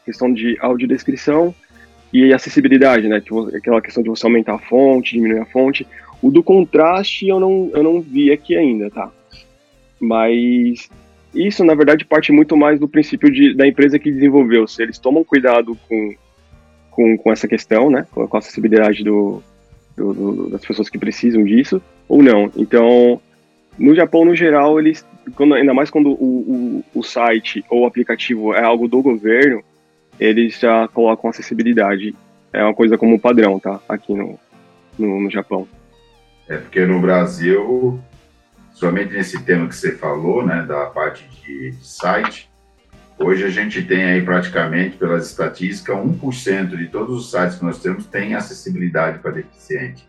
questão 0.06 0.34
de 0.34 0.58
audiodescrição 0.62 1.54
e 2.26 2.34
acessibilidade, 2.34 3.08
né? 3.08 3.22
Aquela 3.56 3.82
questão 3.82 4.02
de 4.02 4.10
você 4.10 4.26
aumentar 4.26 4.56
a 4.56 4.60
fonte, 4.60 5.16
diminuir 5.16 5.40
a 5.40 5.46
fonte. 5.46 5.86
O 6.22 6.32
do 6.32 6.42
contraste 6.42 7.28
eu 7.28 7.40
não, 7.40 7.70
eu 7.74 7.84
não 7.84 8.02
vi 8.02 8.32
aqui 8.32 8.56
ainda, 8.56 8.90
tá? 8.90 9.12
Mas 10.00 10.90
isso, 11.34 11.64
na 11.64 11.76
verdade, 11.76 12.06
parte 12.06 12.32
muito 12.32 12.58
mais 12.58 12.80
do 12.80 12.88
princípio 12.88 13.32
de, 13.32 13.54
da 13.54 13.68
empresa 13.68 14.00
que 14.00 14.12
desenvolveu. 14.12 14.68
Se 14.68 14.82
eles 14.82 14.98
tomam 14.98 15.24
cuidado 15.24 15.78
com, 15.88 16.16
com, 16.90 17.18
com 17.18 17.32
essa 17.32 17.48
questão, 17.48 17.90
né? 17.90 18.08
Com 18.12 18.24
a 18.24 18.40
acessibilidade 18.40 19.04
do, 19.04 19.44
do, 19.96 20.14
do, 20.14 20.50
das 20.50 20.66
pessoas 20.66 20.90
que 20.90 20.98
precisam 20.98 21.44
disso, 21.44 21.82
ou 22.08 22.24
não. 22.24 22.52
Então, 22.56 23.22
no 23.78 23.94
Japão, 23.94 24.26
no 24.26 24.36
geral, 24.36 24.80
eles, 24.80 25.06
quando, 25.36 25.54
ainda 25.54 25.74
mais 25.74 25.90
quando 25.90 26.10
o, 26.10 26.84
o, 26.94 27.00
o 27.00 27.04
site 27.04 27.64
ou 27.70 27.82
o 27.82 27.86
aplicativo 27.86 28.54
é 28.54 28.64
algo 28.64 28.88
do 28.88 29.02
governo, 29.02 29.62
eles 30.20 30.60
já 30.60 30.88
colocam 30.88 31.30
acessibilidade. 31.30 32.16
É 32.52 32.64
uma 32.64 32.74
coisa 32.74 32.98
como 32.98 33.20
padrão, 33.20 33.60
tá? 33.60 33.80
Aqui 33.88 34.14
no, 34.14 34.40
no, 34.98 35.22
no 35.22 35.30
Japão. 35.30 35.68
É 36.48 36.58
porque 36.58 36.86
no 36.86 37.00
Brasil, 37.00 38.00
somente 38.74 39.14
nesse 39.14 39.44
tema 39.44 39.68
que 39.68 39.76
você 39.76 39.94
falou, 39.94 40.46
né, 40.46 40.64
da 40.64 40.86
parte 40.88 41.28
de, 41.44 41.74
site, 41.82 42.50
hoje 43.20 43.44
a 43.44 43.50
gente 43.50 43.84
tem 43.84 44.04
aí 44.06 44.22
praticamente, 44.22 44.98
pelas 44.98 45.28
estatísticas, 45.28 45.98
1% 45.98 46.78
de 46.78 46.88
todos 46.88 47.18
os 47.18 47.32
sites 47.32 47.58
que 47.58 47.66
nós 47.66 47.82
temos 47.82 48.06
tem 48.06 48.34
acessibilidade 48.34 49.20
para 49.20 49.32
deficiente. 49.32 50.08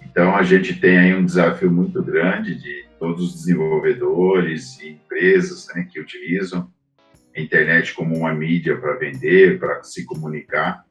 Então 0.00 0.34
a 0.34 0.42
gente 0.42 0.78
tem 0.80 0.98
aí 0.98 1.14
um 1.14 1.24
desafio 1.24 1.70
muito 1.70 2.02
grande 2.02 2.54
de 2.54 2.86
todos 2.98 3.22
os 3.22 3.34
desenvolvedores 3.34 4.80
e 4.80 4.90
empresas 4.90 5.68
né, 5.74 5.86
que 5.90 6.00
utilizam 6.00 6.70
a 7.36 7.40
internet 7.40 7.94
como 7.94 8.16
uma 8.16 8.34
mídia 8.34 8.76
para 8.76 8.96
vender, 8.96 9.58
para 9.58 9.82
se 9.82 10.04
comunicar, 10.04 10.84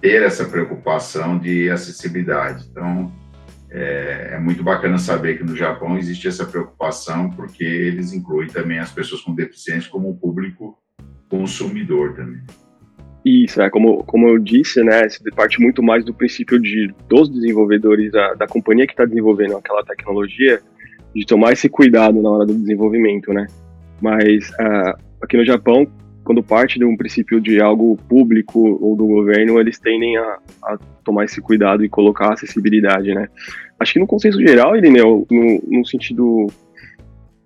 ter 0.00 0.22
essa 0.22 0.44
preocupação 0.44 1.38
de 1.38 1.70
acessibilidade. 1.70 2.66
Então, 2.70 3.12
é, 3.70 4.30
é, 4.34 4.38
muito 4.38 4.62
bacana 4.62 4.98
saber 4.98 5.38
que 5.38 5.44
no 5.44 5.56
Japão 5.56 5.98
existe 5.98 6.28
essa 6.28 6.44
preocupação, 6.44 7.30
porque 7.30 7.64
eles 7.64 8.12
incluem 8.12 8.48
também 8.48 8.78
as 8.78 8.92
pessoas 8.92 9.20
com 9.20 9.34
deficiência 9.34 9.90
como 9.90 10.16
público 10.16 10.78
consumidor 11.28 12.14
também. 12.14 12.42
Isso, 13.24 13.60
é 13.60 13.68
como, 13.68 14.04
como 14.04 14.28
eu 14.28 14.38
disse, 14.38 14.84
né, 14.84 15.08
se 15.08 15.18
parte 15.32 15.60
muito 15.60 15.82
mais 15.82 16.04
do 16.04 16.14
princípio 16.14 16.60
de 16.60 16.94
dos 17.08 17.28
desenvolvedores, 17.28 18.12
da, 18.12 18.34
da 18.34 18.46
companhia 18.46 18.86
que 18.86 18.92
está 18.92 19.04
desenvolvendo 19.04 19.56
aquela 19.56 19.84
tecnologia, 19.84 20.60
de 21.12 21.26
tomar 21.26 21.52
esse 21.52 21.68
cuidado 21.68 22.22
na 22.22 22.30
hora 22.30 22.46
do 22.46 22.54
desenvolvimento, 22.54 23.32
né. 23.32 23.46
Mas 24.00 24.50
uh, 24.50 25.05
aqui 25.22 25.36
no 25.36 25.44
Japão, 25.44 25.86
quando 26.24 26.42
parte 26.42 26.78
de 26.78 26.84
um 26.84 26.96
princípio 26.96 27.40
de 27.40 27.60
algo 27.60 27.96
público 28.08 28.78
ou 28.80 28.96
do 28.96 29.06
governo, 29.06 29.60
eles 29.60 29.78
tendem 29.78 30.16
a, 30.16 30.38
a 30.64 30.78
tomar 31.04 31.24
esse 31.24 31.40
cuidado 31.40 31.84
e 31.84 31.88
colocar 31.88 32.32
acessibilidade, 32.32 33.14
né. 33.14 33.28
Acho 33.78 33.92
que 33.92 34.00
no 34.00 34.06
consenso 34.06 34.40
geral, 34.40 34.74
né, 34.74 34.88
no, 34.88 35.26
no 35.30 35.86
sentido 35.86 36.48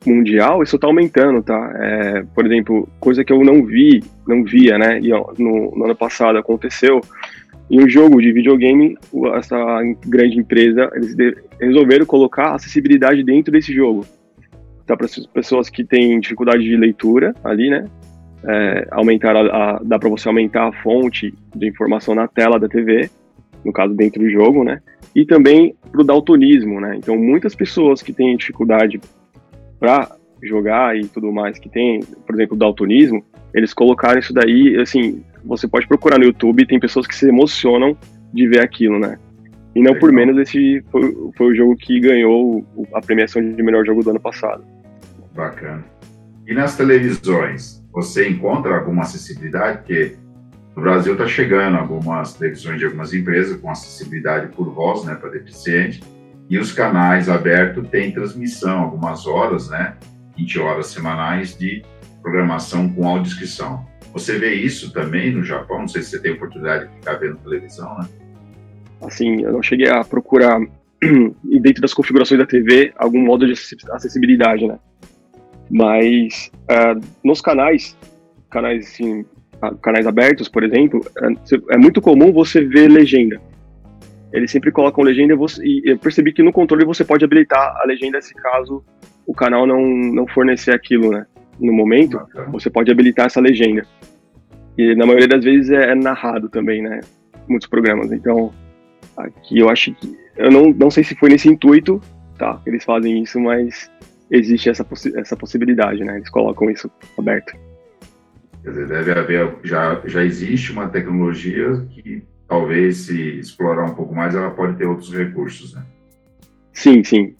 mundial, 0.07 0.63
isso 0.63 0.77
está 0.77 0.87
aumentando, 0.87 1.43
tá? 1.43 1.73
É, 1.77 2.25
por 2.35 2.47
exemplo, 2.47 2.89
coisa 2.99 3.25
que 3.25 3.33
eu 3.33 3.45
não 3.45 3.65
vi, 3.65 4.03
não 4.27 4.45
via, 4.45 4.79
né? 4.79 4.99
E 5.01 5.13
ó, 5.13 5.33
no, 5.39 5.77
no, 5.77 5.85
ano 5.85 5.95
passado 5.95 6.39
aconteceu. 6.39 7.01
Em 7.71 7.85
um 7.85 7.89
jogo 7.89 8.21
de 8.21 8.33
videogame, 8.33 8.97
essa 9.37 9.57
grande 10.07 10.39
empresa, 10.39 10.91
eles 10.95 11.15
resolveram 11.61 12.05
colocar 12.05 12.55
acessibilidade 12.55 13.23
dentro 13.23 13.53
desse 13.53 13.73
jogo. 13.73 14.05
Tá, 14.91 14.97
para 14.97 15.07
as 15.07 15.25
pessoas 15.27 15.69
que 15.69 15.85
têm 15.85 16.19
dificuldade 16.19 16.65
de 16.65 16.77
leitura 16.77 17.33
ali, 17.45 17.71
né? 17.71 17.85
É, 18.43 18.89
aumentar 18.91 19.37
a, 19.37 19.41
a, 19.77 19.81
dá 19.85 20.01
para 20.01 20.09
você 20.09 20.27
aumentar 20.27 20.67
a 20.67 20.73
fonte 20.83 21.33
de 21.55 21.69
informação 21.69 22.13
na 22.13 22.27
tela 22.27 22.59
da 22.59 22.69
TV, 22.69 23.09
no 23.65 23.73
caso 23.73 23.95
dentro 23.95 24.21
do 24.21 24.29
jogo, 24.29 24.65
né? 24.65 24.83
E 25.15 25.25
também 25.25 25.77
para 25.93 26.01
o 26.01 26.05
daltonismo, 26.05 26.81
né? 26.81 26.97
Então 26.97 27.17
muitas 27.17 27.55
pessoas 27.55 28.03
que 28.03 28.13
têm 28.13 28.37
dificuldade 28.37 29.01
para 29.79 30.11
jogar 30.43 30.97
e 30.97 31.07
tudo 31.07 31.31
mais 31.31 31.57
que 31.57 31.69
tem, 31.69 32.01
por 32.27 32.35
exemplo, 32.35 32.57
daltonismo, 32.57 33.25
eles 33.55 33.73
colocaram 33.73 34.19
isso 34.19 34.33
daí, 34.33 34.77
assim, 34.81 35.23
você 35.45 35.69
pode 35.69 35.87
procurar 35.87 36.19
no 36.19 36.25
YouTube, 36.25 36.67
tem 36.67 36.81
pessoas 36.81 37.07
que 37.07 37.15
se 37.15 37.29
emocionam 37.29 37.97
de 38.35 38.49
ver 38.49 38.61
aquilo, 38.61 38.99
né? 38.99 39.21
E 39.77 39.81
não 39.81 39.97
por 39.97 40.11
menos 40.11 40.37
esse 40.37 40.83
foi, 40.91 41.15
foi 41.37 41.47
o 41.47 41.55
jogo 41.55 41.77
que 41.77 42.01
ganhou 42.01 42.65
a 42.93 43.01
premiação 43.01 43.41
de 43.41 43.63
melhor 43.63 43.87
jogo 43.87 44.03
do 44.03 44.11
ano 44.11 44.21
passado. 44.21 44.65
Bacana. 45.35 45.85
E 46.47 46.55
nas 46.55 46.77
televisões, 46.77 47.85
você 47.93 48.29
encontra 48.29 48.77
alguma 48.77 49.03
acessibilidade? 49.03 49.79
Porque 49.79 50.17
no 50.75 50.83
Brasil 50.83 51.13
está 51.13 51.27
chegando 51.27 51.77
algumas 51.77 52.35
televisões 52.35 52.79
de 52.79 52.85
algumas 52.85 53.13
empresas 53.13 53.61
com 53.61 53.71
acessibilidade 53.71 54.55
por 54.55 54.73
voz, 54.73 55.05
né, 55.05 55.15
para 55.15 55.31
deficiente 55.31 56.03
e 56.51 56.59
os 56.59 56.73
canais 56.73 57.29
abertos 57.29 57.89
têm 57.91 58.11
transmissão, 58.11 58.81
algumas 58.81 59.25
horas, 59.25 59.71
né? 59.71 59.95
20 60.37 60.59
horas 60.59 60.89
semanais 60.89 61.57
de 61.57 61.81
programação 62.21 62.93
com 62.93 63.07
audiodescrição. 63.07 63.87
Você 64.13 64.37
vê 64.37 64.55
isso 64.55 64.93
também 64.93 65.31
no 65.31 65.45
Japão? 65.45 65.79
Não 65.79 65.89
sei 65.89 66.03
se 66.03 66.11
você 66.11 66.19
tem 66.19 66.33
oportunidade 66.33 66.89
de 66.89 66.95
ficar 66.97 67.15
vendo 67.15 67.37
televisão, 67.37 67.97
né? 67.97 68.09
Assim, 69.01 69.43
eu 69.45 69.53
não 69.53 69.63
cheguei 69.63 69.89
a 69.89 70.03
procurar 70.03 70.59
dentro 71.63 71.81
das 71.81 71.95
configurações 71.95 72.41
da 72.41 72.47
TV 72.47 72.93
algum 72.97 73.21
modo 73.21 73.47
de 73.47 73.53
acessibilidade, 73.53 74.67
né? 74.67 74.77
Mas 75.71 76.51
uh, 76.65 77.01
nos 77.25 77.41
canais, 77.41 77.97
canais 78.51 78.87
assim, 78.87 79.25
canais 79.83 80.07
abertos, 80.07 80.49
por 80.49 80.65
exemplo, 80.65 81.01
é, 81.23 81.75
é 81.75 81.79
muito 81.79 82.01
comum 82.01 82.33
você 82.33 82.65
ver 82.65 82.89
legenda 82.89 83.41
eles 84.33 84.51
sempre 84.51 84.71
colocam 84.71 85.03
legenda 85.03 85.35
e 85.63 85.91
eu 85.91 85.99
percebi 85.99 86.33
que 86.33 86.43
no 86.43 86.53
controle 86.53 86.85
você 86.85 87.05
pode 87.05 87.25
habilitar 87.25 87.77
a 87.81 87.85
legenda 87.85 88.21
se 88.23 88.33
caso 88.35 88.85
o 89.27 89.35
canal 89.35 89.67
não, 89.67 89.81
não 89.85 90.27
fornecer 90.27 90.73
aquilo, 90.73 91.11
né? 91.11 91.27
No 91.59 91.73
momento, 91.73 92.21
você 92.53 92.71
pode 92.71 92.91
habilitar 92.91 93.27
essa 93.27 93.41
legenda. 93.41 93.85
E 94.79 94.95
na 94.95 95.05
maioria 95.05 95.29
das 95.29 95.45
vezes 95.45 95.71
é, 95.71 95.91
é 95.91 95.95
narrado 95.95 96.49
também, 96.49 96.81
né? 96.81 97.01
Muitos 97.49 97.69
programas. 97.69 98.13
Então, 98.13 98.53
Aqui 99.17 99.59
eu 99.59 99.69
acho 99.69 99.93
que. 99.93 100.17
Eu 100.37 100.51
não, 100.51 100.71
não 100.71 100.91
sei 100.91 101.05
se 101.05 101.15
foi 101.15 101.29
nesse 101.29 101.49
intuito, 101.49 102.01
tá? 102.39 102.61
Eles 102.67 102.85
fazem 102.85 103.23
isso, 103.23 103.39
mas 103.39 103.91
existe 104.31 104.69
essa, 104.69 104.85
possi 104.85 105.17
essa 105.19 105.37
possibilidade, 105.37 106.05
né? 106.05 106.17
Eles 106.17 106.31
colocam 106.31 106.71
isso 106.71 106.91
aberto. 107.19 107.57
Quer 108.63 108.71
dizer, 108.71 108.89
deve 108.89 109.13
haver. 109.13 109.57
Já, 109.65 110.01
já 110.05 110.25
existe 110.25 110.73
uma 110.73 110.89
tecnologia 110.89 111.87
que 111.91 112.23
talvez, 112.47 112.99
se 112.99 113.39
explorar 113.39 113.85
um 113.85 113.95
pouco 113.95 114.15
mais, 114.15 114.35
ela 114.35 114.51
pode 114.51 114.77
ter 114.77 114.85
outros 114.85 115.13
recursos, 115.15 115.75
né? 115.75 115.83
Sim, 116.73 117.03
sim. 117.05 117.35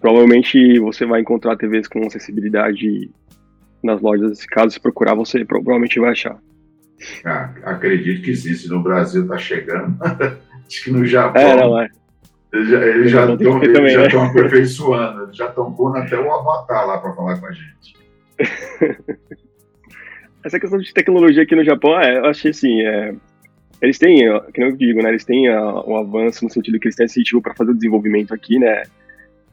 Provavelmente 0.00 0.78
você 0.78 1.04
vai 1.06 1.20
encontrar 1.20 1.56
TVs 1.56 1.88
com 1.88 2.06
acessibilidade 2.06 3.10
nas 3.82 4.00
lojas. 4.00 4.44
Caso 4.46 4.72
se 4.72 4.80
procurar, 4.80 5.14
você 5.14 5.44
provavelmente 5.44 5.98
vai 5.98 6.10
achar. 6.10 6.38
Ah, 7.24 7.52
acredito 7.64 8.22
que. 8.22 8.34
Se 8.34 8.68
no 8.68 8.82
Brasil 8.82 9.22
está 9.22 9.38
chegando, 9.38 9.96
acho 10.02 10.84
que 10.84 10.90
no 10.90 11.04
Japão. 11.04 11.40
É, 11.40 11.56
não, 11.56 11.80
é. 11.80 11.88
Eles 12.52 12.68
já, 12.68 12.86
eles 12.86 13.10
já 13.10 13.32
estão 13.32 13.58
né? 13.58 14.26
aperfeiçoando, 14.26 15.24
eles 15.24 15.36
já 15.36 15.46
estão 15.46 15.72
pondo 15.72 15.98
até 15.98 16.18
o 16.18 16.32
avatar 16.32 16.86
lá 16.86 16.98
para 16.98 17.12
falar 17.12 17.38
com 17.38 17.46
a 17.46 17.52
gente. 17.52 17.96
Essa 20.42 20.58
questão 20.58 20.78
de 20.78 20.94
tecnologia 20.94 21.42
aqui 21.42 21.54
no 21.54 21.64
Japão, 21.64 22.00
é, 22.00 22.18
eu 22.18 22.26
achei 22.26 22.52
assim, 22.52 22.80
é, 22.80 23.14
eles 23.82 23.98
têm, 23.98 24.20
que 24.54 24.62
eu 24.62 24.74
digo, 24.74 25.02
né, 25.02 25.10
eles 25.10 25.24
têm 25.24 25.50
um 25.50 25.96
avanço 25.96 26.44
no 26.44 26.50
sentido 26.50 26.78
que 26.78 26.86
eles 26.86 26.96
têm 26.96 27.06
incentivo 27.06 27.42
para 27.42 27.54
fazer 27.54 27.72
o 27.72 27.74
desenvolvimento 27.74 28.32
aqui, 28.32 28.58
né, 28.58 28.84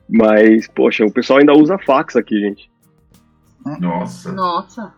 mas, 0.08 0.68
poxa, 0.68 1.04
o 1.06 1.12
pessoal 1.12 1.40
ainda 1.40 1.54
usa 1.54 1.78
fax 1.78 2.16
aqui, 2.16 2.40
gente. 2.40 2.72
Nossa. 3.80 4.32
Nossa. 4.32 4.94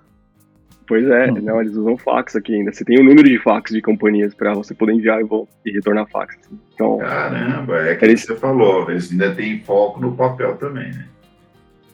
Pois 0.88 1.06
é, 1.06 1.30
uhum. 1.30 1.42
não, 1.42 1.62
eles 1.62 1.76
usam 1.76 1.98
fax 1.98 2.38
aqui 2.38 2.56
ainda. 2.56 2.72
Você 2.72 2.86
tem 2.86 2.98
o 2.98 3.02
um 3.02 3.04
número 3.04 3.28
de 3.28 3.38
fax 3.40 3.72
de 3.72 3.82
companhias 3.82 4.34
para 4.34 4.54
você 4.54 4.74
poder 4.74 4.94
enviar 4.94 5.20
e, 5.22 5.26
e 5.66 5.72
retornar 5.72 6.08
fax. 6.08 6.38
Então, 6.74 6.98
Caramba, 7.00 7.90
é 7.90 7.96
que 7.96 8.06
eles... 8.06 8.24
você 8.24 8.36
falou, 8.36 8.90
eles 8.90 9.12
ainda 9.12 9.36
têm 9.36 9.60
foco 9.60 10.00
no 10.00 10.16
papel 10.16 10.56
também, 10.56 10.90
né? 10.92 11.06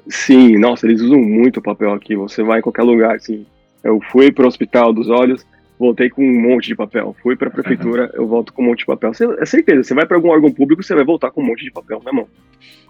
Sim, 0.08 0.60
nossa, 0.60 0.86
eles 0.86 1.02
usam 1.02 1.20
muito 1.20 1.62
papel 1.62 1.92
aqui. 1.94 2.16
Você 2.16 2.44
vai 2.44 2.60
em 2.60 2.62
qualquer 2.62 2.84
lugar, 2.84 3.16
assim. 3.16 3.48
Eu 3.84 4.00
fui 4.12 4.32
para 4.32 4.46
o 4.46 4.48
Hospital 4.48 4.94
dos 4.94 5.10
Olhos, 5.10 5.44
voltei 5.80 6.10
com 6.10 6.24
um 6.24 6.42
monte 6.42 6.68
de 6.68 6.76
papel. 6.76 7.16
Fui 7.24 7.36
para 7.36 7.48
a 7.48 7.52
prefeitura, 7.52 8.04
uhum. 8.14 8.22
eu 8.22 8.28
volto 8.28 8.54
com 8.54 8.62
um 8.62 8.66
monte 8.68 8.80
de 8.80 8.86
papel. 8.86 9.12
Você, 9.12 9.26
é 9.40 9.46
certeza, 9.46 9.84
você 9.84 9.94
vai 9.96 10.06
para 10.06 10.18
algum 10.18 10.30
órgão 10.30 10.52
público, 10.52 10.84
você 10.84 10.94
vai 10.94 11.04
voltar 11.04 11.32
com 11.32 11.42
um 11.42 11.46
monte 11.46 11.64
de 11.64 11.72
papel 11.72 12.00
na 12.06 12.14
mão. 12.14 12.28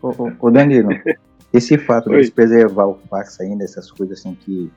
Ô, 0.02 0.10
ô, 0.10 0.32
ô 0.40 0.52
Danilo, 0.52 0.90
esse 1.54 1.78
fato 1.78 2.10
de 2.10 2.30
preservar 2.30 2.88
o 2.88 3.00
fax 3.10 3.40
ainda, 3.40 3.64
essas 3.64 3.90
coisas 3.90 4.20
assim 4.20 4.36
que 4.36 4.70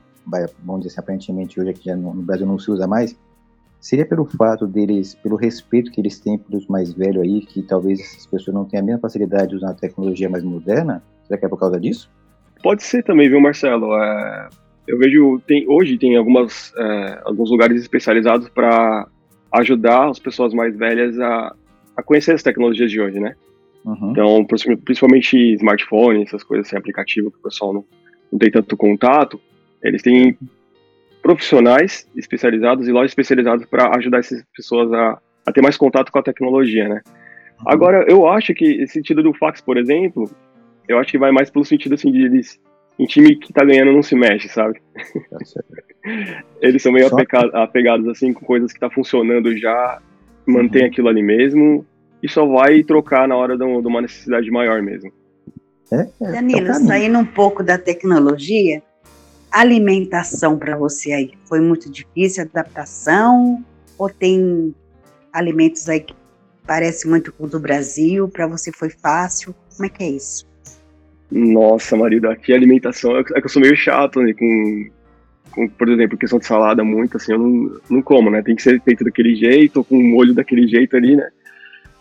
vamos 0.63 0.81
dizer 0.81 0.93
assim, 0.93 0.99
aparentemente 0.99 1.59
hoje 1.59 1.69
aqui 1.69 1.93
no, 1.93 2.13
no 2.13 2.21
Brasil 2.21 2.45
não 2.45 2.59
se 2.59 2.69
usa 2.69 2.87
mais, 2.87 3.17
seria 3.79 4.05
pelo 4.05 4.25
fato 4.25 4.67
deles, 4.67 5.15
pelo 5.15 5.35
respeito 5.35 5.91
que 5.91 6.01
eles 6.01 6.19
têm 6.19 6.37
pelos 6.37 6.67
mais 6.67 6.93
velhos 6.93 7.23
aí, 7.23 7.41
que 7.41 7.61
talvez 7.61 7.99
essas 7.99 8.25
pessoas 8.25 8.53
não 8.53 8.65
tenham 8.65 8.83
a 8.83 8.85
mesma 8.85 9.01
facilidade 9.01 9.49
de 9.49 9.55
usar 9.55 9.71
a 9.71 9.73
tecnologia 9.73 10.29
mais 10.29 10.43
moderna? 10.43 11.03
Será 11.25 11.39
que 11.39 11.45
é 11.45 11.49
por 11.49 11.59
causa 11.59 11.79
disso? 11.79 12.09
Pode 12.63 12.83
ser 12.83 13.03
também, 13.03 13.29
viu, 13.29 13.39
Marcelo? 13.39 13.93
É, 13.95 14.49
eu 14.87 14.97
vejo, 14.97 15.39
tem, 15.45 15.65
hoje 15.67 15.97
tem 15.97 16.15
algumas, 16.15 16.73
é, 16.77 17.21
alguns 17.25 17.51
lugares 17.51 17.81
especializados 17.81 18.49
para 18.49 19.07
ajudar 19.53 20.09
as 20.09 20.19
pessoas 20.19 20.53
mais 20.53 20.75
velhas 20.75 21.19
a, 21.19 21.55
a 21.95 22.03
conhecer 22.03 22.33
as 22.33 22.43
tecnologias 22.43 22.91
de 22.91 22.99
hoje, 22.99 23.19
né? 23.19 23.35
Uhum. 23.85 24.11
Então, 24.11 24.45
principalmente 24.83 25.37
smartphone, 25.53 26.23
essas 26.23 26.43
coisas 26.43 26.67
assim, 26.67 26.77
aplicativo 26.77 27.31
que 27.31 27.37
o 27.37 27.41
pessoal 27.41 27.73
não, 27.73 27.85
não 28.31 28.39
tem 28.39 28.51
tanto 28.51 28.75
contato, 28.75 29.39
eles 29.83 30.01
têm 30.01 30.37
profissionais 31.21 32.07
especializados 32.15 32.87
e 32.87 32.91
lojas 32.91 33.11
especializadas 33.11 33.65
para 33.65 33.95
ajudar 33.97 34.19
essas 34.19 34.43
pessoas 34.55 34.91
a, 34.93 35.19
a, 35.45 35.51
ter 35.51 35.61
mais 35.61 35.77
contato 35.77 36.11
com 36.11 36.19
a 36.19 36.23
tecnologia, 36.23 36.87
né? 36.87 37.01
Uhum. 37.59 37.65
Agora, 37.67 38.05
eu 38.07 38.27
acho 38.27 38.53
que 38.53 38.65
esse 38.81 38.93
sentido 38.93 39.23
do 39.23 39.33
fax, 39.33 39.59
por 39.59 39.77
exemplo, 39.77 40.29
eu 40.87 40.97
acho 40.97 41.11
que 41.11 41.17
vai 41.17 41.31
mais 41.31 41.49
pelo 41.49 41.65
sentido 41.65 41.95
assim 41.95 42.11
de 42.11 42.23
eles 42.23 42.59
em 42.97 43.05
time 43.05 43.35
que 43.35 43.53
tá 43.53 43.63
ganhando 43.63 43.91
não 43.91 44.01
se 44.01 44.15
mexe, 44.15 44.47
sabe? 44.47 44.79
Tá 45.29 45.37
eles 46.61 46.81
são 46.81 46.91
meio 46.91 47.09
apegados 47.53 48.07
assim 48.07 48.33
com 48.33 48.45
coisas 48.45 48.73
que 48.73 48.79
tá 48.79 48.89
funcionando 48.89 49.55
já, 49.57 50.01
mantém 50.45 50.83
uhum. 50.83 50.87
aquilo 50.87 51.09
ali 51.09 51.21
mesmo 51.21 51.85
e 52.21 52.29
só 52.29 52.45
vai 52.45 52.83
trocar 52.83 53.27
na 53.27 53.35
hora 53.35 53.57
de 53.57 53.63
uma 53.63 54.01
necessidade 54.01 54.49
maior 54.49 54.81
mesmo. 54.81 55.11
É, 55.91 56.07
é, 56.21 56.31
Danilo, 56.31 56.73
saindo 56.73 57.17
um 57.17 57.25
pouco 57.25 57.63
da 57.63 57.77
tecnologia, 57.77 58.81
alimentação 59.59 60.57
para 60.57 60.77
você 60.77 61.11
aí? 61.11 61.31
Foi 61.45 61.59
muito 61.59 61.89
difícil 61.89 62.43
a 62.43 62.45
adaptação? 62.45 63.63
Ou 63.97 64.09
tem 64.09 64.73
alimentos 65.33 65.87
aí 65.89 66.01
que 66.01 66.13
parece 66.65 67.07
muito 67.07 67.31
com 67.33 67.45
o 67.45 67.49
do 67.49 67.59
Brasil? 67.59 68.27
Para 68.27 68.47
você 68.47 68.71
foi 68.71 68.89
fácil? 68.89 69.55
Como 69.75 69.85
é 69.85 69.89
que 69.89 70.03
é 70.03 70.09
isso? 70.09 70.45
Nossa, 71.31 71.97
marido, 71.97 72.29
aqui 72.29 72.53
a 72.53 72.55
alimentação 72.55 73.17
é 73.17 73.23
que 73.23 73.33
eu 73.33 73.49
sou 73.49 73.61
meio 73.61 73.75
chato, 73.75 74.21
né? 74.21 74.33
Com, 74.33 74.89
com, 75.51 75.67
por 75.67 75.89
exemplo, 75.89 76.17
questão 76.17 76.39
de 76.39 76.45
salada, 76.45 76.83
muito 76.83 77.17
assim, 77.17 77.33
eu 77.33 77.39
não, 77.39 77.79
não 77.89 78.01
como, 78.01 78.29
né? 78.29 78.41
Tem 78.41 78.55
que 78.55 78.61
ser 78.61 78.81
feito 78.81 79.03
daquele 79.03 79.35
jeito, 79.35 79.83
com 79.83 79.97
um 79.97 80.09
molho 80.09 80.33
daquele 80.33 80.67
jeito 80.67 80.95
ali, 80.95 81.15
né? 81.15 81.27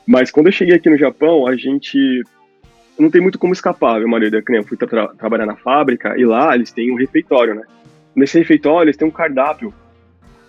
Mas 0.06 0.30
quando 0.30 0.46
eu 0.46 0.52
cheguei 0.52 0.76
aqui 0.76 0.88
no 0.88 0.96
Japão, 0.96 1.46
a 1.46 1.56
gente 1.56 2.22
não 2.98 3.10
tem 3.10 3.20
muito 3.20 3.38
como 3.38 3.52
escapar. 3.52 4.00
É 4.00 4.42
que 4.42 4.50
nem 4.50 4.60
eu 4.60 4.64
fui 4.64 4.76
tra 4.76 5.08
trabalhar 5.08 5.46
na 5.46 5.56
fábrica 5.56 6.18
e 6.18 6.24
lá 6.24 6.54
eles 6.54 6.72
têm 6.72 6.92
um 6.92 6.96
refeitório, 6.96 7.54
né? 7.54 7.62
Nesse 8.14 8.38
refeitório 8.38 8.86
eles 8.86 8.96
têm 8.96 9.06
um 9.06 9.10
cardápio 9.10 9.72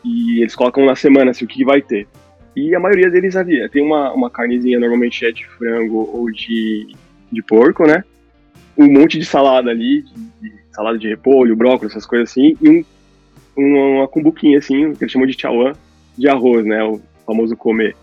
e 0.03 0.41
eles 0.41 0.55
colocam 0.55 0.85
na 0.85 0.95
semana 0.95 1.31
assim, 1.31 1.45
o 1.45 1.47
que 1.47 1.65
vai 1.65 1.81
ter. 1.81 2.07
E 2.55 2.73
a 2.73 2.79
maioria 2.79 3.09
deles 3.09 3.35
havia. 3.35 3.69
Tem 3.69 3.83
uma, 3.83 4.11
uma 4.13 4.29
carnezinha, 4.29 4.79
normalmente 4.79 5.25
é 5.25 5.31
de 5.31 5.45
frango 5.45 6.09
ou 6.11 6.31
de, 6.31 6.95
de 7.31 7.41
porco, 7.43 7.85
né? 7.85 8.03
Um 8.77 8.91
monte 8.91 9.19
de 9.19 9.25
salada 9.25 9.69
ali, 9.69 10.01
de, 10.01 10.49
de 10.49 10.53
salada 10.71 10.97
de 10.97 11.07
repolho, 11.07 11.55
brócolis, 11.55 11.91
essas 11.91 12.05
coisas 12.05 12.31
assim, 12.31 12.55
e 12.61 12.69
um, 12.69 12.85
uma, 13.55 13.85
uma 13.99 14.07
cumbuquinha 14.07 14.57
assim, 14.57 14.93
que 14.93 15.03
eles 15.03 15.11
chamam 15.11 15.27
de 15.27 15.39
chauan, 15.39 15.73
de 16.17 16.27
arroz, 16.27 16.65
né? 16.65 16.83
O 16.83 17.01
famoso 17.25 17.55
comer. 17.55 17.95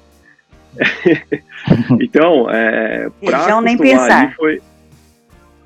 então, 2.00 2.50
é, 2.50 3.10
feijão 3.20 3.60
nem 3.60 3.76
pensar. 3.76 4.34
Foi... 4.34 4.60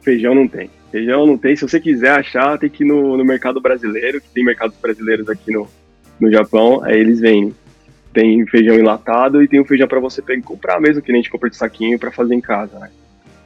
Feijão 0.02 0.34
não 0.34 0.48
tem. 0.48 0.70
Feijão 0.90 1.26
não 1.26 1.36
tem. 1.36 1.56
Se 1.56 1.62
você 1.62 1.80
quiser 1.80 2.12
achar, 2.12 2.58
tem 2.58 2.70
que 2.70 2.82
ir 2.82 2.86
no, 2.86 3.16
no 3.16 3.24
mercado 3.24 3.60
brasileiro, 3.60 4.20
que 4.20 4.28
tem 4.28 4.44
mercados 4.44 4.76
brasileiros 4.80 5.28
aqui 5.28 5.52
no, 5.52 5.68
no 6.18 6.30
Japão, 6.30 6.82
aí 6.82 6.98
eles 6.98 7.20
vêm. 7.20 7.54
Tem 8.12 8.44
feijão 8.46 8.74
enlatado 8.74 9.42
e 9.42 9.48
tem 9.48 9.60
o 9.60 9.64
feijão 9.64 9.86
para 9.86 10.00
você 10.00 10.22
pegar, 10.22 10.42
comprar 10.42 10.80
mesmo, 10.80 11.02
que 11.02 11.12
nem 11.12 11.20
a 11.20 11.22
gente 11.22 11.30
compra 11.30 11.50
de 11.50 11.56
saquinho 11.56 11.98
para 11.98 12.10
fazer 12.10 12.34
em 12.34 12.40
casa, 12.40 12.78
né? 12.78 12.90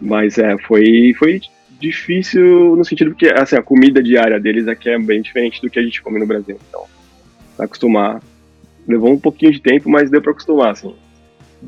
Mas 0.01 0.39
é, 0.39 0.57
foi, 0.59 1.15
foi 1.19 1.41
difícil 1.81 2.77
no 2.77 2.85
sentido 2.85 3.15
que 3.15 3.27
assim, 3.29 3.57
a 3.57 3.63
comida 3.63 4.03
diária 4.03 4.39
deles 4.39 4.69
aqui 4.69 4.89
é 4.89 4.99
bem 4.99 5.21
diferente 5.21 5.61
do 5.61 5.69
que 5.69 5.81
a 5.81 5.83
gente 5.83 6.01
come 6.01 6.19
no 6.19 6.27
Brasil. 6.27 6.59
Então, 6.69 6.85
acostumar. 7.59 8.23
Levou 8.87 9.13
um 9.13 9.19
pouquinho 9.19 9.53
de 9.53 9.61
tempo, 9.61 9.89
mas 9.89 10.11
deu 10.11 10.23
para 10.23 10.33
acostumar, 10.33 10.73
assim. 10.73 10.95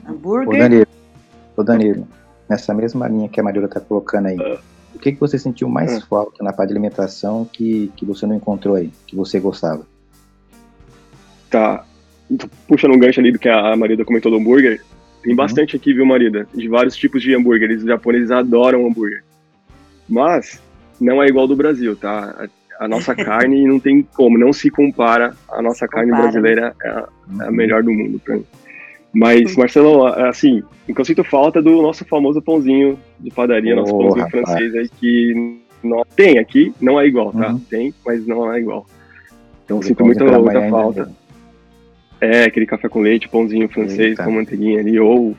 Hambúrguer. 0.07 0.49
Ô 0.49 0.59
Danilo, 0.59 0.86
ô 1.57 1.62
Danilo, 1.62 2.09
nessa 2.49 2.74
mesma 2.74 3.09
linha 3.09 3.28
que 3.28 3.40
a 3.40 3.42
Mariola 3.42 3.66
está 3.66 3.80
colocando 3.80 4.26
aí, 4.26 4.38
o 4.95 4.99
que, 4.99 5.12
que 5.12 5.20
você 5.20 5.38
sentiu 5.38 5.68
mais 5.68 5.99
uh. 5.99 6.07
falta 6.07 6.42
na 6.42 6.53
parte 6.53 6.68
de 6.68 6.74
alimentação 6.74 7.45
que, 7.45 7.92
que 7.97 8.05
você 8.05 8.26
não 8.26 8.36
encontrou 8.36 8.76
aí, 8.76 8.90
que 9.07 9.16
você 9.16 9.40
gostava? 9.40 9.86
Tá. 11.51 11.84
Puxando 12.66 12.95
um 12.95 12.99
gancho 12.99 13.20
ali 13.20 13.30
do 13.30 13.38
que 13.38 13.49
a 13.49 13.76
Marida 13.76 14.05
comentou 14.05 14.30
do 14.30 14.38
hambúrguer, 14.38 14.80
tem 15.24 15.32
uhum. 15.32 15.36
bastante 15.36 15.74
aqui, 15.74 15.95
viu, 15.95 16.05
Marida? 16.05 16.47
De 16.55 16.68
vários 16.68 16.97
tipos 16.97 17.22
de 17.22 17.34
hambúrguer. 17.34 17.70
Os 17.70 17.82
japoneses 17.82 18.30
adoram 18.30 18.86
hambúrguer. 18.86 19.24
Mas 20.07 20.61
não 21.01 21.22
é 21.22 21.26
igual 21.26 21.49
do 21.49 21.57
Brasil, 21.57 21.97
tá? 21.97 22.49
A, 22.78 22.84
a 22.84 22.88
nossa 22.88 23.14
carne 23.16 23.66
não 23.66 23.80
tem 23.80 24.07
como, 24.14 24.38
não 24.38 24.53
se 24.53 24.70
compara. 24.70 25.34
A 25.51 25.62
nossa 25.62 25.88
carne 25.88 26.11
compara. 26.11 26.30
brasileira 26.30 26.76
é 26.82 26.88
a, 26.88 27.09
é 27.40 27.47
a 27.47 27.51
melhor 27.51 27.82
do 27.82 27.90
mundo 27.90 28.20
pra 28.22 28.36
mim. 28.36 28.45
Mas, 29.15 29.57
Marcelo, 29.57 30.07
assim, 30.07 30.62
o 30.89 30.95
que 30.95 31.01
eu 31.01 31.05
sinto 31.05 31.23
falta 31.23 31.61
é 31.61 31.62
do 31.62 31.81
nosso 31.81 32.05
famoso 32.05 32.43
pãozinho 32.43 32.99
de 33.21 33.31
padaria, 33.31 33.75
oh, 33.75 33.81
nosso 33.81 33.97
pãozinho 33.97 34.25
rapaz. 34.25 34.45
francês 34.45 34.75
aí, 34.75 34.89
que 34.89 35.61
não, 35.85 36.05
tem 36.17 36.39
aqui, 36.39 36.75
não 36.81 37.01
é 37.01 37.07
igual, 37.07 37.33
tá? 37.33 37.51
Uhum. 37.51 37.61
Tem, 37.61 37.95
mas 38.05 38.27
não 38.27 38.53
é 38.53 38.59
igual. 38.59 38.85
Então, 39.65 39.77
eu 39.77 39.83
sinto 39.83 40.05
muita, 40.05 40.25
muita 40.25 40.69
falta. 40.69 41.12
É, 42.21 42.45
aquele 42.45 42.67
café 42.67 42.89
com 42.89 43.01
leite, 43.01 43.29
pãozinho 43.29 43.69
francês 43.69 44.11
Eita. 44.11 44.25
com 44.25 44.33
manteiguinha 44.33 44.81
ali, 44.81 44.99
ou 44.99 45.37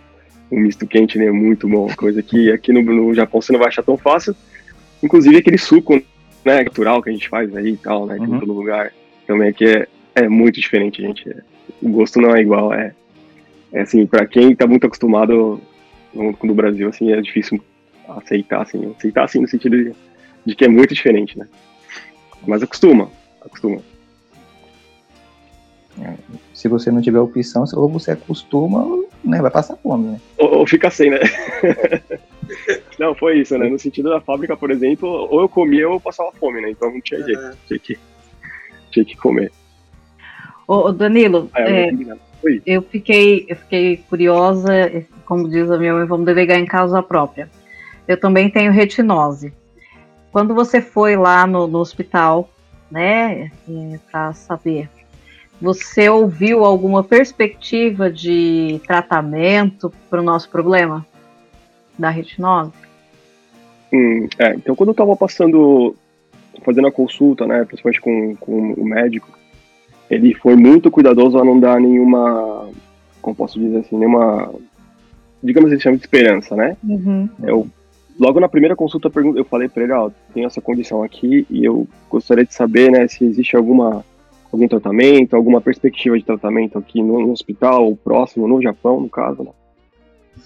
um 0.49 0.59
misto 0.59 0.88
quente, 0.88 1.17
né? 1.17 1.30
Muito 1.30 1.67
bom. 1.67 1.88
Coisa 1.97 2.23
que 2.23 2.49
aqui 2.53 2.71
no, 2.71 2.82
no 2.82 3.13
Japão 3.13 3.41
você 3.41 3.51
não 3.51 3.59
vai 3.59 3.67
achar 3.67 3.84
tão 3.84 3.97
fácil. 3.97 4.34
Inclusive 5.03 5.38
aquele 5.38 5.57
suco, 5.57 5.95
né, 6.45 6.63
natural 6.63 7.01
que 7.01 7.09
a 7.09 7.13
gente 7.13 7.28
faz 7.28 7.53
aí 7.55 7.71
e 7.71 7.78
tal, 7.78 8.05
né? 8.05 8.17
Uhum. 8.19 8.36
Em 8.36 8.39
todo 8.39 8.53
lugar. 8.53 8.93
Também 9.28 9.49
aqui 9.49 9.65
é, 9.65 9.88
é 10.15 10.30
muito 10.30 10.61
diferente, 10.61 11.01
gente. 11.01 11.30
O 11.82 11.89
gosto 11.89 12.21
não 12.21 12.36
é 12.36 12.41
igual, 12.41 12.73
é 12.73 12.93
é 13.76 13.82
assim, 13.82 14.07
para 14.07 14.26
quem 14.26 14.53
está 14.53 14.65
muito 14.65 14.88
acostumado 14.88 15.61
com 16.13 16.47
o 16.47 16.55
Brasil, 16.55 16.88
assim, 16.88 17.11
é 17.11 17.19
difícil 17.19 17.61
aceitar, 18.07 18.61
assim, 18.61 18.93
aceitar 18.97 19.26
assim 19.26 19.41
no 19.41 19.47
sentido 19.49 19.76
de, 19.76 19.93
de 20.45 20.55
que 20.55 20.63
é 20.63 20.69
muito 20.69 20.95
diferente, 20.95 21.38
né? 21.38 21.45
Mas 22.47 22.63
acostuma, 22.63 23.11
acostuma. 23.41 23.82
É, 26.01 26.13
se 26.53 26.69
você 26.69 26.89
não 26.89 27.01
tiver 27.01 27.19
opção, 27.19 27.65
ou 27.73 27.89
você 27.89 28.11
acostuma, 28.11 28.82
ou 28.82 29.09
Né, 29.21 29.41
vai 29.41 29.51
passar 29.51 29.76
fome, 29.76 30.07
né? 30.07 30.21
Ou, 30.38 30.59
ou 30.59 30.67
fica 30.67 30.89
sem, 30.89 31.09
né? 31.09 31.19
não, 32.97 33.13
foi 33.13 33.39
isso, 33.39 33.57
né? 33.57 33.67
No 33.67 33.78
sentido 33.78 34.09
da 34.09 34.21
fábrica, 34.21 34.55
por 34.55 34.71
exemplo, 34.71 35.09
ou 35.09 35.41
eu 35.41 35.49
comia 35.49 35.88
ou 35.89 35.95
eu 35.95 35.99
passava 35.99 36.32
fome, 36.34 36.61
né? 36.61 36.69
Então 36.69 36.89
não 36.89 37.01
tinha 37.01 37.21
jeito, 37.21 37.41
uhum. 37.41 37.51
tinha, 37.67 37.80
que, 37.80 37.99
tinha 38.91 39.05
que 39.05 39.17
comer. 39.17 39.51
Ô, 40.65 40.93
Danilo, 40.93 41.49
ah, 41.53 41.61
é, 41.61 41.91
eu, 42.65 42.81
fiquei, 42.81 43.45
eu 43.47 43.55
fiquei 43.55 43.97
curiosa, 44.09 44.71
como 45.25 45.49
diz 45.49 45.69
a 45.71 45.77
minha 45.77 45.93
mãe, 45.93 46.05
vamos 46.05 46.25
delegar 46.25 46.59
em 46.59 46.65
causa 46.65 47.01
própria. 47.01 47.49
Eu 48.07 48.19
também 48.19 48.49
tenho 48.49 48.71
retinose. 48.71 49.53
Quando 50.31 50.53
você 50.53 50.81
foi 50.81 51.15
lá 51.15 51.47
no, 51.47 51.67
no 51.67 51.79
hospital, 51.79 52.49
né, 52.91 53.51
é, 53.67 53.99
para 54.11 54.33
saber 54.33 54.89
você 55.61 56.09
ouviu 56.09 56.65
alguma 56.65 57.03
perspectiva 57.03 58.11
de 58.11 58.79
tratamento 58.85 59.91
para 60.09 60.19
o 60.19 60.23
nosso 60.23 60.49
problema 60.49 61.05
da 61.97 62.09
retinose? 62.09 62.73
Hum, 63.93 64.27
é, 64.37 64.53
então 64.55 64.75
quando 64.75 64.89
eu 64.89 64.93
estava 64.93 65.15
passando, 65.15 65.95
fazendo 66.63 66.87
a 66.87 66.91
consulta, 66.91 67.47
né, 67.47 67.63
principalmente 67.63 68.01
com, 68.01 68.35
com 68.35 68.73
o 68.73 68.85
médico, 68.85 69.29
ele 70.09 70.33
foi 70.35 70.55
muito 70.55 70.91
cuidadoso 70.91 71.37
a 71.37 71.45
não 71.45 71.59
dar 71.59 71.79
nenhuma, 71.79 72.69
como 73.21 73.35
posso 73.35 73.59
dizer 73.59 73.77
assim, 73.77 73.97
nenhuma, 73.97 74.53
digamos 75.43 75.71
assim, 75.71 75.81
chama 75.81 75.97
de 75.97 76.03
esperança, 76.03 76.55
né? 76.55 76.77
Uhum. 76.83 77.29
Eu, 77.43 77.67
logo 78.19 78.39
na 78.39 78.49
primeira 78.49 78.75
consulta 78.75 79.11
eu 79.35 79.45
falei 79.45 79.67
para 79.67 79.83
ele, 79.83 79.93
ó, 79.93 80.09
tenho 80.33 80.47
essa 80.47 80.61
condição 80.61 81.03
aqui 81.03 81.45
e 81.49 81.65
eu 81.65 81.87
gostaria 82.09 82.45
de 82.45 82.53
saber, 82.53 82.91
né, 82.91 83.07
se 83.07 83.23
existe 83.25 83.55
alguma 83.55 84.03
algum 84.51 84.67
tratamento, 84.69 85.35
alguma 85.35 85.59
perspectiva 85.59 86.17
de 86.17 86.23
tratamento 86.23 86.77
aqui 86.77 87.03
no, 87.03 87.19
no 87.19 87.31
hospital, 87.31 87.93
próximo, 87.97 88.47
no 88.47 88.61
Japão, 88.61 89.01
no 89.01 89.09
caso, 89.09 89.43
né? 89.43 89.51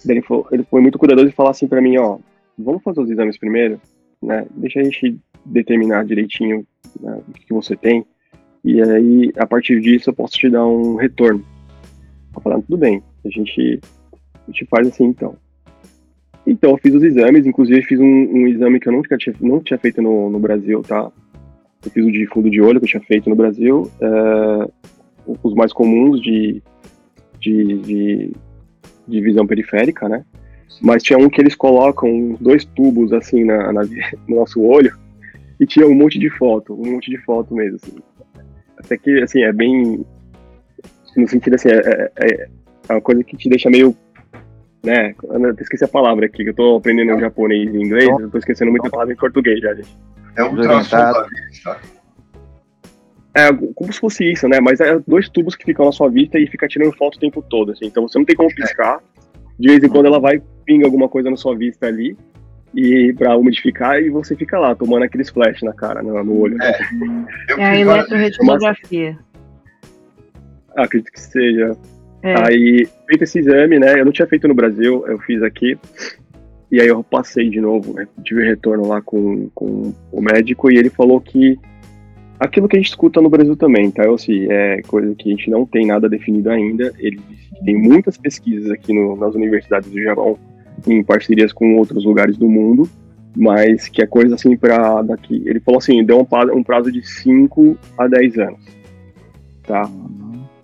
Ele 0.08 0.22
foi, 0.22 0.44
ele 0.52 0.64
foi 0.64 0.82
muito 0.82 0.98
cuidadoso 0.98 1.28
e 1.28 1.34
falou 1.34 1.52
assim 1.52 1.68
para 1.68 1.82
mim, 1.82 1.98
ó, 1.98 2.18
vamos 2.58 2.82
fazer 2.82 3.02
os 3.02 3.10
exames 3.10 3.38
primeiro, 3.38 3.80
né? 4.22 4.48
Deixa 4.52 4.80
a 4.80 4.84
gente 4.84 5.20
determinar 5.46 6.06
direitinho 6.06 6.66
né, 7.00 7.22
o 7.28 7.32
que 7.34 7.54
você 7.54 7.76
tem 7.76 8.06
e 8.64 8.82
aí 8.82 9.32
a 9.38 9.48
partir 9.48 9.80
disso 9.82 10.10
eu 10.10 10.14
posso 10.14 10.34
te 10.34 10.50
dar 10.50 10.66
um 10.66 10.96
retorno. 10.96 11.44
Eu 12.36 12.42
falando, 12.42 12.64
tudo 12.64 12.78
bem, 12.78 13.02
a 13.26 13.30
gente, 13.30 13.80
a 14.36 14.52
gente 14.52 14.66
faz 14.66 14.88
assim 14.88 15.06
então. 15.06 15.36
Então 16.46 16.72
eu 16.72 16.78
fiz 16.78 16.94
os 16.94 17.04
exames, 17.04 17.46
inclusive 17.46 17.84
fiz 17.84 18.00
um, 18.00 18.06
um 18.06 18.48
exame 18.48 18.80
que 18.80 18.88
eu 18.88 18.94
nunca 18.94 19.18
tinha, 19.18 19.36
não 19.40 19.60
tinha 19.60 19.78
feito 19.78 20.02
no, 20.02 20.30
no 20.30 20.40
Brasil, 20.40 20.82
tá? 20.82 21.12
Eu 21.84 21.92
fiz 21.92 22.06
o 22.06 22.12
de 22.12 22.26
fundo 22.28 22.50
de 22.50 22.62
olho 22.62 22.80
que 22.80 22.86
eu 22.86 22.90
tinha 22.90 23.04
feito 23.04 23.30
no 23.30 23.36
Brasil, 23.36 23.90
é, 24.02 24.70
os 25.44 25.54
mais 25.54 25.72
comuns 25.72 26.22
de, 26.22 26.62
de, 27.40 27.78
de, 27.80 28.32
de, 29.08 29.22
visão 29.22 29.46
periférica, 29.46 30.10
né? 30.10 30.26
Mas 30.82 31.04
tinha 31.04 31.20
um 31.20 31.30
que 31.30 31.40
eles 31.40 31.56
colocam 31.56 32.36
dois 32.40 32.66
tubos 32.66 33.14
assim 33.14 33.44
na, 33.44 33.72
na, 33.72 33.82
no 34.28 34.36
nosso 34.36 34.62
olho 34.62 34.98
e 35.60 35.66
tinha 35.66 35.86
um 35.86 35.94
monte 35.94 36.18
de 36.18 36.30
foto, 36.30 36.74
um 36.74 36.94
monte 36.94 37.10
de 37.12 37.18
foto 37.20 37.54
mesmo. 37.54 37.76
Assim. 37.76 37.98
Até 38.80 38.98
que, 38.98 39.22
assim, 39.22 39.44
é 39.44 39.52
bem. 39.52 40.06
No 41.16 41.28
sentido 41.28 41.56
assim, 41.56 41.70
é, 41.70 42.12
é, 42.16 42.48
é 42.88 42.94
uma 42.94 43.02
coisa 43.02 43.24
que 43.24 43.36
te 43.36 43.50
deixa 43.50 43.70
meio 43.70 43.96
né? 44.84 45.14
Eu 45.24 45.56
esqueci 45.60 45.84
a 45.84 45.88
palavra 45.88 46.26
aqui, 46.26 46.44
que 46.44 46.50
eu 46.50 46.54
tô 46.54 46.78
aprendendo 46.78 47.20
japonês 47.20 47.74
e 47.74 47.78
inglês, 47.78 48.08
eu 48.08 48.30
tô 48.30 48.38
esquecendo 48.38 48.72
muita 48.72 48.90
palavra 48.90 49.14
em 49.14 49.18
português 49.18 49.60
já, 49.60 49.74
gente. 49.74 49.98
É 50.38 50.44
um 50.44 50.56
da 50.56 50.80
vista. 50.80 51.26
É, 53.36 53.54
como 53.76 53.94
se 53.94 54.00
fosse 54.00 54.32
isso, 54.32 54.48
né? 54.48 54.60
Mas 54.60 54.80
é 54.80 55.00
dois 55.06 55.30
tubos 55.30 55.56
que 55.56 55.66
ficam 55.66 55.86
na 55.86 55.92
sua 55.92 56.10
vista 56.10 56.40
e 56.40 56.48
fica 56.48 56.68
tirando 56.68 56.96
foto 56.96 57.16
o 57.16 57.20
tempo 57.20 57.42
todo, 57.42 57.72
assim. 57.72 57.86
Então 57.86 58.08
você 58.08 58.18
não 58.18 58.26
tem 58.26 58.36
como 58.36 58.54
piscar. 58.54 59.00
De 59.60 59.68
vez 59.68 59.84
em 59.84 59.90
quando 59.90 60.06
ela 60.06 60.20
vai 60.20 60.42
pinga 60.66 60.86
alguma 60.86 61.10
coisa 61.10 61.30
na 61.30 61.36
sua 61.36 61.56
vista 61.56 61.86
ali 61.86 62.18
e 62.74 63.14
para 63.14 63.36
umidificar 63.36 64.00
e 64.00 64.10
você 64.10 64.36
fica 64.36 64.60
lá 64.60 64.76
tomando 64.76 65.04
aqueles 65.04 65.30
flash 65.30 65.62
na 65.62 65.74
cara, 65.74 66.04
no, 66.04 66.24
no 66.24 66.40
olho. 66.40 66.58
É, 66.62 66.80
é 67.58 67.66
a 67.66 67.80
eletroretinografia. 67.80 69.18
Ah, 70.76 70.84
acredito 70.84 71.12
que 71.12 71.20
seja. 71.20 71.76
É. 72.22 72.36
Aí, 72.48 72.88
feito 73.08 73.24
esse 73.24 73.40
exame, 73.40 73.80
né? 73.80 74.00
Eu 74.00 74.06
não 74.06 74.12
tinha 74.12 74.28
feito 74.28 74.48
no 74.48 74.54
Brasil, 74.54 75.06
eu 75.08 75.18
fiz 75.20 75.42
aqui. 75.42 75.78
E 76.72 76.80
aí 76.80 76.88
eu 76.88 77.04
passei 77.04 77.50
de 77.50 77.60
novo, 77.60 77.94
né? 77.94 78.08
Tive 78.24 78.46
retorno 78.46 78.88
lá 78.88 79.02
com, 79.02 79.50
com 79.56 79.94
o 80.12 80.22
médico 80.22 80.72
e 80.72 80.78
ele 80.78 80.90
falou 80.90 81.20
que 81.20 81.58
aquilo 82.40 82.68
que 82.68 82.78
a 82.78 82.80
gente 82.80 82.90
escuta 82.90 83.20
no 83.20 83.30
Brasil 83.30 83.56
também, 83.56 83.90
tá? 83.90 84.04
Eu, 84.04 84.14
assim, 84.14 84.46
é 84.50 84.82
coisa 84.84 85.14
que 85.16 85.30
a 85.30 85.36
gente 85.36 85.50
não 85.50 85.66
tem 85.66 85.88
nada 85.88 86.08
definido 86.08 86.50
ainda. 86.52 86.94
Ele 87.00 87.20
disse 87.30 87.50
que 87.50 87.66
tem 87.66 87.76
muitas 87.76 88.18
pesquisas 88.18 88.70
aqui 88.70 88.94
no, 88.94 89.16
nas 89.16 89.34
universidades 89.34 89.90
do 89.90 90.02
Japão, 90.02 90.38
em 90.88 91.04
parcerias 91.04 91.52
com 91.54 91.78
outros 91.78 92.06
lugares 92.06 92.38
do 92.38 92.48
mundo, 92.48 92.90
mas 93.36 93.88
que 93.88 94.02
é 94.02 94.08
coisa 94.08 94.36
assim 94.36 94.58
para 94.58 95.02
daqui. 95.02 95.44
Ele 95.46 95.60
falou 95.60 95.80
assim, 95.80 96.04
deu 96.04 96.20
um, 96.20 96.64
prazo 96.64 96.92
de 96.92 97.06
5 97.06 97.78
a 97.98 98.08
10 98.08 98.38
anos, 98.38 98.60
tá? 99.64 99.90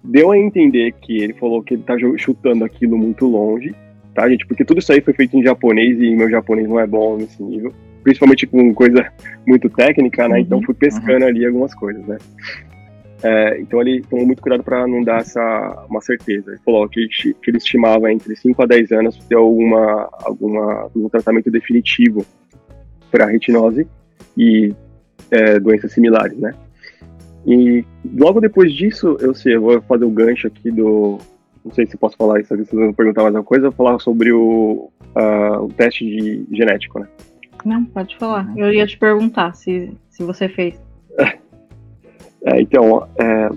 Deu 0.03 0.31
a 0.31 0.37
entender 0.37 0.93
que 1.01 1.17
ele 1.17 1.33
falou 1.33 1.63
que 1.63 1.73
ele 1.73 1.83
tá 1.83 1.95
chutando 2.17 2.63
aquilo 2.63 2.97
muito 2.97 3.25
longe, 3.25 3.73
tá, 4.13 4.29
gente? 4.29 4.45
Porque 4.45 4.63
tudo 4.63 4.79
isso 4.79 4.91
aí 4.91 5.01
foi 5.01 5.13
feito 5.13 5.35
em 5.37 5.43
japonês 5.43 5.99
e 5.99 6.15
meu 6.15 6.29
japonês 6.29 6.67
não 6.67 6.79
é 6.79 6.85
bom 6.85 7.17
nesse 7.17 7.41
nível. 7.41 7.73
Principalmente 8.03 8.45
com 8.45 8.71
coisa 8.73 9.11
muito 9.47 9.67
técnica, 9.69 10.27
né? 10.27 10.39
Então 10.39 10.59
uhum, 10.59 10.63
fui 10.63 10.75
pescando 10.75 11.23
uhum. 11.23 11.27
ali 11.27 11.45
algumas 11.45 11.73
coisas, 11.73 12.05
né? 12.05 12.17
É, 13.23 13.59
então 13.59 13.81
ele 13.81 14.01
tomou 14.09 14.25
muito 14.25 14.41
cuidado 14.41 14.63
para 14.63 14.85
não 14.87 15.03
dar 15.03 15.21
essa 15.21 15.85
uma 15.89 16.01
certeza. 16.01 16.51
Ele 16.51 16.59
falou 16.63 16.87
que, 16.87 17.07
que 17.07 17.35
ele 17.47 17.57
estimava 17.57 18.11
entre 18.11 18.35
5 18.35 18.61
a 18.61 18.65
10 18.65 18.91
anos 18.91 19.17
ter 19.27 19.35
alguma, 19.35 20.09
alguma, 20.23 20.81
algum 20.81 21.09
tratamento 21.09 21.49
definitivo 21.49 22.25
para 23.11 23.25
retinose 23.25 23.87
e 24.37 24.73
é, 25.31 25.59
doenças 25.59 25.91
similares, 25.93 26.37
né? 26.37 26.53
E 27.47 27.85
logo 28.17 28.41
depois 28.41 28.73
disso, 28.73 29.17
eu 29.21 29.33
sei, 29.33 29.55
eu 29.55 29.61
vou 29.61 29.81
fazer 29.83 30.05
o 30.05 30.09
gancho 30.09 30.47
aqui 30.47 30.71
do, 30.71 31.19
não 31.65 31.71
sei 31.71 31.85
se 31.87 31.97
posso 31.97 32.15
falar 32.15 32.39
isso, 32.39 32.55
se 32.55 32.63
vocês 32.63 32.79
vão 32.79 32.93
perguntar 32.93 33.23
mais 33.23 33.33
uma 33.33 33.43
coisa, 33.43 33.65
eu 33.67 33.71
vou 33.71 33.85
falar 33.85 33.99
sobre 33.99 34.31
o, 34.31 34.91
uh, 35.15 35.63
o 35.63 35.67
teste 35.69 36.05
de 36.05 36.45
genético, 36.55 36.99
né? 36.99 37.07
Não, 37.65 37.83
pode 37.85 38.15
falar. 38.17 38.53
Eu 38.55 38.71
ia 38.71 38.85
te 38.85 38.97
perguntar 38.97 39.53
se, 39.55 39.91
se 40.09 40.23
você 40.23 40.47
fez. 40.47 40.79
É, 42.45 42.61
então, 42.61 43.07
é, 43.19 43.49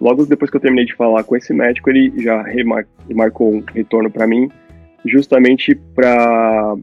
logo 0.00 0.26
depois 0.26 0.50
que 0.50 0.56
eu 0.56 0.60
terminei 0.60 0.84
de 0.84 0.94
falar 0.94 1.24
com 1.24 1.36
esse 1.36 1.52
médico, 1.52 1.88
ele 1.90 2.12
já 2.22 2.42
remar, 2.42 2.86
marcou 3.14 3.54
um 3.54 3.64
retorno 3.72 4.10
para 4.10 4.26
mim, 4.26 4.50
justamente 5.04 5.74
para 5.94 6.76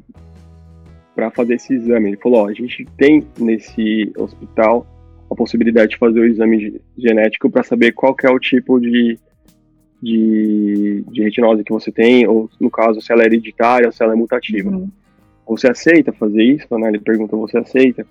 para 1.13 1.29
fazer 1.29 1.55
esse 1.55 1.73
exame. 1.73 2.09
Ele 2.09 2.17
falou: 2.17 2.45
ó, 2.45 2.47
a 2.49 2.53
gente 2.53 2.85
tem 2.97 3.23
nesse 3.37 4.11
hospital 4.17 4.87
a 5.29 5.35
possibilidade 5.35 5.91
de 5.91 5.97
fazer 5.97 6.19
o 6.19 6.25
exame 6.25 6.81
genético 6.97 7.49
para 7.49 7.63
saber 7.63 7.91
qual 7.91 8.15
é 8.23 8.29
o 8.29 8.39
tipo 8.39 8.79
de 8.79 9.19
de, 10.01 11.03
de 11.11 11.21
retinose 11.21 11.63
que 11.63 11.71
você 11.71 11.91
tem, 11.91 12.27
ou 12.27 12.49
no 12.59 12.71
caso, 12.71 12.99
se 13.01 13.11
ela 13.11 13.21
é 13.21 13.27
hereditária 13.27 13.87
ou 13.87 13.91
se 13.93 14.03
ela 14.03 14.13
é 14.13 14.15
mutativa. 14.15 14.69
Uhum. 14.69 14.89
Você 15.47 15.69
aceita 15.69 16.11
fazer 16.11 16.43
isso? 16.43 16.67
Né? 16.77 16.87
Ele 16.87 16.99
pergunta, 16.99 17.35
você 17.35 17.57
aceita? 17.57 18.05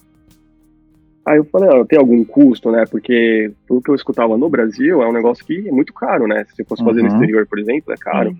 Aí 1.27 1.37
eu 1.37 1.45
falei, 1.45 1.68
ah, 1.68 1.85
tem 1.85 1.99
algum 1.99 2.25
custo, 2.25 2.71
né? 2.71 2.85
Porque 2.91 3.53
pelo 3.66 3.83
que 3.83 3.91
eu 3.91 3.95
escutava 3.95 4.39
no 4.39 4.49
Brasil, 4.49 5.03
é 5.03 5.09
um 5.09 5.12
negócio 5.12 5.45
que 5.45 5.68
é 5.68 5.73
muito 5.73 5.93
caro, 5.93 6.27
né? 6.27 6.45
Se 6.45 6.57
você 6.57 6.64
fosse 6.64 6.83
fazer 6.83 7.03
no 7.03 7.09
uhum. 7.09 7.14
exterior, 7.14 7.47
por 7.47 7.59
exemplo, 7.59 7.93
é 7.93 7.97
caro. 7.97 8.31
Uhum. 8.31 8.39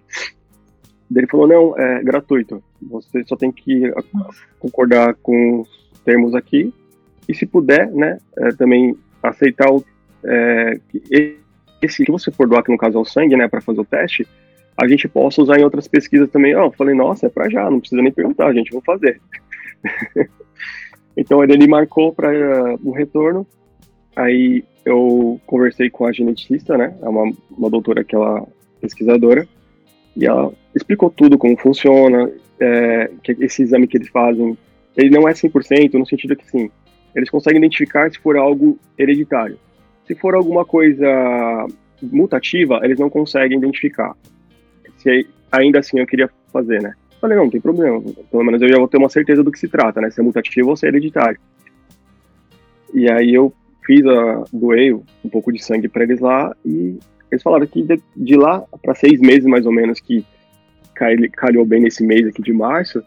Ele 1.15 1.27
falou, 1.27 1.47
não, 1.47 1.79
é 1.79 2.03
gratuito. 2.03 2.63
Você 2.83 3.25
só 3.25 3.37
tem 3.37 3.51
que 3.51 3.93
concordar 4.59 5.15
com 5.23 5.61
os 5.61 6.01
termos 6.05 6.35
aqui 6.35 6.73
e 7.29 7.35
se 7.35 7.47
puder, 7.47 7.91
né, 7.91 8.19
é, 8.39 8.49
também 8.53 8.97
aceitar 9.23 9.71
o, 9.71 9.85
é, 10.25 10.81
esse 11.81 12.05
que 12.05 12.11
você 12.11 12.31
for 12.31 12.49
doar, 12.49 12.63
que 12.63 12.73
no 12.73 12.79
caso 12.79 12.99
é 12.99 13.01
o 13.01 13.05
sangue, 13.05 13.37
né, 13.37 13.49
para 13.49 13.61
fazer 13.61 13.81
o 13.81 13.85
teste, 13.85 14.27
a 14.77 14.89
gente 14.89 15.07
possa 15.09 15.43
usar 15.43 15.59
em 15.59 15.65
outras 15.65 15.87
pesquisas 15.87 16.31
também. 16.31 16.55
Ó, 16.57 16.67
oh, 16.67 16.71
falei, 16.73 16.95
nossa, 16.95 17.27
é 17.27 17.29
para 17.29 17.49
já, 17.49 17.71
não 17.71 17.81
precisa 17.81 18.03
nem 18.03 18.13
perguntar, 18.13 18.53
gente, 18.53 18.73
vou 18.73 18.83
fazer. 18.83 19.21
então 21.21 21.45
ele 21.45 21.67
marcou 21.67 22.15
para 22.15 22.31
uh, 22.31 22.81
o 22.83 22.93
retorno. 22.93 23.47
Aí 24.17 24.65
eu 24.87 25.39
conversei 25.47 25.91
com 25.91 26.07
a 26.07 26.13
geneticista, 26.13 26.79
né, 26.79 26.97
é 27.03 27.09
uma, 27.09 27.31
uma 27.51 27.69
doutora 27.69 28.03
que 28.03 28.17
ela 28.17 28.41
é 28.41 28.81
pesquisadora, 28.81 29.47
e 30.17 30.25
ela 30.25 30.51
explicou 30.75 31.11
tudo 31.11 31.37
como 31.37 31.57
funciona, 31.59 32.31
é, 32.59 33.11
que 33.23 33.33
esse 33.39 33.63
exame 33.63 33.87
que 33.87 33.99
eles 33.99 34.09
fazem, 34.09 34.57
ele 34.97 35.11
não 35.11 35.29
é 35.29 35.33
100% 35.33 35.93
no 35.93 36.07
sentido 36.07 36.35
que 36.35 36.51
sim, 36.51 36.71
eles 37.15 37.29
conseguem 37.29 37.59
identificar 37.59 38.11
se 38.11 38.19
for 38.19 38.37
algo 38.37 38.79
hereditário. 38.99 39.59
Se 40.07 40.15
for 40.15 40.35
alguma 40.35 40.65
coisa 40.65 41.67
mutativa, 42.03 42.81
eles 42.83 42.99
não 42.99 43.11
conseguem 43.11 43.59
identificar. 43.59 44.17
Se 44.97 45.27
ainda 45.53 45.81
assim 45.81 45.99
eu 46.01 46.07
queria 46.07 46.31
fazer, 46.51 46.83
né? 46.83 46.95
Falei, 47.21 47.37
não, 47.37 47.45
não 47.45 47.51
tem 47.51 47.61
problema. 47.61 48.03
Pelo 48.31 48.45
menos 48.45 48.63
eu 48.63 48.69
já 48.69 48.79
vou 48.79 48.89
ter 48.89 48.97
uma 48.97 49.09
certeza 49.09 49.43
do 49.43 49.53
que 49.53 49.59
se 49.59 49.69
trata, 49.69 50.01
né? 50.01 50.11
Se 50.11 50.21
é 50.21 50.25
mutativo 50.25 50.71
ou 50.71 50.77
se 50.77 50.87
é 50.87 50.89
hereditário. 50.89 51.39
E 52.95 53.11
aí 53.11 53.35
eu 53.35 53.53
fiz 53.85 54.05
a 54.07 54.45
doei 54.53 54.93
um 54.93 55.29
pouco 55.31 55.53
de 55.53 55.63
sangue 55.63 55.89
para 55.89 56.03
eles 56.03 56.21
lá 56.21 56.55
e 56.65 56.99
eles 57.31 57.43
falaram 57.43 57.67
que 57.67 57.83
de, 57.83 58.01
de 58.17 58.37
lá 58.37 58.65
para 58.83 58.95
seis 58.95 59.21
meses 59.21 59.45
mais 59.45 59.65
ou 59.67 59.73
menos 59.73 60.01
que 60.01 60.25
calhou 61.33 61.65
bem 61.65 61.81
nesse 61.81 62.05
mês 62.05 62.27
aqui 62.27 62.43
de 62.43 62.53
março, 62.53 63.03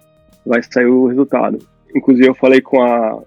vai 0.45 0.63
sair 0.63 0.87
o 0.87 1.05
resultado. 1.05 1.59
Inclusive, 1.95 2.27
eu 2.27 2.33
falei 2.33 2.59
com 2.59 2.81
a 2.81 3.21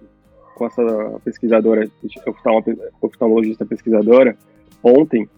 com 0.56 0.66
essa 0.66 1.20
pesquisadora, 1.22 1.86
oftalmologista 3.02 3.66
pesquisadora, 3.66 4.34
ontem, 4.82 5.28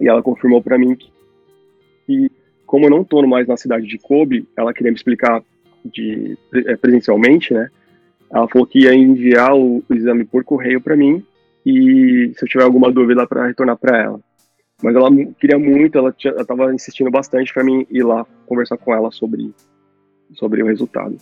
e 0.00 0.08
ela 0.08 0.22
confirmou 0.22 0.62
para 0.62 0.78
mim 0.78 0.96
que, 0.96 1.12
que, 2.06 2.32
como 2.68 2.84
eu 2.84 2.90
não 2.90 3.00
estou 3.00 3.26
mais 3.26 3.48
na 3.48 3.56
cidade 3.56 3.86
de 3.86 3.98
Kobe, 3.98 4.46
ela 4.54 4.74
queria 4.74 4.92
me 4.92 4.96
explicar 4.96 5.42
de, 5.82 6.36
é, 6.54 6.76
presencialmente, 6.76 7.54
né? 7.54 7.70
Ela 8.30 8.46
falou 8.46 8.66
que 8.66 8.80
ia 8.80 8.94
enviar 8.94 9.54
o, 9.54 9.82
o 9.88 9.94
exame 9.94 10.22
por 10.22 10.44
correio 10.44 10.78
para 10.78 10.94
mim 10.94 11.24
e 11.64 12.30
se 12.36 12.44
eu 12.44 12.48
tiver 12.48 12.64
alguma 12.64 12.92
dúvida 12.92 13.26
para 13.26 13.46
retornar 13.46 13.78
para 13.78 14.02
ela. 14.02 14.20
Mas 14.82 14.94
ela 14.94 15.08
queria 15.40 15.58
muito, 15.58 15.96
ela 15.96 16.14
estava 16.20 16.72
insistindo 16.74 17.10
bastante 17.10 17.52
para 17.54 17.64
mim 17.64 17.86
ir 17.90 18.04
lá 18.04 18.26
conversar 18.46 18.76
com 18.76 18.94
ela 18.94 19.10
sobre, 19.10 19.50
sobre 20.34 20.62
o 20.62 20.66
resultado. 20.66 21.16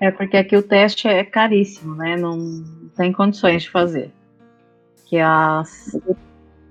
É, 0.00 0.12
porque 0.12 0.36
aqui 0.36 0.56
o 0.56 0.62
teste 0.62 1.08
é 1.08 1.24
caríssimo, 1.24 1.96
né? 1.96 2.16
Não 2.16 2.62
tem 2.96 3.12
condições 3.12 3.64
de 3.64 3.70
fazer. 3.70 4.12
Que 5.06 5.18
as 5.18 5.92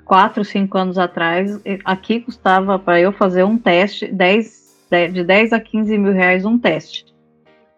4, 0.05 0.45
5 0.45 0.77
anos 0.77 0.97
atrás, 0.99 1.59
aqui 1.83 2.19
custava 2.21 2.77
para 2.77 3.01
eu 3.01 3.11
fazer 3.11 3.43
um 3.43 3.57
teste 3.57 4.07
10, 4.07 4.75
de 5.11 5.23
10 5.23 5.51
a 5.51 5.59
15 5.59 5.97
mil 5.97 6.13
reais 6.13 6.45
um 6.45 6.59
teste, 6.59 7.05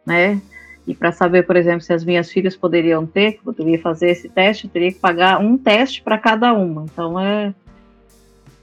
né? 0.05 0.41
E 0.85 0.93
para 0.93 1.11
saber, 1.11 1.43
por 1.43 1.55
exemplo, 1.55 1.81
se 1.81 1.93
as 1.93 2.03
minhas 2.03 2.31
filhas 2.31 2.55
poderiam 2.55 3.05
ter, 3.05 3.33
que 3.33 3.39
eu 3.39 3.53
poderia 3.53 3.79
fazer 3.81 4.09
esse 4.09 4.29
teste, 4.29 4.65
eu 4.65 4.71
teria 4.71 4.91
que 4.91 4.99
pagar 4.99 5.39
um 5.39 5.57
teste 5.57 6.01
para 6.01 6.17
cada 6.17 6.53
uma. 6.53 6.83
Então 6.83 7.19
é 7.19 7.53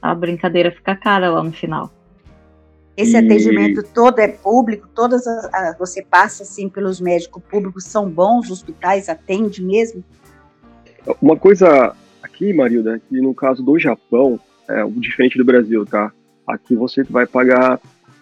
a 0.01 0.15
brincadeira 0.15 0.71
fica 0.71 0.95
cara 0.95 1.31
lá 1.31 1.43
no 1.43 1.53
final. 1.53 1.91
Esse 2.97 3.13
e... 3.13 3.17
atendimento 3.17 3.83
todo 3.83 4.19
é 4.19 4.29
público, 4.29 4.89
todas 4.95 5.27
as, 5.27 5.53
a, 5.53 5.77
você 5.79 6.03
passa 6.03 6.43
assim 6.43 6.69
pelos 6.69 7.01
médicos 7.01 7.43
públicos, 7.51 7.85
são 7.85 8.09
bons, 8.09 8.47
os 8.47 8.53
hospitais 8.53 9.09
atendem 9.09 9.63
mesmo? 9.63 10.05
Uma 11.21 11.37
coisa 11.37 11.95
aqui, 12.35 12.53
Marilda, 12.53 13.01
que 13.09 13.21
no 13.21 13.33
caso 13.33 13.63
do 13.63 13.79
Japão, 13.79 14.39
é 14.69 14.85
diferente 14.97 15.39
do 15.39 15.45
Brasil, 15.45 15.87
tá? 15.87 16.13
Aqui 16.47 16.75
você 16.75 17.05
vai 17.05 17.27
pagar 17.27 17.81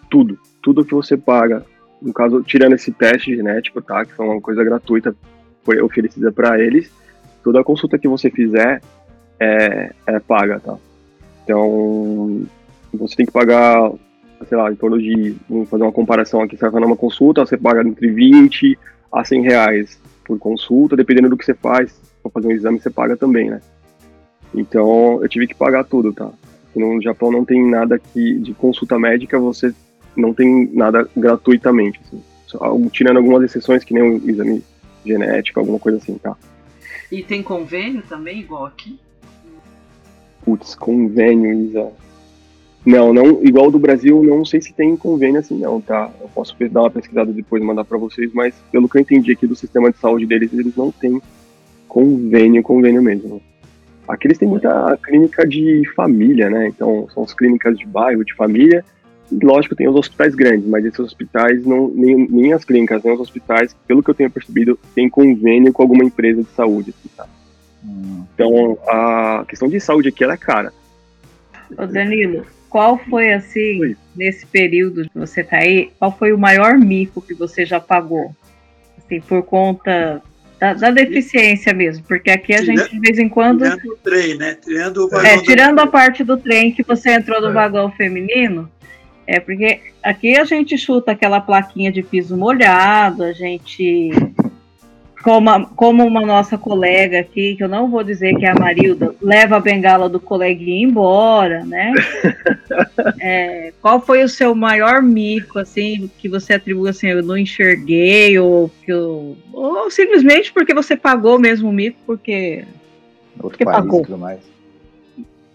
tudo, 0.09 0.37
tudo 0.61 0.85
que 0.85 0.93
você 0.93 1.17
paga. 1.17 1.65
No 2.01 2.13
caso, 2.13 2.43
tirando 2.43 2.73
esse 2.73 2.91
teste 2.91 3.35
genético, 3.35 3.81
tá? 3.81 4.05
Que 4.05 4.13
foi 4.13 4.25
uma 4.25 4.39
coisa 4.39 4.63
gratuita, 4.63 5.15
foi 5.63 5.81
oferecida 5.81 6.31
para 6.31 6.59
eles. 6.59 6.91
Toda 7.43 7.63
consulta 7.63 7.97
que 7.97 8.07
você 8.07 8.29
fizer 8.29 8.81
é, 9.39 9.91
é 10.05 10.19
paga, 10.19 10.59
tá? 10.59 10.77
Então, 11.43 12.43
você 12.93 13.15
tem 13.15 13.25
que 13.25 13.31
pagar, 13.31 13.91
sei 14.47 14.57
lá, 14.57 14.71
em 14.71 14.75
torno 14.75 14.99
de, 14.99 15.35
vamos 15.49 15.69
fazer 15.69 15.83
uma 15.83 15.91
comparação 15.91 16.41
aqui, 16.41 16.55
você 16.55 16.61
vai 16.61 16.71
fazer 16.71 16.85
uma 16.85 16.95
consulta, 16.95 17.45
você 17.45 17.57
paga 17.57 17.81
entre 17.81 18.11
20 18.11 18.77
a 19.11 19.23
100 19.25 19.41
reais 19.41 20.01
por 20.23 20.37
consulta, 20.39 20.95
dependendo 20.95 21.29
do 21.29 21.37
que 21.37 21.45
você 21.45 21.53
faz, 21.53 21.99
para 22.21 22.31
fazer 22.31 22.47
um 22.47 22.51
exame 22.51 22.79
você 22.79 22.89
paga 22.89 23.17
também, 23.17 23.49
né? 23.49 23.59
Então, 24.53 25.19
eu 25.21 25.29
tive 25.29 25.47
que 25.47 25.55
pagar 25.55 25.83
tudo, 25.83 26.13
tá? 26.13 26.29
No 26.75 27.01
Japão 27.01 27.31
não 27.31 27.45
tem 27.45 27.63
nada 27.67 27.99
que, 27.99 28.39
de 28.39 28.53
consulta 28.53 28.97
médica, 28.99 29.39
você 29.39 29.73
não 30.15 30.33
tem 30.33 30.69
nada 30.73 31.07
gratuitamente, 31.15 31.99
assim. 32.05 32.21
Só, 32.45 32.77
tirando 32.91 33.17
algumas 33.17 33.43
exceções, 33.43 33.83
que 33.83 33.93
nem 33.93 34.03
um 34.03 34.29
exame 34.29 34.63
genético, 35.05 35.59
alguma 35.59 35.79
coisa 35.79 35.97
assim, 35.97 36.17
tá? 36.17 36.35
E 37.11 37.21
tem 37.23 37.43
convênio 37.43 38.03
também, 38.07 38.39
igual 38.39 38.65
aqui? 38.65 38.99
Putz, 40.43 40.75
convênio, 40.75 41.53
Isa. 41.53 41.91
Não, 42.85 43.13
não, 43.13 43.41
igual 43.43 43.71
do 43.71 43.79
Brasil, 43.79 44.21
não 44.23 44.43
sei 44.43 44.61
se 44.61 44.73
tem 44.73 44.97
convênio 44.97 45.39
assim 45.39 45.57
não, 45.57 45.79
tá? 45.79 46.11
Eu 46.19 46.27
posso 46.27 46.53
dar 46.69 46.81
uma 46.81 46.91
pesquisada 46.91 47.31
depois 47.31 47.63
e 47.63 47.65
mandar 47.65 47.85
para 47.85 47.97
vocês, 47.97 48.29
mas 48.33 48.53
pelo 48.71 48.89
que 48.89 48.97
eu 48.97 49.01
entendi 49.01 49.31
aqui 49.31 49.47
do 49.47 49.55
sistema 49.55 49.89
de 49.89 49.97
saúde 49.97 50.25
deles, 50.25 50.51
eles 50.51 50.75
não 50.75 50.91
têm 50.91 51.21
convênio, 51.87 52.61
convênio 52.61 53.01
mesmo. 53.01 53.41
Aqui 54.07 54.27
eles 54.27 54.37
têm 54.37 54.47
muita 54.47 54.97
clínica 55.03 55.47
de 55.47 55.83
família, 55.95 56.49
né? 56.49 56.67
Então, 56.67 57.07
são 57.13 57.23
as 57.23 57.33
clínicas 57.33 57.77
de 57.77 57.85
bairro, 57.85 58.25
de 58.25 58.33
família, 58.33 58.83
e 59.31 59.45
lógico, 59.45 59.75
tem 59.75 59.87
os 59.87 59.95
hospitais 59.95 60.35
grandes, 60.35 60.67
mas 60.67 60.85
esses 60.85 60.99
hospitais, 60.99 61.65
não, 61.65 61.87
nem, 61.87 62.27
nem 62.29 62.53
as 62.53 62.65
clínicas, 62.65 63.01
nem 63.03 63.13
os 63.13 63.19
hospitais, 63.19 63.75
pelo 63.87 64.03
que 64.03 64.09
eu 64.09 64.13
tenho 64.13 64.29
percebido, 64.29 64.77
tem 64.93 65.09
convênio 65.09 65.71
com 65.71 65.81
alguma 65.81 66.03
empresa 66.03 66.43
de 66.43 66.49
saúde, 66.49 66.93
assim, 66.97 67.09
tá? 67.15 67.27
Então, 68.33 68.77
a 68.87 69.45
questão 69.47 69.67
de 69.67 69.79
saúde 69.79 70.09
aqui 70.09 70.23
ela 70.23 70.33
é 70.33 70.37
cara. 70.37 70.73
Ô 71.77 71.85
Danilo, 71.85 72.45
qual 72.69 72.97
foi 72.97 73.33
assim, 73.33 73.77
foi. 73.77 73.97
nesse 74.15 74.45
período 74.45 75.09
que 75.09 75.17
você 75.17 75.43
tá 75.43 75.57
aí, 75.57 75.91
qual 75.99 76.11
foi 76.11 76.33
o 76.33 76.37
maior 76.37 76.77
mico 76.77 77.21
que 77.21 77.33
você 77.33 77.65
já 77.65 77.79
pagou? 77.79 78.35
Assim, 78.97 79.21
por 79.21 79.43
conta 79.43 80.21
da, 80.63 80.73
da 80.73 80.91
deficiência 80.91 81.73
mesmo, 81.73 82.05
porque 82.07 82.31
aqui 82.31 82.53
a 82.53 82.59
Tirando, 82.59 82.77
gente 82.77 82.91
de 82.91 82.99
vez 83.01 83.19
em 83.19 83.27
quando. 83.27 83.63
Tirando 83.63 83.85
o 83.85 83.97
trem, 83.97 84.37
né? 84.37 84.55
Tirando 84.63 85.09
o. 85.09 85.19
É, 85.19 85.37
tirando 85.39 85.79
a 85.79 85.87
parte 85.87 86.23
do 86.23 86.37
trem 86.37 86.71
que 86.71 86.83
você 86.83 87.11
entrou 87.15 87.41
no 87.41 87.49
é. 87.49 87.51
vagão 87.51 87.91
feminino, 87.91 88.71
é 89.27 89.41
porque 89.41 89.81
aqui 90.01 90.37
a 90.37 90.45
gente 90.45 90.77
chuta 90.77 91.11
aquela 91.11 91.41
plaquinha 91.41 91.91
de 91.91 92.01
piso 92.01 92.37
molhado, 92.37 93.23
a 93.23 93.33
gente 93.33 94.11
como, 95.23 95.49
a, 95.49 95.65
como 95.65 96.05
uma 96.05 96.21
nossa 96.21 96.57
colega 96.57 97.21
aqui, 97.21 97.55
que 97.55 97.63
eu 97.63 97.69
não 97.69 97.89
vou 97.89 98.03
dizer 98.03 98.35
que 98.35 98.45
é 98.45 98.49
a 98.49 98.55
Marilda, 98.55 99.15
leva 99.21 99.55
a 99.55 99.59
bengala 99.59 100.09
do 100.09 100.19
coleguinha 100.19 100.85
embora, 100.85 101.63
né? 101.63 101.93
é, 103.21 103.71
qual 103.81 104.01
foi 104.01 104.21
o 104.21 104.29
seu 104.29 104.53
maior 104.53 105.01
mico, 105.01 105.59
assim, 105.59 106.11
que 106.17 106.27
você 106.27 106.53
atribui 106.53 106.89
assim, 106.89 107.07
eu 107.07 107.23
não 107.23 107.37
enxerguei, 107.37 108.37
ou 108.37 108.69
que 108.83 108.91
eu, 108.91 109.37
ou 109.53 109.89
simplesmente 109.89 110.51
porque 110.51 110.73
você 110.73 110.95
pagou 110.97 111.39
mesmo 111.39 111.69
o 111.69 111.73
mico, 111.73 111.97
porque, 112.05 112.65
Outro 113.35 113.57
porque 113.57 113.63
pagou. 113.63 114.05
mais. 114.17 114.41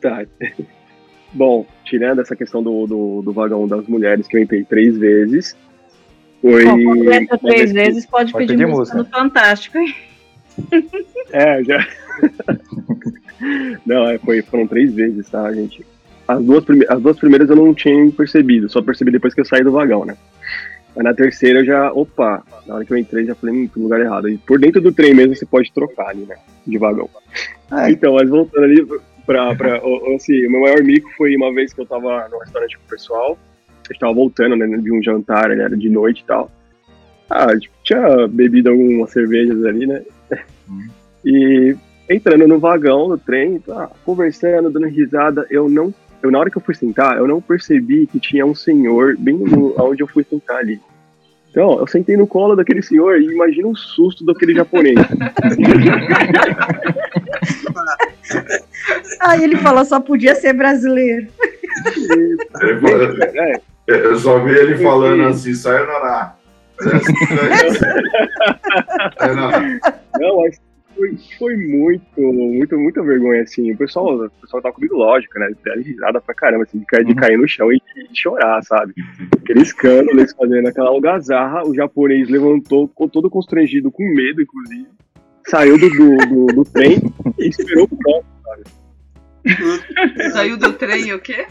Tá. 0.01 0.25
Bom, 1.31 1.67
tirando 1.85 2.23
essa 2.23 2.35
questão 2.35 2.63
do, 2.63 2.87
do, 2.87 3.23
do 3.23 3.33
vagão 3.33 3.69
das 3.69 3.87
mulheres, 3.87 4.27
que 4.27 4.35
eu 4.35 4.41
entrei 4.43 4.65
três 4.65 4.97
vezes, 4.97 5.55
foi. 6.41 6.65
entra 7.15 7.39
três 7.39 7.73
vezes, 7.73 8.07
pode, 8.07 8.33
pode 8.33 8.47
pedir, 8.47 8.59
pedir 8.59 8.67
música, 8.67 8.99
música 8.99 9.17
no 9.19 9.25
Fantástico, 9.25 9.79
hein? 9.79 9.95
É, 11.33 11.63
já. 11.65 11.87
não, 13.87 14.09
é, 14.09 14.19
foi, 14.19 14.43
foram 14.43 14.67
três 14.67 14.93
vezes, 14.95 15.29
tá, 15.29 15.53
gente? 15.53 15.85
As 16.27 16.43
duas, 16.43 16.65
prime... 16.65 16.85
As 16.89 17.01
duas 17.01 17.19
primeiras 17.19 17.49
eu 17.49 17.57
não 17.57 17.73
tinha 17.73 18.11
percebido, 18.13 18.69
só 18.69 18.83
percebi 18.83 19.11
depois 19.11 19.35
que 19.35 19.41
eu 19.41 19.45
saí 19.45 19.63
do 19.63 19.73
vagão, 19.73 20.05
né? 20.05 20.17
Mas 20.95 21.05
na 21.05 21.15
terceira 21.15 21.61
eu 21.61 21.65
já, 21.65 21.93
opa, 21.93 22.43
na 22.67 22.75
hora 22.75 22.85
que 22.85 22.93
eu 22.93 22.97
entrei 22.97 23.25
já 23.25 23.35
falei, 23.35 23.55
hum, 23.55 23.71
no 23.77 23.83
lugar 23.85 24.01
errado. 24.01 24.29
E 24.29 24.37
por 24.39 24.59
dentro 24.59 24.81
do 24.81 24.93
trem 24.93 25.15
mesmo 25.15 25.35
você 25.35 25.47
pode 25.47 25.73
trocar 25.73 26.09
ali, 26.09 26.25
né? 26.27 26.37
De 26.67 26.77
vagão. 26.77 27.09
Ah, 27.71 27.91
então, 27.91 28.15
mas 28.15 28.29
voltando 28.29 28.65
ali 28.65 28.85
pra. 29.25 29.55
pra 29.55 29.77
assim, 30.17 30.47
o 30.47 30.51
meu 30.51 30.61
maior 30.63 30.83
mico 30.83 31.09
foi 31.17 31.37
uma 31.37 31.53
vez 31.53 31.73
que 31.73 31.81
eu 31.81 31.87
tava 31.87 32.29
no 32.29 32.39
restaurante 32.39 32.77
com 32.79 32.85
o 32.85 32.91
pessoal 32.91 33.39
a 33.89 33.93
gente 33.93 34.01
tava 34.01 34.15
voltando, 34.15 34.57
né, 34.57 34.67
de 34.77 34.93
um 34.93 35.03
jantar, 35.03 35.49
né, 35.51 35.65
era 35.65 35.77
de 35.77 35.89
noite 35.89 36.23
e 36.23 36.25
tal. 36.25 36.51
Ah, 37.29 37.57
tipo, 37.59 37.75
tinha 37.83 38.27
bebido 38.27 38.71
algumas 38.71 39.11
cervejas 39.11 39.65
ali, 39.65 39.87
né? 39.87 40.03
Hum. 40.69 40.89
E 41.25 41.77
entrando 42.09 42.47
no 42.47 42.59
vagão 42.59 43.09
do 43.09 43.19
trem, 43.19 43.59
tá, 43.59 43.91
conversando, 44.05 44.71
dando 44.71 44.87
risada, 44.87 45.47
eu 45.51 45.69
não, 45.69 45.93
eu 46.23 46.31
na 46.31 46.39
hora 46.39 46.51
que 46.51 46.57
eu 46.57 46.63
fui 46.63 46.75
sentar, 46.75 47.19
eu 47.19 47.27
não 47.27 47.41
percebi 47.41 48.07
que 48.07 48.19
tinha 48.19 48.47
um 48.47 48.55
senhor 48.55 49.17
bem 49.19 49.37
no, 49.37 49.75
onde 49.83 50.03
eu 50.03 50.07
fui 50.07 50.25
sentar 50.25 50.59
ali. 50.59 50.81
Então, 51.51 51.79
eu 51.79 51.87
sentei 51.87 52.17
no 52.17 52.27
colo 52.27 52.55
daquele 52.55 52.83
senhor 52.83 53.21
e 53.21 53.25
imagina 53.27 53.69
o 53.69 53.75
susto 53.77 54.25
daquele 54.25 54.55
japonês. 54.55 54.99
Aí 59.21 59.43
ele 59.45 59.57
falou, 59.57 59.85
só 59.85 59.99
podia 59.99 60.35
ser 60.35 60.53
brasileiro. 60.53 61.27
é, 63.35 63.61
eu 63.89 64.19
só 64.19 64.39
vi 64.41 64.53
ele 64.53 64.79
falando 64.79 65.25
assim, 65.25 65.55
sayonara. 65.55 66.37
Não, 70.21 70.43
mas 70.43 70.61
foi, 70.95 71.17
foi 71.39 71.57
muito, 71.57 72.21
muito, 72.21 72.79
muita 72.79 73.03
vergonha, 73.03 73.43
assim. 73.43 73.73
O 73.73 73.77
pessoal, 73.77 74.17
o 74.17 74.31
pessoal 74.41 74.63
tá 74.63 74.71
comigo, 74.73 74.97
lógico, 74.97 75.39
né? 75.39 75.51
Deram 75.65 75.83
risada 75.83 76.21
pra 76.21 76.35
caramba, 76.35 76.65
assim, 76.65 76.81
de 76.81 76.87
cair, 76.87 77.05
de 77.05 77.15
cair 77.15 77.39
no 77.39 77.47
chão 77.49 77.73
e 77.73 77.79
de 77.79 78.21
chorar, 78.21 78.63
sabe? 78.63 78.93
Aquele 79.41 79.63
escândalo, 79.63 80.21
eles 80.21 80.35
fazendo 80.35 80.69
aquela 80.69 80.91
algazarra, 80.91 81.67
o 81.67 81.75
japonês 81.75 82.29
levantou, 82.29 82.89
ficou 82.89 83.09
todo 83.09 83.31
constrangido, 83.31 83.91
com 83.91 84.05
medo, 84.05 84.43
inclusive. 84.43 84.89
Saiu 85.47 85.79
do, 85.79 85.89
do, 85.89 86.17
do, 86.17 86.47
do 86.57 86.65
trem 86.65 87.01
e 87.39 87.49
esperou 87.49 87.89
o 87.91 87.97
próximo, 87.97 88.31
sabe? 88.45 88.65
Saiu 90.33 90.59
do 90.59 90.75
trem 90.75 91.15
o 91.15 91.19
quê? 91.19 91.47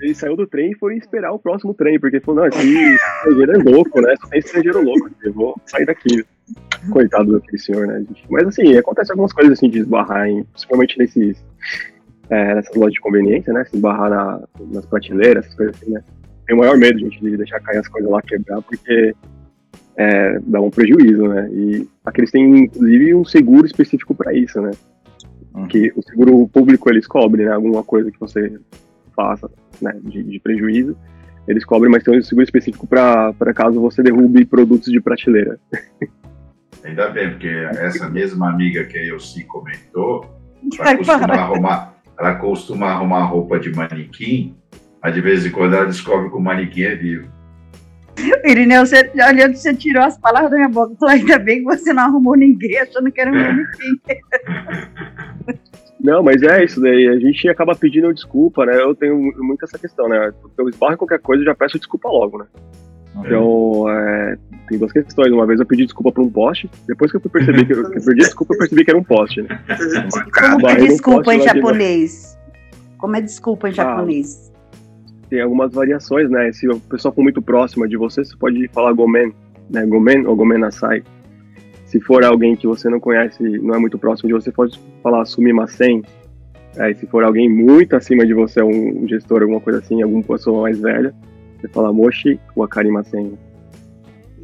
Ele 0.00 0.14
saiu 0.14 0.36
do 0.36 0.46
trem 0.46 0.72
e 0.72 0.76
foi 0.76 0.96
esperar 0.96 1.32
o 1.32 1.38
próximo 1.38 1.74
trem, 1.74 1.98
porque 1.98 2.20
falou, 2.20 2.42
não, 2.42 2.48
esse 2.48 2.58
estrangeiro 2.58 3.52
é 3.52 3.62
louco, 3.62 4.00
né? 4.00 4.14
Só 4.20 4.28
tem 4.28 4.38
estrangeiro 4.38 4.82
louco, 4.82 5.10
eu 5.22 5.32
vou 5.32 5.54
sair 5.66 5.86
daqui. 5.86 6.24
Coitado 6.90 7.32
daquele 7.32 7.58
senhor, 7.58 7.86
né, 7.86 7.98
gente? 7.98 8.24
Mas 8.30 8.46
assim, 8.46 8.76
acontece 8.76 9.10
algumas 9.10 9.32
coisas 9.32 9.54
assim 9.54 9.68
de 9.68 9.80
esbarrar 9.80 10.28
em, 10.28 10.44
principalmente 10.44 10.98
nesses, 10.98 11.44
é, 12.30 12.54
nessas 12.54 12.76
lojas 12.76 12.92
de 12.92 13.00
conveniência, 13.00 13.52
né? 13.52 13.64
Se 13.64 13.76
esbarrar 13.76 14.10
na, 14.10 14.42
nas 14.72 14.86
prateleiras, 14.86 15.44
essas 15.44 15.56
coisas 15.56 15.76
assim, 15.76 15.90
né? 15.90 16.02
tenho 16.46 16.58
o 16.58 16.62
maior 16.62 16.76
medo, 16.78 16.98
gente, 16.98 17.20
de 17.20 17.36
deixar 17.36 17.60
cair 17.60 17.78
as 17.78 17.88
coisas 17.88 18.10
lá, 18.10 18.22
quebrar, 18.22 18.62
porque 18.62 19.14
é, 19.96 20.38
dá 20.40 20.60
um 20.60 20.70
prejuízo, 20.70 21.26
né? 21.26 21.48
E 21.52 21.88
aqui 22.04 22.20
eles 22.20 22.30
têm, 22.30 22.64
inclusive, 22.64 23.14
um 23.14 23.24
seguro 23.24 23.66
específico 23.66 24.14
para 24.14 24.32
isso, 24.32 24.60
né? 24.60 24.70
Uhum. 25.54 25.66
Que 25.66 25.92
o 25.96 26.02
seguro 26.02 26.46
público 26.48 26.88
eles 26.88 27.06
cobrem, 27.06 27.46
né? 27.46 27.52
Alguma 27.52 27.82
coisa 27.82 28.10
que 28.10 28.20
você 28.20 28.58
faça, 29.16 29.50
né? 29.80 29.98
De, 30.04 30.22
de 30.22 30.38
prejuízo, 30.38 30.96
eles 31.48 31.64
cobrem, 31.64 31.90
mas 31.90 32.04
tem 32.04 32.18
um 32.18 32.22
seguro 32.22 32.44
específico 32.44 32.86
para 32.86 33.32
caso 33.54 33.80
você 33.80 34.02
derrube 34.02 34.44
produtos 34.44 34.92
de 34.92 35.00
prateleira. 35.00 35.58
Ainda 36.84 37.08
bem, 37.08 37.30
porque 37.30 37.48
essa 37.48 38.08
mesma 38.08 38.50
amiga 38.50 38.84
que 38.84 38.98
a 38.98 39.04
Elci 39.04 39.44
comentou, 39.44 40.24
ela 40.78 40.96
costuma 40.96 41.34
arrumar, 41.34 41.94
ela 42.18 42.34
costuma 42.36 42.86
arrumar 42.88 43.24
roupa 43.24 43.58
de 43.58 43.74
manequim, 43.74 44.56
mas 45.02 45.14
de 45.14 45.20
vez 45.20 45.44
em 45.44 45.50
quando 45.50 45.74
ela 45.74 45.86
descobre 45.86 46.28
que 46.28 46.36
o 46.36 46.40
manequim 46.40 46.82
é 46.82 46.94
vivo. 46.94 47.35
Irineu, 48.44 48.86
você, 48.86 49.10
olhando, 49.28 49.56
você 49.56 49.74
tirou 49.74 50.02
as 50.02 50.18
palavras 50.18 50.50
da 50.50 50.56
minha 50.56 50.68
boca. 50.68 50.94
Falou, 50.98 51.14
ainda 51.14 51.38
bem 51.38 51.58
que 51.58 51.64
você 51.64 51.92
não 51.92 52.04
arrumou 52.04 52.36
ninguém, 52.36 52.78
achando 52.78 53.10
que 53.10 53.20
era 53.20 53.30
um 53.30 53.34
manequim. 53.34 54.00
Não, 55.98 56.22
mas 56.22 56.42
é 56.42 56.62
isso 56.62 56.80
daí. 56.80 57.08
A 57.08 57.18
gente 57.18 57.48
acaba 57.48 57.74
pedindo 57.74 58.12
desculpa, 58.12 58.64
né? 58.64 58.80
Eu 58.80 58.94
tenho 58.94 59.16
muito 59.38 59.64
essa 59.64 59.78
questão, 59.78 60.08
né? 60.08 60.32
Eu 60.56 60.68
esbarro 60.68 60.94
em 60.94 60.96
qualquer 60.98 61.18
coisa, 61.18 61.42
eu 61.42 61.46
já 61.46 61.54
peço 61.54 61.78
desculpa 61.78 62.08
logo, 62.08 62.38
né? 62.38 62.46
Então, 63.24 63.90
é, 63.90 64.36
tem 64.68 64.78
duas 64.78 64.92
questões. 64.92 65.32
Uma 65.32 65.46
vez 65.46 65.58
eu 65.58 65.66
pedi 65.66 65.84
desculpa 65.84 66.12
por 66.12 66.22
um 66.22 66.30
poste, 66.30 66.70
depois 66.86 67.10
que 67.10 67.16
eu 67.16 67.20
percebi 67.22 67.64
que 67.64 67.72
eu, 67.72 67.90
que 67.90 67.98
eu 67.98 68.04
perdi 68.04 68.20
desculpa, 68.20 68.54
eu 68.54 68.58
percebi 68.58 68.84
que 68.84 68.90
era 68.90 68.98
um 68.98 69.04
poste, 69.04 69.42
né? 69.42 69.60
Como 70.38 70.68
é 70.68 70.76
desculpa 70.76 71.34
em 71.34 71.40
japonês? 71.40 72.38
Como 72.98 73.16
é 73.16 73.20
desculpa 73.20 73.68
em 73.68 73.72
ah, 73.72 73.74
japonês? 73.74 74.52
Tem 75.28 75.40
algumas 75.40 75.72
variações, 75.72 76.30
né? 76.30 76.52
Se 76.52 76.68
o 76.68 76.78
pessoal 76.80 77.12
for 77.14 77.22
muito 77.22 77.42
próxima 77.42 77.88
de 77.88 77.96
você, 77.96 78.24
você 78.24 78.36
pode 78.36 78.68
falar 78.68 78.92
gomen, 78.92 79.32
né? 79.70 79.84
Gomen 79.86 80.26
ou 80.26 80.36
gomen 80.36 80.58
nasai. 80.58 81.02
Se 81.86 82.00
for 82.00 82.24
alguém 82.24 82.56
que 82.56 82.66
você 82.66 82.88
não 82.88 83.00
conhece, 83.00 83.42
não 83.58 83.74
é 83.74 83.78
muito 83.78 83.98
próximo 83.98 84.28
de 84.28 84.34
você, 84.34 84.50
pode 84.50 84.78
falar 85.02 85.24
sumimasen. 85.24 86.02
É, 86.76 86.92
se 86.94 87.06
for 87.06 87.24
alguém 87.24 87.48
muito 87.48 87.96
acima 87.96 88.26
de 88.26 88.34
você, 88.34 88.62
um 88.62 89.06
gestor, 89.08 89.42
alguma 89.42 89.60
coisa 89.60 89.78
assim, 89.78 90.02
alguma 90.02 90.22
pessoa 90.22 90.62
mais 90.62 90.78
velha, 90.78 91.14
você 91.58 91.68
fala 91.68 91.92
Moshi 91.92 92.38
Wakarimasen. 92.56 93.38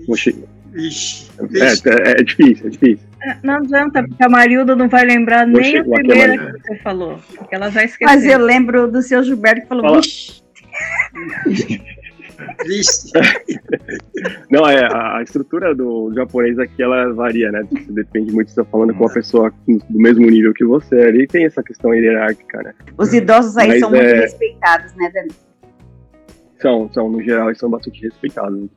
Moshi. 0.09 0.45
Ixi, 0.74 1.30
é, 1.39 2.11
é, 2.11 2.20
é, 2.20 2.22
difícil, 2.22 2.66
é 2.66 2.70
difícil. 2.70 3.07
É, 3.22 3.37
não 3.43 3.55
adianta, 3.57 4.03
porque 4.03 4.24
a 4.24 4.28
Marilda 4.28 4.74
não 4.74 4.89
vai 4.89 5.05
lembrar 5.05 5.47
Moshi, 5.47 5.72
nem 5.72 5.80
a 5.80 5.85
primeira 5.85 6.53
que 6.55 6.62
você 6.62 6.76
falou, 6.76 7.18
porque 7.37 7.55
ela 7.55 7.70
já 7.70 7.85
esqueceu. 7.85 8.07
Mas 8.07 8.24
eu 8.24 8.39
lembro 8.39 8.91
do 8.91 9.03
seu 9.03 9.22
Gilberto 9.22 9.62
que 9.62 9.68
falou, 9.68 10.01
Ixi. 12.66 13.12
Não, 14.50 14.68
é, 14.68 14.86
a 14.92 15.22
estrutura 15.22 15.74
do 15.74 16.12
japonês 16.14 16.58
aqui, 16.58 16.82
ela 16.82 17.12
varia, 17.12 17.50
né? 17.50 17.62
Depende 17.90 18.32
muito 18.32 18.48
se 18.48 18.54
você 18.54 18.62
tá 18.64 18.70
falando 18.70 18.94
com 18.94 19.04
uma 19.04 19.12
pessoa 19.12 19.52
do 19.66 19.98
mesmo 19.98 20.26
nível 20.26 20.52
que 20.52 20.64
você, 20.64 20.96
ali 21.02 21.26
tem 21.26 21.44
essa 21.44 21.62
questão 21.62 21.94
hierárquica, 21.94 22.62
né? 22.62 22.74
Os 22.96 23.12
idosos 23.12 23.56
aí 23.56 23.68
Mas 23.68 23.80
são 23.80 23.94
é... 23.94 24.02
muito 24.02 24.20
respeitados, 24.20 24.94
né, 24.94 25.10
Dani? 25.12 25.30
São, 26.60 26.90
são, 26.92 27.10
no 27.10 27.22
geral, 27.22 27.48
eles 27.48 27.58
são 27.58 27.70
bastante 27.70 28.02
respeitados. 28.02 28.68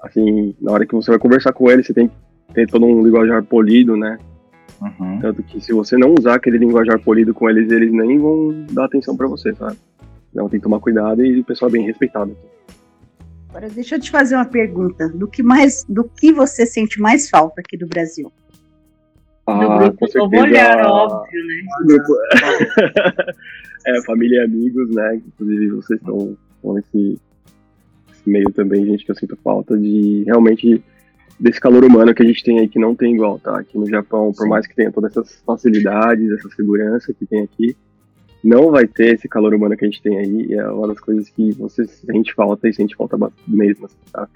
Assim, 0.00 0.54
na 0.60 0.72
hora 0.72 0.86
que 0.86 0.94
você 0.94 1.10
vai 1.10 1.18
conversar 1.18 1.52
com 1.52 1.70
eles, 1.70 1.86
você 1.86 1.94
tem 1.94 2.08
que 2.08 2.14
ter 2.54 2.68
todo 2.68 2.86
um 2.86 3.02
linguajar 3.04 3.42
polido, 3.42 3.96
né? 3.96 4.18
Uhum. 4.80 5.20
Tanto 5.20 5.42
que 5.42 5.60
se 5.60 5.72
você 5.72 5.96
não 5.96 6.14
usar 6.18 6.34
aquele 6.34 6.58
linguajar 6.58 7.00
polido 7.00 7.32
com 7.32 7.48
eles, 7.48 7.70
eles 7.70 7.92
nem 7.92 8.18
vão 8.18 8.66
dar 8.72 8.86
atenção 8.86 9.16
para 9.16 9.28
você, 9.28 9.54
sabe? 9.54 9.76
Então 10.32 10.48
tem 10.48 10.58
que 10.58 10.64
tomar 10.64 10.80
cuidado 10.80 11.24
e 11.24 11.40
o 11.40 11.44
pessoal 11.44 11.68
é 11.68 11.72
bem 11.72 11.86
respeitado. 11.86 12.36
Agora 13.50 13.68
deixa 13.68 13.96
eu 13.96 14.00
te 14.00 14.10
fazer 14.10 14.34
uma 14.34 14.46
pergunta. 14.46 15.08
Do 15.10 15.28
que 15.28 15.42
mais, 15.42 15.84
do 15.86 16.04
que 16.04 16.32
você 16.32 16.64
sente 16.64 17.00
mais 17.00 17.28
falta 17.28 17.60
aqui 17.60 17.76
do 17.76 17.86
Brasil? 17.86 18.32
Ah, 19.46 19.58
do 19.58 19.78
grupo 19.78 19.98
com 19.98 20.06
certeza, 20.06 20.42
olhar, 20.42 20.86
óbvio, 20.86 21.46
né? 21.46 21.62
Grupo... 21.86 22.12
é, 23.86 24.02
família 24.06 24.40
e 24.40 24.44
amigos, 24.44 24.94
né? 24.94 25.16
Inclusive 25.16 25.70
vocês 25.70 26.00
estão 26.00 26.36
nesse, 26.74 27.20
nesse 28.08 28.30
meio 28.30 28.50
também, 28.52 28.86
gente, 28.86 29.04
que 29.04 29.10
eu 29.10 29.16
sinto 29.16 29.36
falta 29.44 29.76
de 29.76 30.22
realmente 30.24 30.82
desse 31.38 31.60
calor 31.60 31.84
humano 31.84 32.14
que 32.14 32.22
a 32.22 32.26
gente 32.26 32.42
tem 32.44 32.60
aí 32.60 32.68
que 32.68 32.78
não 32.78 32.94
tem 32.94 33.14
igual, 33.14 33.38
tá? 33.38 33.58
Aqui 33.58 33.76
no 33.76 33.88
Japão, 33.88 34.32
por 34.32 34.48
mais 34.48 34.66
que 34.66 34.76
tenha 34.76 34.92
todas 34.92 35.10
essas 35.10 35.42
facilidades, 35.44 36.30
essa 36.30 36.48
segurança 36.50 37.12
que 37.12 37.26
tem 37.26 37.42
aqui, 37.42 37.76
não 38.42 38.70
vai 38.70 38.86
ter 38.86 39.14
esse 39.14 39.28
calor 39.28 39.54
humano 39.54 39.76
que 39.76 39.84
a 39.84 39.88
gente 39.88 40.02
tem 40.02 40.18
aí. 40.18 40.46
E 40.48 40.54
é 40.54 40.68
uma 40.68 40.88
das 40.88 41.00
coisas 41.00 41.28
que 41.28 41.52
você 41.52 41.86
sente 41.86 42.34
falta 42.34 42.68
e 42.68 42.72
sente 42.72 42.96
falta 42.96 43.16
mesmo, 43.46 43.86
assim, 43.86 43.96
tá? 44.12 44.28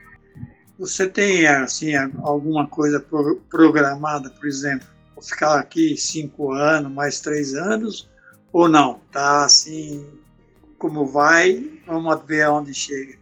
Você 0.79 1.09
tem, 1.09 1.47
assim, 1.47 1.95
alguma 2.23 2.67
coisa 2.67 3.05
programada, 3.49 4.29
por 4.29 4.47
exemplo, 4.47 4.87
vou 5.15 5.25
ficar 5.25 5.59
aqui 5.59 5.97
cinco 5.97 6.53
anos, 6.53 6.93
mais 6.93 7.21
três 7.21 7.55
anos, 7.55 8.11
ou 8.53 8.69
não? 8.69 9.01
Tá 9.11 9.45
assim, 9.45 10.05
como 10.79 11.07
vai, 11.07 11.65
vamos 11.87 12.23
ver 12.27 12.43
aonde 12.43 12.75
chega. 12.75 13.15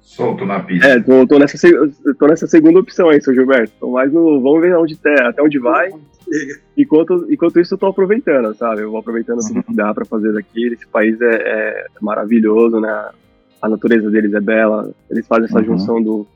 Solto 0.00 0.44
na 0.44 0.60
pista. 0.60 0.86
É, 0.86 1.00
tô, 1.00 1.26
tô, 1.26 1.38
nessa, 1.38 1.56
tô 2.18 2.26
nessa 2.26 2.46
segunda 2.46 2.78
opção 2.78 3.08
aí, 3.08 3.20
seu 3.20 3.34
Gilberto. 3.34 3.72
Tô 3.80 3.90
mais 3.90 4.12
no. 4.12 4.40
Vamos 4.40 4.60
ver 4.60 4.76
onde 4.76 4.94
até 4.94 5.42
onde 5.42 5.58
vai. 5.58 5.90
Enquanto, 6.76 7.26
enquanto 7.30 7.60
isso, 7.60 7.74
eu 7.74 7.78
tô 7.78 7.86
aproveitando, 7.86 8.54
sabe? 8.54 8.82
Eu 8.82 8.90
vou 8.90 9.00
aproveitando 9.00 9.40
uhum. 9.40 9.48
tudo 9.48 9.62
que 9.62 9.74
dá 9.74 9.92
para 9.94 10.04
fazer 10.04 10.32
daqui. 10.32 10.66
Esse 10.66 10.86
país 10.86 11.20
é, 11.20 11.34
é, 11.34 11.86
maravilhoso, 12.00 12.80
né? 12.80 13.10
A 13.60 13.68
natureza 13.68 14.10
deles 14.10 14.34
é 14.34 14.40
bela. 14.40 14.92
Eles 15.10 15.26
fazem 15.26 15.46
essa 15.46 15.58
uhum. 15.58 15.64
junção 15.64 16.02
do 16.02 16.26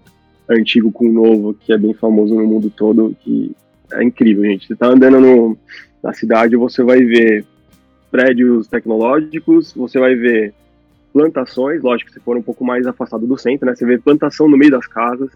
antigo 0.48 0.90
com 0.90 1.06
o 1.06 1.12
novo, 1.12 1.54
que 1.54 1.72
é 1.72 1.78
bem 1.78 1.92
famoso 1.92 2.34
no 2.34 2.46
mundo 2.46 2.70
todo, 2.70 3.14
que 3.20 3.54
é 3.92 4.02
incrível, 4.02 4.44
gente. 4.44 4.66
Você 4.66 4.76
tá 4.76 4.86
andando 4.86 5.20
no, 5.20 5.58
na 6.02 6.12
cidade, 6.12 6.56
você 6.56 6.82
vai 6.82 7.02
ver 7.02 7.44
prédios 8.10 8.68
tecnológicos, 8.68 9.72
você 9.74 9.98
vai 9.98 10.14
ver 10.14 10.54
plantações, 11.12 11.82
lógico, 11.82 12.10
se 12.10 12.20
for 12.20 12.36
um 12.36 12.42
pouco 12.42 12.64
mais 12.64 12.86
afastado 12.86 13.26
do 13.26 13.36
centro, 13.36 13.66
né? 13.66 13.74
Você 13.74 13.84
vê 13.84 13.98
plantação 13.98 14.48
no 14.48 14.56
meio 14.56 14.70
das 14.70 14.86
casas, 14.86 15.30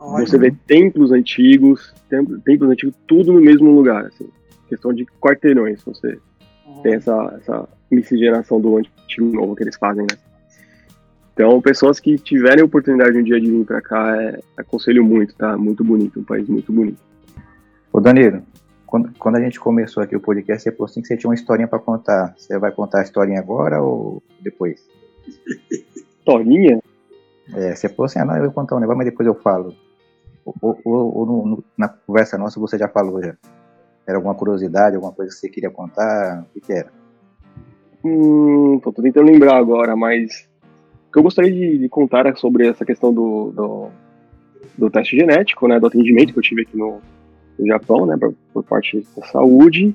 Olha. 0.00 0.26
você 0.26 0.38
vê 0.38 0.50
templos 0.66 1.12
antigos, 1.12 1.94
templos, 2.08 2.42
templos 2.42 2.70
antigos, 2.70 2.94
tudo 3.06 3.32
no 3.34 3.40
mesmo 3.40 3.70
lugar, 3.70 4.06
assim. 4.06 4.28
Questão 4.68 4.92
de 4.92 5.04
quarteirões, 5.20 5.82
você 5.84 6.18
Olha. 6.66 6.82
tem 6.82 6.94
essa, 6.94 7.38
essa 7.38 7.68
miscigenação 7.90 8.60
do 8.60 8.78
antigo 8.78 9.26
novo 9.32 9.54
que 9.54 9.62
eles 9.62 9.76
fazem, 9.76 10.02
né? 10.02 10.18
Então, 11.34 11.60
pessoas 11.60 12.00
que 12.00 12.16
tiverem 12.16 12.64
oportunidade 12.64 13.16
um 13.16 13.22
dia 13.22 13.40
de 13.40 13.50
vir 13.50 13.64
para 13.64 13.80
cá, 13.80 14.22
é, 14.22 14.40
aconselho 14.56 15.04
muito, 15.04 15.34
tá? 15.34 15.56
Muito 15.56 15.84
bonito, 15.84 16.20
um 16.20 16.24
país 16.24 16.48
muito 16.48 16.72
bonito. 16.72 16.98
Ô 17.92 18.00
Danilo, 18.00 18.42
quando, 18.86 19.12
quando 19.18 19.36
a 19.36 19.40
gente 19.40 19.58
começou 19.58 20.02
aqui 20.02 20.16
o 20.16 20.20
podcast, 20.20 20.62
você 20.62 20.72
falou 20.72 20.86
assim 20.86 21.00
que 21.00 21.08
você 21.08 21.16
tinha 21.16 21.28
uma 21.28 21.34
historinha 21.34 21.68
para 21.68 21.78
contar. 21.78 22.34
Você 22.36 22.58
vai 22.58 22.72
contar 22.72 23.00
a 23.00 23.02
historinha 23.02 23.38
agora 23.38 23.80
ou 23.82 24.22
depois? 24.40 24.86
Historinha? 26.18 26.80
É, 27.54 27.74
você 27.74 27.88
falou 27.88 28.04
assim, 28.04 28.18
ah, 28.18 28.24
não, 28.24 28.36
eu 28.36 28.44
vou 28.44 28.52
contar 28.52 28.76
um 28.76 28.80
negócio, 28.80 28.98
mas 28.98 29.06
depois 29.06 29.26
eu 29.26 29.34
falo. 29.34 29.74
Ou, 30.44 30.78
ou, 30.84 31.18
ou 31.18 31.26
no, 31.26 31.64
na 31.76 31.88
conversa 31.88 32.38
nossa 32.38 32.58
você 32.58 32.78
já 32.78 32.88
falou 32.88 33.22
já? 33.22 33.36
Era 34.06 34.18
alguma 34.18 34.34
curiosidade, 34.34 34.96
alguma 34.96 35.12
coisa 35.12 35.32
que 35.32 35.38
você 35.38 35.48
queria 35.48 35.70
contar? 35.70 36.42
O 36.42 36.52
que, 36.52 36.60
que 36.60 36.72
era? 36.72 36.90
Hum, 38.04 38.80
tô 38.82 38.92
tentando 38.92 39.30
lembrar 39.30 39.56
agora, 39.56 39.94
mas 39.94 40.48
o 41.08 41.12
que 41.12 41.18
eu 41.18 41.22
gostaria 41.22 41.52
de, 41.52 41.78
de 41.78 41.88
contar 41.88 42.26
é 42.26 42.34
sobre 42.34 42.66
essa 42.66 42.84
questão 42.84 43.12
do, 43.12 43.52
do, 43.52 43.88
do, 44.78 44.90
teste 44.90 45.16
genético, 45.16 45.68
né, 45.68 45.78
do 45.78 45.86
atendimento 45.86 46.32
que 46.32 46.38
eu 46.38 46.42
tive 46.42 46.62
aqui 46.62 46.76
no, 46.76 46.98
no 47.58 47.66
Japão, 47.66 48.06
né, 48.06 48.16
por, 48.16 48.34
por 48.52 48.64
parte 48.64 49.06
da 49.16 49.26
saúde. 49.26 49.94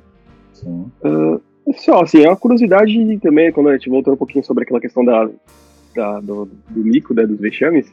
Sim. 0.54 0.92
Uh, 1.04 1.42
só, 1.74 2.04
assim, 2.04 2.24
é 2.24 2.30
uma 2.30 2.38
curiosidade 2.38 3.18
também, 3.20 3.52
quando 3.52 3.70
a 3.70 3.74
gente 3.74 3.90
voltou 3.90 4.14
um 4.14 4.18
pouquinho 4.18 4.44
sobre 4.46 4.64
aquela 4.64 4.80
questão 4.80 5.04
da, 5.04 5.30
da 5.96 6.20
do, 6.20 6.46
do 6.70 6.84
mico, 6.84 7.14
né, 7.14 7.26
dos 7.26 7.40
vexames, 7.40 7.92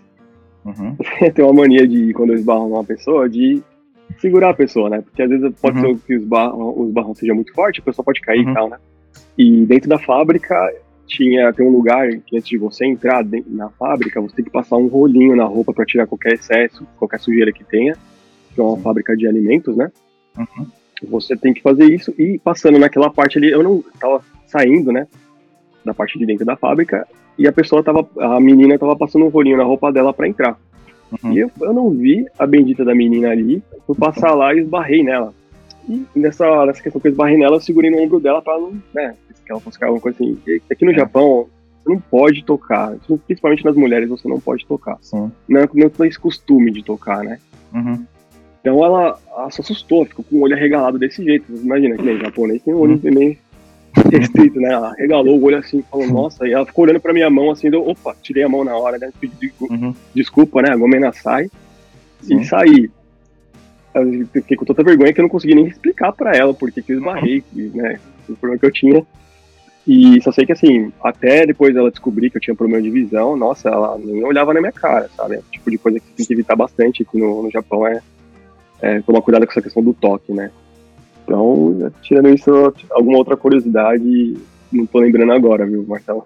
uhum. 0.64 0.96
tem 1.32 1.44
uma 1.44 1.54
mania 1.54 1.86
de, 1.86 2.12
quando 2.12 2.30
eles 2.30 2.44
barram 2.44 2.68
uma 2.68 2.84
pessoa, 2.84 3.28
de 3.28 3.62
segurar 4.18 4.50
a 4.50 4.54
pessoa, 4.54 4.90
né? 4.90 5.00
Porque 5.00 5.22
às 5.22 5.30
vezes 5.30 5.52
pode 5.60 5.78
uhum. 5.78 5.98
ser 5.98 6.06
que 6.06 6.16
os, 6.16 6.24
os 6.24 6.92
barrão 6.92 7.14
sejam 7.14 7.34
muito 7.34 7.52
fortes, 7.52 7.82
a 7.82 7.84
pessoa 7.84 8.04
pode 8.04 8.20
cair 8.20 8.44
uhum. 8.44 8.50
e 8.50 8.54
tal, 8.54 8.68
né? 8.68 8.78
E 9.36 9.64
dentro 9.64 9.88
da 9.88 9.98
fábrica 9.98 10.56
tinha 11.06 11.52
tem 11.52 11.66
um 11.66 11.70
lugar 11.70 12.08
que 12.26 12.36
antes 12.36 12.48
de 12.48 12.58
você 12.58 12.86
entrar 12.86 13.24
na 13.46 13.68
fábrica, 13.70 14.20
você 14.20 14.36
tem 14.36 14.44
que 14.44 14.50
passar 14.50 14.76
um 14.76 14.86
rolinho 14.86 15.36
na 15.36 15.44
roupa 15.44 15.72
para 15.72 15.84
tirar 15.84 16.06
qualquer 16.06 16.34
excesso, 16.34 16.86
qualquer 16.98 17.20
sujeira 17.20 17.52
que 17.52 17.64
tenha, 17.64 17.96
que 18.54 18.60
é 18.60 18.62
uma 18.62 18.76
Sim. 18.76 18.82
fábrica 18.82 19.16
de 19.16 19.26
alimentos, 19.26 19.76
né? 19.76 19.90
Uhum. 20.38 20.66
Você 21.08 21.36
tem 21.36 21.52
que 21.52 21.62
fazer 21.62 21.92
isso 21.92 22.14
e 22.18 22.38
passando 22.38 22.78
naquela 22.78 23.10
parte 23.10 23.38
ali, 23.38 23.50
eu 23.50 23.62
não 23.62 23.82
tava 23.98 24.22
saindo, 24.46 24.92
né? 24.92 25.06
Da 25.84 25.92
parte 25.92 26.18
de 26.18 26.24
dentro 26.24 26.44
da 26.44 26.56
fábrica 26.56 27.06
e 27.38 27.46
a 27.48 27.52
pessoa 27.52 27.82
tava, 27.82 28.06
a 28.18 28.40
menina 28.40 28.78
tava 28.78 28.96
passando 28.96 29.24
um 29.24 29.28
rolinho 29.28 29.56
na 29.56 29.64
roupa 29.64 29.92
dela 29.92 30.12
para 30.12 30.28
entrar. 30.28 30.58
Uhum. 31.22 31.32
E 31.32 31.38
eu, 31.40 31.50
eu 31.60 31.72
não 31.72 31.90
vi 31.90 32.26
a 32.38 32.46
bendita 32.46 32.84
da 32.84 32.94
menina 32.94 33.30
ali, 33.30 33.62
fui 33.86 33.96
passar 33.96 34.34
lá 34.34 34.54
e 34.54 34.60
esbarrei 34.60 35.02
nela. 35.02 35.34
E 35.88 36.06
nessa, 36.14 36.64
nessa 36.64 36.82
questão 36.82 37.00
que 37.00 37.08
eu 37.08 37.12
esbarrei 37.12 37.36
nela, 37.36 37.56
eu 37.56 37.60
segurei 37.60 37.90
no 37.90 38.00
ombro 38.00 38.20
dela 38.20 38.40
pra 38.40 38.58
não, 38.58 38.72
né, 38.94 39.14
que 39.44 39.50
ela 39.50 39.60
fosse 39.60 39.82
alguma 39.82 40.00
coisa 40.00 40.16
assim. 40.16 40.38
Aqui 40.70 40.84
no 40.84 40.92
é. 40.92 40.94
Japão, 40.94 41.48
você 41.82 41.90
não 41.90 42.00
pode 42.00 42.44
tocar. 42.44 42.96
Principalmente 43.26 43.64
nas 43.64 43.74
mulheres, 43.74 44.08
você 44.08 44.28
não 44.28 44.40
pode 44.40 44.64
tocar. 44.66 44.98
Sim. 45.00 45.30
Não, 45.48 45.68
não 45.74 45.90
tem 45.90 46.08
esse 46.08 46.18
costume 46.18 46.70
de 46.70 46.84
tocar, 46.84 47.24
né? 47.24 47.38
Uhum. 47.74 48.04
Então 48.60 48.84
ela, 48.84 49.18
ela 49.28 49.50
se 49.50 49.60
assustou, 49.60 50.06
ficou 50.06 50.24
com 50.24 50.36
o 50.36 50.42
olho 50.42 50.54
arregalado 50.54 50.98
desse 50.98 51.22
jeito. 51.24 51.44
Você 51.50 51.64
imagina 51.64 51.96
que 51.96 52.02
nem 52.02 52.18
japonês 52.18 52.62
tem 52.62 52.72
o 52.72 52.78
olho 52.78 53.00
uhum. 53.02 53.12
meio 53.12 53.36
restrito, 54.10 54.60
né? 54.60 54.72
Ela 54.72 54.92
regalou 54.94 55.38
o 55.38 55.44
olho 55.44 55.58
assim, 55.58 55.82
falou, 55.90 56.06
nossa, 56.06 56.46
e 56.46 56.52
ela 56.52 56.66
ficou 56.66 56.84
olhando 56.84 57.00
pra 57.00 57.12
minha 57.12 57.28
mão 57.28 57.50
assim, 57.50 57.70
deu, 57.70 57.86
opa, 57.86 58.16
tirei 58.22 58.42
a 58.42 58.48
mão 58.48 58.64
na 58.64 58.76
hora, 58.76 58.98
né? 58.98 59.10
Pedi 59.20 59.52
uhum. 59.60 59.94
desculpa, 60.14 60.62
né? 60.62 60.70
A 60.70 60.76
gomena 60.76 61.12
sai 61.12 61.50
Sim. 62.20 62.40
e 62.40 62.44
saí. 62.44 62.90
Eu 63.94 64.26
fiquei 64.32 64.56
com 64.56 64.64
tanta 64.64 64.82
vergonha 64.82 65.12
que 65.12 65.20
eu 65.20 65.24
não 65.24 65.28
consegui 65.28 65.54
nem 65.54 65.66
explicar 65.66 66.12
pra 66.12 66.34
ela 66.34 66.54
porque 66.54 66.80
que 66.80 66.92
eu 66.92 66.98
esbarrei, 66.98 67.44
né? 67.54 68.00
O 68.28 68.34
problema 68.36 68.58
que 68.58 68.66
eu 68.66 68.72
tinha. 68.72 69.06
E 69.86 70.22
só 70.22 70.30
sei 70.30 70.46
que 70.46 70.52
assim, 70.52 70.92
até 71.02 71.44
depois 71.44 71.74
ela 71.74 71.90
descobrir 71.90 72.30
que 72.30 72.36
eu 72.36 72.40
tinha 72.40 72.54
problema 72.54 72.80
de 72.80 72.88
visão, 72.88 73.36
nossa, 73.36 73.68
ela 73.68 73.98
nem 73.98 74.24
olhava 74.24 74.54
na 74.54 74.60
minha 74.60 74.72
cara, 74.72 75.10
sabe? 75.16 75.34
É 75.34 75.38
o 75.38 75.44
tipo 75.50 75.70
de 75.70 75.76
coisa 75.76 75.98
que 75.98 76.06
você 76.06 76.14
tem 76.14 76.26
que 76.26 76.32
evitar 76.32 76.54
bastante 76.54 77.02
aqui 77.02 77.18
no, 77.18 77.42
no 77.42 77.50
Japão 77.50 77.86
é, 77.86 78.00
é 78.80 79.00
tomar 79.00 79.20
cuidado 79.22 79.44
com 79.44 79.50
essa 79.50 79.60
questão 79.60 79.82
do 79.82 79.92
toque, 79.92 80.32
né? 80.32 80.50
Então, 81.24 81.92
tirando 82.02 82.28
isso, 82.28 82.50
alguma 82.90 83.18
outra 83.18 83.36
curiosidade, 83.36 84.36
não 84.72 84.86
tô 84.86 84.98
lembrando 84.98 85.32
agora, 85.32 85.66
viu, 85.66 85.84
Marcelo? 85.86 86.24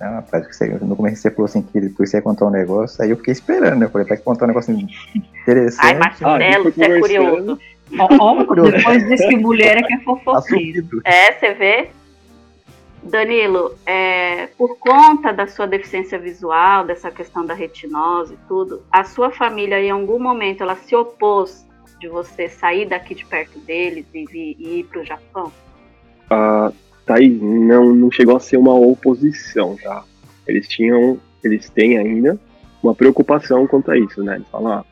Não, 0.00 0.10
rapaz, 0.14 0.46
você, 0.46 0.68
no 0.80 0.96
começo 0.96 1.22
você 1.22 1.30
falou 1.30 1.46
assim 1.46 1.62
que 1.62 1.80
depois 1.80 2.10
você 2.10 2.18
ia 2.18 2.22
contar 2.22 2.46
um 2.46 2.50
negócio, 2.50 3.02
aí 3.02 3.10
eu 3.10 3.16
fiquei 3.16 3.32
esperando, 3.32 3.78
né? 3.78 3.86
Eu 3.86 3.90
falei, 3.90 4.06
vai 4.06 4.18
contar 4.18 4.44
um 4.44 4.48
negócio 4.48 4.72
interessante. 5.14 5.86
Ai, 5.86 5.98
Marcelo, 5.98 6.30
ah, 6.32 6.62
você 6.62 6.84
é 6.84 7.00
curioso. 7.00 7.58
Ó, 7.98 8.08
oh, 8.48 8.70
depois 8.70 9.06
diz 9.08 9.20
que 9.20 9.36
mulher 9.36 9.76
é 9.78 9.82
que 9.82 9.94
é 9.94 10.00
fofoqueiro. 10.00 11.00
É, 11.04 11.32
você 11.32 11.54
vê? 11.54 11.90
Danilo, 13.04 13.74
é, 13.84 14.46
por 14.56 14.78
conta 14.78 15.30
da 15.30 15.46
sua 15.46 15.66
deficiência 15.66 16.18
visual, 16.18 16.86
dessa 16.86 17.10
questão 17.10 17.44
da 17.44 17.52
retinose 17.52 18.32
e 18.32 18.38
tudo, 18.48 18.82
a 18.90 19.04
sua 19.04 19.30
família 19.30 19.78
em 19.78 19.90
algum 19.90 20.18
momento 20.18 20.62
ela 20.62 20.74
se 20.74 20.96
opôs 20.96 21.66
de 22.04 22.08
você 22.08 22.48
sair 22.48 22.86
daqui 22.86 23.14
de 23.14 23.24
perto 23.24 23.58
deles 23.60 24.04
e, 24.12 24.26
vir, 24.26 24.56
e 24.58 24.80
ir 24.80 24.84
para 24.84 25.00
o 25.00 25.04
Japão? 25.04 25.50
Ah, 26.28 26.70
Thaís, 27.06 27.40
não, 27.40 27.94
não 27.94 28.10
chegou 28.10 28.36
a 28.36 28.40
ser 28.40 28.58
uma 28.58 28.74
oposição, 28.74 29.76
tá? 29.82 30.04
Eles 30.46 30.68
tinham, 30.68 31.18
eles 31.42 31.70
têm 31.70 31.96
ainda 31.96 32.38
uma 32.82 32.94
preocupação 32.94 33.66
quanto 33.66 33.90
a 33.90 33.98
isso, 33.98 34.22
né? 34.22 34.36
Eles 34.36 34.48
falam, 34.48 34.72
ah, 34.72 34.84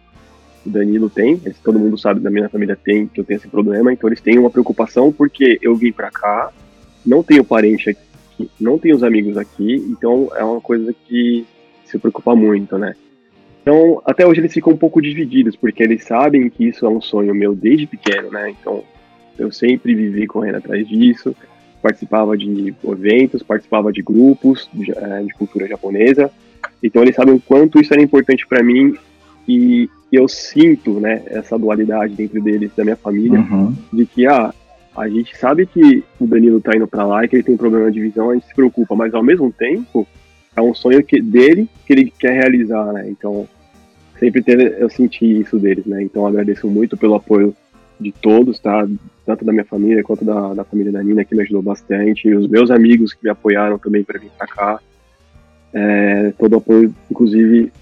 o 0.64 0.70
Danilo 0.70 1.10
tem, 1.10 1.36
todo 1.62 1.78
mundo 1.78 1.98
sabe 1.98 2.20
da 2.20 2.30
minha 2.30 2.48
família 2.48 2.76
tem 2.82 3.06
que 3.06 3.20
eu 3.20 3.24
tenho 3.24 3.36
esse 3.36 3.48
problema, 3.48 3.92
então 3.92 4.08
eles 4.08 4.20
têm 4.20 4.38
uma 4.38 4.50
preocupação 4.50 5.12
porque 5.12 5.58
eu 5.60 5.74
vim 5.74 5.92
para 5.92 6.10
cá 6.10 6.52
não 7.04 7.20
tenho 7.20 7.44
parente 7.44 7.90
aqui, 7.90 8.48
não 8.60 8.78
tenho 8.78 8.94
os 8.94 9.02
amigos 9.02 9.36
aqui, 9.36 9.74
então 9.90 10.30
é 10.36 10.44
uma 10.44 10.60
coisa 10.60 10.94
que 11.06 11.44
se 11.84 11.98
preocupa 11.98 12.36
muito, 12.36 12.78
né? 12.78 12.94
Então, 13.62 14.02
até 14.04 14.26
hoje 14.26 14.40
eles 14.40 14.52
ficam 14.52 14.72
um 14.72 14.76
pouco 14.76 15.00
divididos, 15.00 15.54
porque 15.54 15.82
eles 15.82 16.04
sabem 16.04 16.50
que 16.50 16.66
isso 16.66 16.84
é 16.84 16.88
um 16.88 17.00
sonho 17.00 17.34
meu 17.34 17.54
desde 17.54 17.86
pequeno, 17.86 18.30
né? 18.30 18.50
Então, 18.50 18.82
eu 19.38 19.52
sempre 19.52 19.94
vivi 19.94 20.26
correndo 20.26 20.56
atrás 20.56 20.86
disso, 20.86 21.34
participava 21.80 22.36
de 22.36 22.74
eventos, 22.84 23.42
participava 23.42 23.92
de 23.92 24.02
grupos 24.02 24.68
de, 24.72 24.90
é, 24.92 25.22
de 25.22 25.32
cultura 25.34 25.66
japonesa, 25.66 26.30
então 26.82 27.02
eles 27.02 27.14
sabem 27.14 27.34
o 27.34 27.40
quanto 27.40 27.80
isso 27.80 27.92
era 27.92 28.02
importante 28.02 28.46
para 28.46 28.62
mim 28.62 28.94
e 29.48 29.88
eu 30.12 30.28
sinto, 30.28 31.00
né, 31.00 31.22
essa 31.26 31.58
dualidade 31.58 32.14
dentro 32.14 32.42
deles, 32.42 32.70
da 32.76 32.84
minha 32.84 32.96
família, 32.96 33.40
uhum. 33.40 33.74
de 33.92 34.04
que, 34.06 34.26
ah, 34.26 34.52
a 34.94 35.08
gente 35.08 35.36
sabe 35.38 35.66
que 35.66 36.04
o 36.20 36.26
Danilo 36.26 36.60
tá 36.60 36.76
indo 36.76 36.86
para 36.86 37.06
lá 37.06 37.24
e 37.24 37.28
que 37.28 37.36
ele 37.36 37.42
tem 37.42 37.56
problema 37.56 37.90
de 37.90 38.00
visão, 38.00 38.30
a 38.30 38.34
gente 38.34 38.46
se 38.46 38.54
preocupa, 38.54 38.94
mas 38.94 39.14
ao 39.14 39.22
mesmo 39.22 39.50
tempo 39.50 40.06
é 40.56 40.60
um 40.60 40.74
sonho 40.74 41.02
que, 41.02 41.20
dele 41.20 41.68
que 41.86 41.92
ele 41.92 42.12
quer 42.18 42.32
realizar, 42.32 42.92
né? 42.92 43.08
Então, 43.08 43.48
sempre 44.18 44.42
ter, 44.42 44.80
eu 44.80 44.88
senti 44.90 45.40
isso 45.40 45.58
deles, 45.58 45.86
né? 45.86 46.02
Então, 46.02 46.26
agradeço 46.26 46.68
muito 46.68 46.96
pelo 46.96 47.14
apoio 47.14 47.54
de 47.98 48.12
todos, 48.12 48.58
tá? 48.58 48.86
Tanto 49.24 49.44
da 49.44 49.52
minha 49.52 49.64
família 49.64 50.02
quanto 50.02 50.24
da, 50.24 50.54
da 50.54 50.64
família 50.64 50.92
da 50.92 51.02
Nina, 51.02 51.24
que 51.24 51.34
me 51.34 51.42
ajudou 51.42 51.62
bastante, 51.62 52.28
e 52.28 52.34
os 52.34 52.46
meus 52.46 52.70
amigos 52.70 53.14
que 53.14 53.24
me 53.24 53.30
apoiaram 53.30 53.78
também 53.78 54.04
para 54.04 54.18
vir 54.18 54.30
para 54.36 54.46
cá. 54.46 54.80
É, 55.72 56.32
todo 56.38 56.52
o 56.52 56.58
apoio, 56.58 56.94
inclusive, 57.10 57.72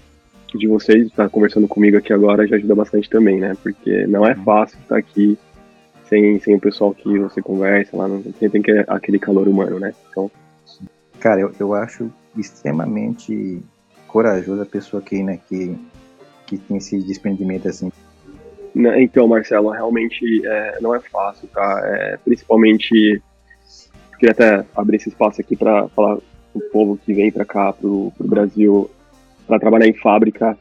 de 0.55 0.67
vocês, 0.67 1.07
estar 1.07 1.23
tá 1.23 1.29
conversando 1.29 1.67
comigo 1.67 1.97
aqui 1.97 2.13
agora, 2.13 2.47
já 2.47 2.55
ajuda 2.55 2.75
bastante 2.75 3.09
também, 3.09 3.39
né? 3.39 3.55
Porque 3.61 4.07
não 4.07 4.25
é 4.25 4.35
fácil 4.35 4.79
estar 4.79 4.97
aqui 4.97 5.37
sem, 6.05 6.39
sem 6.39 6.55
o 6.55 6.59
pessoal 6.59 6.93
que 6.93 7.19
você 7.19 7.41
conversa 7.41 7.95
lá, 7.97 8.07
não 8.07 8.21
tem, 8.21 8.49
tem 8.49 8.61
que, 8.61 8.71
aquele 8.87 9.19
calor 9.19 9.47
humano, 9.47 9.79
né? 9.79 9.93
Então. 10.09 10.31
Cara, 11.19 11.39
eu, 11.39 11.53
eu 11.59 11.73
acho 11.73 12.11
extremamente 12.35 13.61
corajoso 14.07 14.61
a 14.61 14.65
pessoa 14.65 15.01
que, 15.01 15.21
né, 15.23 15.39
que, 15.47 15.77
que 16.47 16.57
tem 16.57 16.77
esse 16.77 17.01
desprendimento 17.01 17.67
assim. 17.67 17.91
Então, 18.73 19.27
Marcelo, 19.27 19.69
realmente 19.69 20.45
é, 20.45 20.79
não 20.81 20.95
é 20.95 20.99
fácil, 20.99 21.47
tá? 21.49 21.81
É, 21.83 22.17
principalmente, 22.23 23.21
queria 24.17 24.31
até 24.31 24.65
abrir 24.75 24.97
esse 24.97 25.09
espaço 25.09 25.41
aqui 25.41 25.57
para 25.57 25.89
falar 25.89 26.17
o 26.53 26.59
povo 26.71 26.97
que 26.97 27.13
vem 27.13 27.31
para 27.31 27.43
cá, 27.43 27.73
pro, 27.73 28.11
pro 28.17 28.27
Brasil, 28.27 28.89
para 29.45 29.59
trabalhar 29.59 29.87
em 29.87 29.93
fábrica 29.93 30.57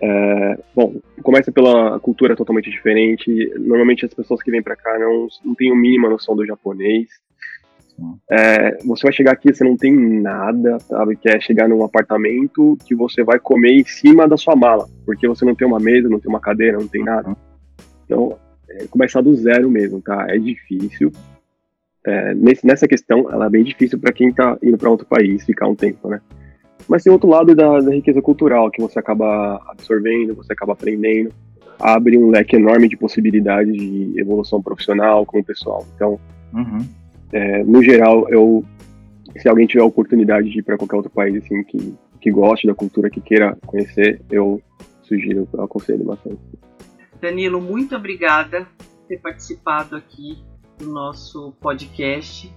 é, 0.00 0.58
bom, 0.74 0.94
começa 1.22 1.52
pela 1.52 2.00
cultura 2.00 2.34
totalmente 2.34 2.70
diferente. 2.70 3.52
Normalmente 3.58 4.04
as 4.04 4.14
pessoas 4.14 4.42
que 4.42 4.50
vêm 4.50 4.62
para 4.62 4.76
cá 4.76 4.98
não, 4.98 5.28
não 5.44 5.54
têm 5.54 5.70
a 5.70 5.76
mínima 5.76 6.08
noção 6.08 6.34
do 6.34 6.46
japonês. 6.46 7.08
É, 8.30 8.78
você 8.84 9.02
vai 9.02 9.12
chegar 9.12 9.32
aqui, 9.32 9.52
você 9.52 9.64
não 9.64 9.76
tem 9.76 9.92
nada, 9.92 10.78
sabe? 10.80 11.16
Quer 11.16 11.36
é 11.36 11.40
chegar 11.40 11.68
num 11.68 11.84
apartamento 11.84 12.76
que 12.86 12.94
você 12.94 13.22
vai 13.22 13.38
comer 13.38 13.72
em 13.72 13.84
cima 13.84 14.26
da 14.26 14.36
sua 14.36 14.56
mala, 14.56 14.88
porque 15.04 15.28
você 15.28 15.44
não 15.44 15.54
tem 15.54 15.66
uma 15.66 15.78
mesa, 15.78 16.08
não 16.08 16.20
tem 16.20 16.30
uma 16.30 16.40
cadeira, 16.40 16.78
não 16.78 16.88
tem 16.88 17.04
nada. 17.04 17.36
Então, 18.04 18.36
é, 18.68 18.86
começar 18.86 19.20
do 19.20 19.34
zero 19.34 19.70
mesmo, 19.70 20.00
tá? 20.00 20.26
É 20.28 20.38
difícil. 20.38 21.12
É, 22.06 22.34
nesse, 22.34 22.66
nessa 22.66 22.88
questão, 22.88 23.30
ela 23.30 23.46
é 23.46 23.50
bem 23.50 23.64
difícil 23.64 23.98
para 23.98 24.12
quem 24.12 24.32
tá 24.32 24.56
indo 24.62 24.78
para 24.78 24.90
outro 24.90 25.06
país 25.06 25.44
ficar 25.44 25.68
um 25.68 25.74
tempo, 25.74 26.08
né? 26.08 26.20
Mas 26.88 27.02
tem 27.02 27.12
outro 27.12 27.28
lado 27.28 27.54
da, 27.54 27.80
da 27.80 27.94
riqueza 27.94 28.22
cultural 28.22 28.70
que 28.70 28.80
você 28.80 28.98
acaba 28.98 29.60
absorvendo, 29.68 30.34
você 30.34 30.52
acaba 30.52 30.72
aprendendo, 30.72 31.32
abre 31.78 32.16
um 32.16 32.30
leque 32.30 32.56
enorme 32.56 32.88
de 32.88 32.96
possibilidades 32.96 33.74
de 33.74 34.14
evolução 34.16 34.62
profissional 34.62 35.24
como 35.26 35.44
pessoal. 35.44 35.86
Então, 35.94 36.18
uhum. 36.52 36.78
É, 37.32 37.64
no 37.64 37.82
geral, 37.82 38.28
eu 38.28 38.64
se 39.38 39.48
alguém 39.48 39.66
tiver 39.66 39.82
a 39.82 39.86
oportunidade 39.86 40.50
de 40.50 40.58
ir 40.58 40.62
para 40.62 40.76
qualquer 40.76 40.96
outro 40.96 41.10
país 41.10 41.36
assim 41.36 41.62
que, 41.62 41.94
que 42.20 42.30
goste 42.30 42.66
da 42.66 42.74
cultura, 42.74 43.08
que 43.08 43.20
queira 43.20 43.56
conhecer, 43.66 44.20
eu 44.30 44.60
sugiro, 45.02 45.48
eu 45.52 45.62
aconselho 45.62 46.04
bastante. 46.04 46.40
Danilo, 47.20 47.60
muito 47.60 47.94
obrigada 47.94 48.66
por 48.76 49.06
ter 49.06 49.18
participado 49.18 49.96
aqui 49.96 50.38
do 50.78 50.86
nosso 50.86 51.52
podcast. 51.60 52.52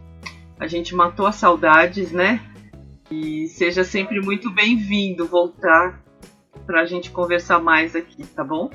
A 0.60 0.68
gente 0.68 0.96
matou 0.96 1.26
as 1.26 1.36
saudades, 1.36 2.12
né? 2.12 2.40
E 3.12 3.48
seja 3.48 3.84
sempre 3.84 4.22
muito 4.22 4.50
bem-vindo 4.50 5.28
voltar 5.28 6.02
para 6.66 6.82
a 6.82 6.86
gente 6.86 7.12
conversar 7.12 7.60
mais 7.60 7.96
aqui, 7.96 8.24
tá 8.26 8.44
bom? 8.44 8.70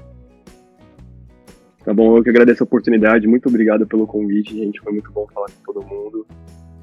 Tá 1.85 1.95
bom, 1.95 2.17
eu 2.17 2.23
que 2.23 2.31
agradeço 2.31 2.63
a 2.63 2.67
oportunidade. 2.67 3.27
Muito 3.27 3.49
obrigado 3.49 3.87
pelo 3.87 4.07
convite, 4.07 4.57
gente. 4.57 4.81
Foi 4.81 4.93
muito 4.93 5.11
bom 5.13 5.27
falar 5.33 5.47
com 5.47 5.73
todo 5.73 5.87
mundo. 5.87 6.27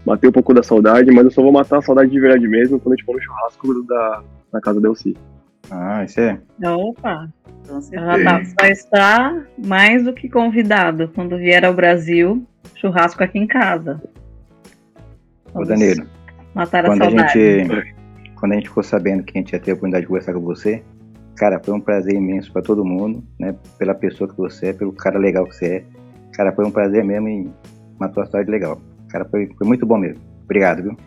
Matei 0.05 0.29
um 0.29 0.33
pouco 0.33 0.53
da 0.53 0.63
saudade, 0.63 1.11
mas 1.11 1.25
eu 1.25 1.31
só 1.31 1.41
vou 1.41 1.51
matar 1.51 1.79
a 1.79 1.81
saudade 1.81 2.11
de 2.11 2.19
verdade 2.19 2.47
mesmo 2.47 2.79
quando 2.79 2.93
a 2.93 2.95
gente 2.95 3.05
for 3.05 3.15
no 3.15 3.21
churrasco 3.21 3.83
da, 3.85 4.23
da 4.53 4.61
casa 4.61 4.79
da 4.79 4.87
Elci. 4.87 5.17
Ah, 5.69 6.03
isso 6.03 6.19
é. 6.19 6.39
Opa! 6.63 7.27
Já 7.91 8.23
tá, 8.23 8.41
vai 8.61 8.71
estar 8.71 9.47
mais 9.65 10.03
do 10.03 10.13
que 10.13 10.29
convidado 10.29 11.09
quando 11.15 11.37
vier 11.37 11.65
ao 11.65 11.73
Brasil, 11.73 12.45
churrasco 12.75 13.23
aqui 13.23 13.39
em 13.39 13.47
casa. 13.47 14.01
Ô, 15.51 15.63
Danilo, 15.65 16.05
Matar 16.53 16.85
a 16.85 16.89
quando 16.89 17.03
saudade. 17.03 17.39
A 17.39 17.63
gente, 17.63 17.95
quando 18.35 18.51
a 18.51 18.55
gente 18.55 18.69
ficou 18.69 18.83
sabendo 18.83 19.23
que 19.23 19.35
a 19.35 19.41
gente 19.41 19.53
ia 19.53 19.59
ter 19.59 19.71
a 19.71 19.73
oportunidade 19.73 20.03
de 20.03 20.07
conversar 20.07 20.33
com 20.33 20.41
você, 20.41 20.83
cara, 21.35 21.59
foi 21.63 21.73
um 21.73 21.79
prazer 21.79 22.13
imenso 22.13 22.51
para 22.51 22.61
todo 22.61 22.85
mundo, 22.85 23.23
né? 23.39 23.55
Pela 23.77 23.93
pessoa 23.93 24.29
que 24.29 24.37
você 24.37 24.67
é, 24.67 24.73
pelo 24.73 24.93
cara 24.93 25.19
legal 25.19 25.45
que 25.45 25.55
você 25.55 25.65
é. 25.65 25.83
Cara, 26.33 26.51
foi 26.51 26.65
um 26.65 26.71
prazer 26.71 27.03
mesmo 27.03 27.27
e 27.27 27.49
matou 27.99 28.21
a 28.21 28.25
história 28.25 28.49
legal. 28.49 28.79
Cara, 29.09 29.25
foi, 29.25 29.49
foi 29.57 29.67
muito 29.67 29.85
bom 29.85 29.97
mesmo. 29.97 30.21
Obrigado, 30.43 30.83
viu? 30.83 30.97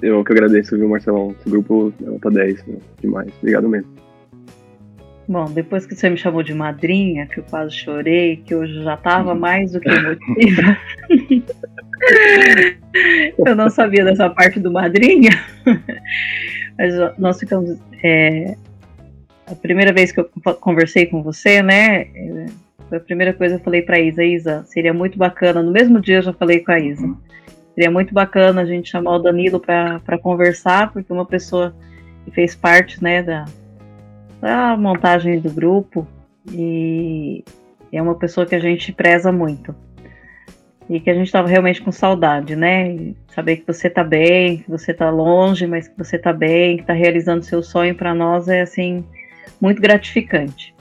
Eu 0.00 0.24
que 0.24 0.32
agradeço, 0.32 0.76
viu, 0.76 0.88
Marcelão? 0.88 1.34
Esse 1.38 1.50
grupo 1.50 1.92
é 2.00 2.04
nota 2.04 2.30
10, 2.30 2.66
né? 2.66 2.76
demais. 3.00 3.32
Obrigado 3.38 3.68
mesmo. 3.68 3.92
Bom, 5.28 5.44
depois 5.44 5.84
que 5.84 5.94
você 5.94 6.08
me 6.08 6.16
chamou 6.16 6.42
de 6.42 6.54
madrinha, 6.54 7.26
que 7.26 7.40
eu 7.40 7.44
quase 7.44 7.74
chorei, 7.74 8.38
que 8.38 8.54
hoje 8.54 8.82
já 8.82 8.94
estava 8.94 9.34
mais 9.34 9.72
do 9.72 9.80
que 9.80 9.88
emotiva. 9.88 10.78
eu 13.46 13.54
não 13.54 13.68
sabia 13.68 14.04
dessa 14.04 14.30
parte 14.30 14.58
do 14.58 14.72
madrinha. 14.72 15.30
Mas 16.78 16.94
nós 17.18 17.38
ficamos. 17.38 17.78
É, 18.02 18.56
a 19.50 19.54
primeira 19.54 19.92
vez 19.92 20.12
que 20.12 20.20
eu 20.20 20.30
conversei 20.60 21.06
com 21.06 21.22
você, 21.22 21.62
né? 21.62 22.02
É, 22.02 22.46
foi 22.88 22.98
a 22.98 23.00
primeira 23.00 23.32
coisa 23.32 23.54
que 23.54 23.60
eu 23.60 23.64
falei 23.64 23.82
para 23.82 23.98
Isa, 23.98 24.24
Isa, 24.24 24.64
seria 24.64 24.94
muito 24.94 25.18
bacana. 25.18 25.62
No 25.62 25.72
mesmo 25.72 26.00
dia 26.00 26.16
eu 26.16 26.22
já 26.22 26.32
falei 26.32 26.60
com 26.60 26.72
a 26.72 26.78
Isa. 26.78 27.16
Seria 27.74 27.90
muito 27.90 28.12
bacana 28.12 28.62
a 28.62 28.64
gente 28.64 28.90
chamar 28.90 29.16
o 29.16 29.18
Danilo 29.18 29.60
para 29.60 30.18
conversar, 30.20 30.92
porque 30.92 31.12
uma 31.12 31.26
pessoa 31.26 31.74
que 32.24 32.30
fez 32.30 32.54
parte 32.54 33.02
né, 33.02 33.22
da, 33.22 33.44
da 34.40 34.76
montagem 34.76 35.38
do 35.38 35.50
grupo 35.50 36.06
e 36.50 37.44
é 37.92 38.00
uma 38.00 38.14
pessoa 38.14 38.46
que 38.46 38.54
a 38.54 38.60
gente 38.60 38.92
preza 38.92 39.30
muito. 39.30 39.74
E 40.88 40.98
que 40.98 41.10
a 41.10 41.14
gente 41.14 41.26
estava 41.26 41.46
realmente 41.46 41.82
com 41.82 41.92
saudade, 41.92 42.56
né? 42.56 42.90
E 42.90 43.16
saber 43.34 43.58
que 43.58 43.66
você 43.66 43.88
está 43.88 44.02
bem, 44.02 44.58
que 44.58 44.70
você 44.70 44.92
está 44.92 45.10
longe, 45.10 45.66
mas 45.66 45.86
que 45.86 45.98
você 45.98 46.16
está 46.16 46.32
bem, 46.32 46.76
que 46.76 46.82
está 46.82 46.94
realizando 46.94 47.44
seu 47.44 47.62
sonho 47.62 47.94
para 47.94 48.14
nós 48.14 48.48
é 48.48 48.62
assim 48.62 49.04
muito 49.60 49.80
gratificante. 49.80 50.74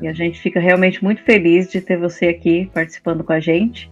E 0.00 0.06
a 0.06 0.12
gente 0.12 0.40
fica 0.40 0.60
realmente 0.60 1.02
muito 1.02 1.22
feliz 1.22 1.68
de 1.70 1.80
ter 1.80 1.96
você 1.96 2.26
aqui 2.26 2.70
participando 2.72 3.24
com 3.24 3.32
a 3.32 3.40
gente. 3.40 3.90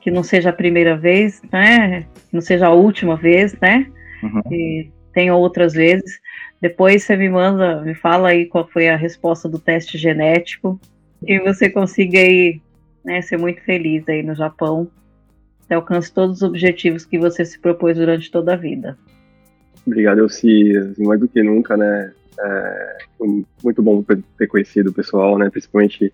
Que 0.00 0.10
não 0.10 0.22
seja 0.22 0.50
a 0.50 0.52
primeira 0.52 0.96
vez, 0.96 1.42
né? 1.52 2.02
Que 2.02 2.34
não 2.34 2.40
seja 2.40 2.66
a 2.66 2.72
última 2.72 3.16
vez, 3.16 3.56
né? 3.60 3.86
Uhum. 4.22 4.42
E 4.50 4.90
tem 5.12 5.30
outras 5.30 5.72
vezes. 5.72 6.20
Depois 6.60 7.02
você 7.02 7.16
me 7.16 7.28
manda, 7.28 7.82
me 7.82 7.94
fala 7.94 8.28
aí 8.28 8.46
qual 8.46 8.68
foi 8.68 8.88
a 8.88 8.96
resposta 8.96 9.48
do 9.48 9.58
teste 9.58 9.98
genético. 9.98 10.80
E 11.26 11.38
você 11.40 11.70
consiga 11.70 12.18
aí, 12.18 12.60
né, 13.04 13.22
ser 13.22 13.38
muito 13.38 13.60
feliz 13.62 14.08
aí 14.08 14.22
no 14.22 14.34
Japão. 14.34 14.88
E 15.68 15.74
alcance 15.74 16.12
todos 16.12 16.36
os 16.36 16.42
objetivos 16.42 17.04
que 17.04 17.18
você 17.18 17.44
se 17.44 17.58
propôs 17.58 17.96
durante 17.96 18.30
toda 18.30 18.54
a 18.54 18.56
vida. 18.56 18.96
Obrigado, 19.86 20.20
Elci. 20.20 20.72
Mais 20.98 21.18
do 21.18 21.28
que 21.28 21.42
nunca, 21.42 21.76
né? 21.76 22.12
É, 22.38 22.98
muito 23.62 23.82
bom 23.82 24.04
ter 24.36 24.46
conhecido 24.46 24.90
o 24.90 24.94
pessoal, 24.94 25.38
né? 25.38 25.48
Principalmente 25.50 26.12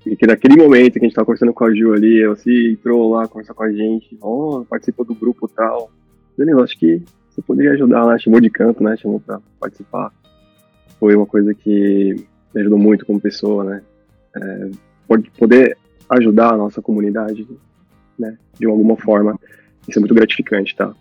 que 0.00 0.26
naquele 0.26 0.56
momento 0.56 0.94
que 0.94 0.98
a 0.98 1.02
gente 1.02 1.12
estava 1.12 1.26
conversando 1.26 1.54
com 1.54 1.64
a 1.64 1.72
Ju 1.72 1.92
ali, 1.92 2.26
você 2.26 2.72
entrou 2.72 3.12
lá 3.12 3.28
conversar 3.28 3.54
com 3.54 3.62
a 3.62 3.72
gente, 3.72 4.18
oh, 4.20 4.64
participou 4.68 5.04
do 5.04 5.14
grupo 5.14 5.46
tal. 5.46 5.92
Danilo, 6.36 6.62
acho 6.62 6.76
que 6.76 7.02
você 7.30 7.40
poderia 7.40 7.72
ajudar 7.72 8.04
lá, 8.04 8.18
chamou 8.18 8.40
de 8.40 8.50
canto, 8.50 8.82
né? 8.82 8.96
Chamou 8.96 9.20
para 9.20 9.40
participar. 9.60 10.12
Foi 10.98 11.14
uma 11.14 11.26
coisa 11.26 11.54
que 11.54 12.16
me 12.54 12.60
ajudou 12.60 12.78
muito 12.78 13.06
como 13.06 13.20
pessoa, 13.20 13.64
né? 13.64 13.82
É, 14.36 14.70
pode 15.06 15.30
poder 15.30 15.76
ajudar 16.10 16.52
a 16.52 16.56
nossa 16.56 16.82
comunidade, 16.82 17.46
né? 18.18 18.36
De 18.58 18.66
alguma 18.66 18.96
forma. 18.96 19.38
Isso 19.88 19.98
é 19.98 20.00
muito 20.00 20.14
gratificante, 20.14 20.76
tá? 20.76 20.94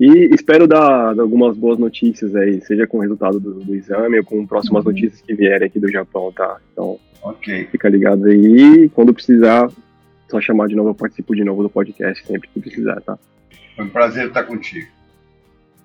E 0.00 0.34
espero 0.34 0.66
dar, 0.66 1.20
algumas 1.20 1.54
boas 1.58 1.78
notícias 1.78 2.34
aí, 2.34 2.58
seja 2.62 2.86
com 2.86 2.96
o 2.96 3.00
resultado 3.02 3.38
do, 3.38 3.60
do 3.60 3.74
exame 3.74 4.16
ou 4.16 4.24
com 4.24 4.46
próximas 4.46 4.82
uhum. 4.82 4.92
notícias 4.92 5.20
que 5.20 5.34
vierem 5.34 5.66
aqui 5.68 5.78
do 5.78 5.92
Japão, 5.92 6.32
tá? 6.32 6.56
Então, 6.72 6.98
okay. 7.22 7.66
fica 7.66 7.86
ligado 7.86 8.24
aí. 8.24 8.88
Quando 8.94 9.12
precisar, 9.12 9.70
só 10.30 10.40
chamar 10.40 10.68
de 10.68 10.74
novo, 10.74 10.88
eu 10.88 10.94
participo 10.94 11.36
de 11.36 11.44
novo 11.44 11.62
do 11.62 11.68
podcast 11.68 12.26
sempre 12.26 12.48
que 12.48 12.60
precisar, 12.60 12.98
tá? 13.02 13.18
Foi 13.76 13.84
um 13.84 13.90
prazer 13.90 14.28
estar 14.28 14.44
contigo. 14.44 14.88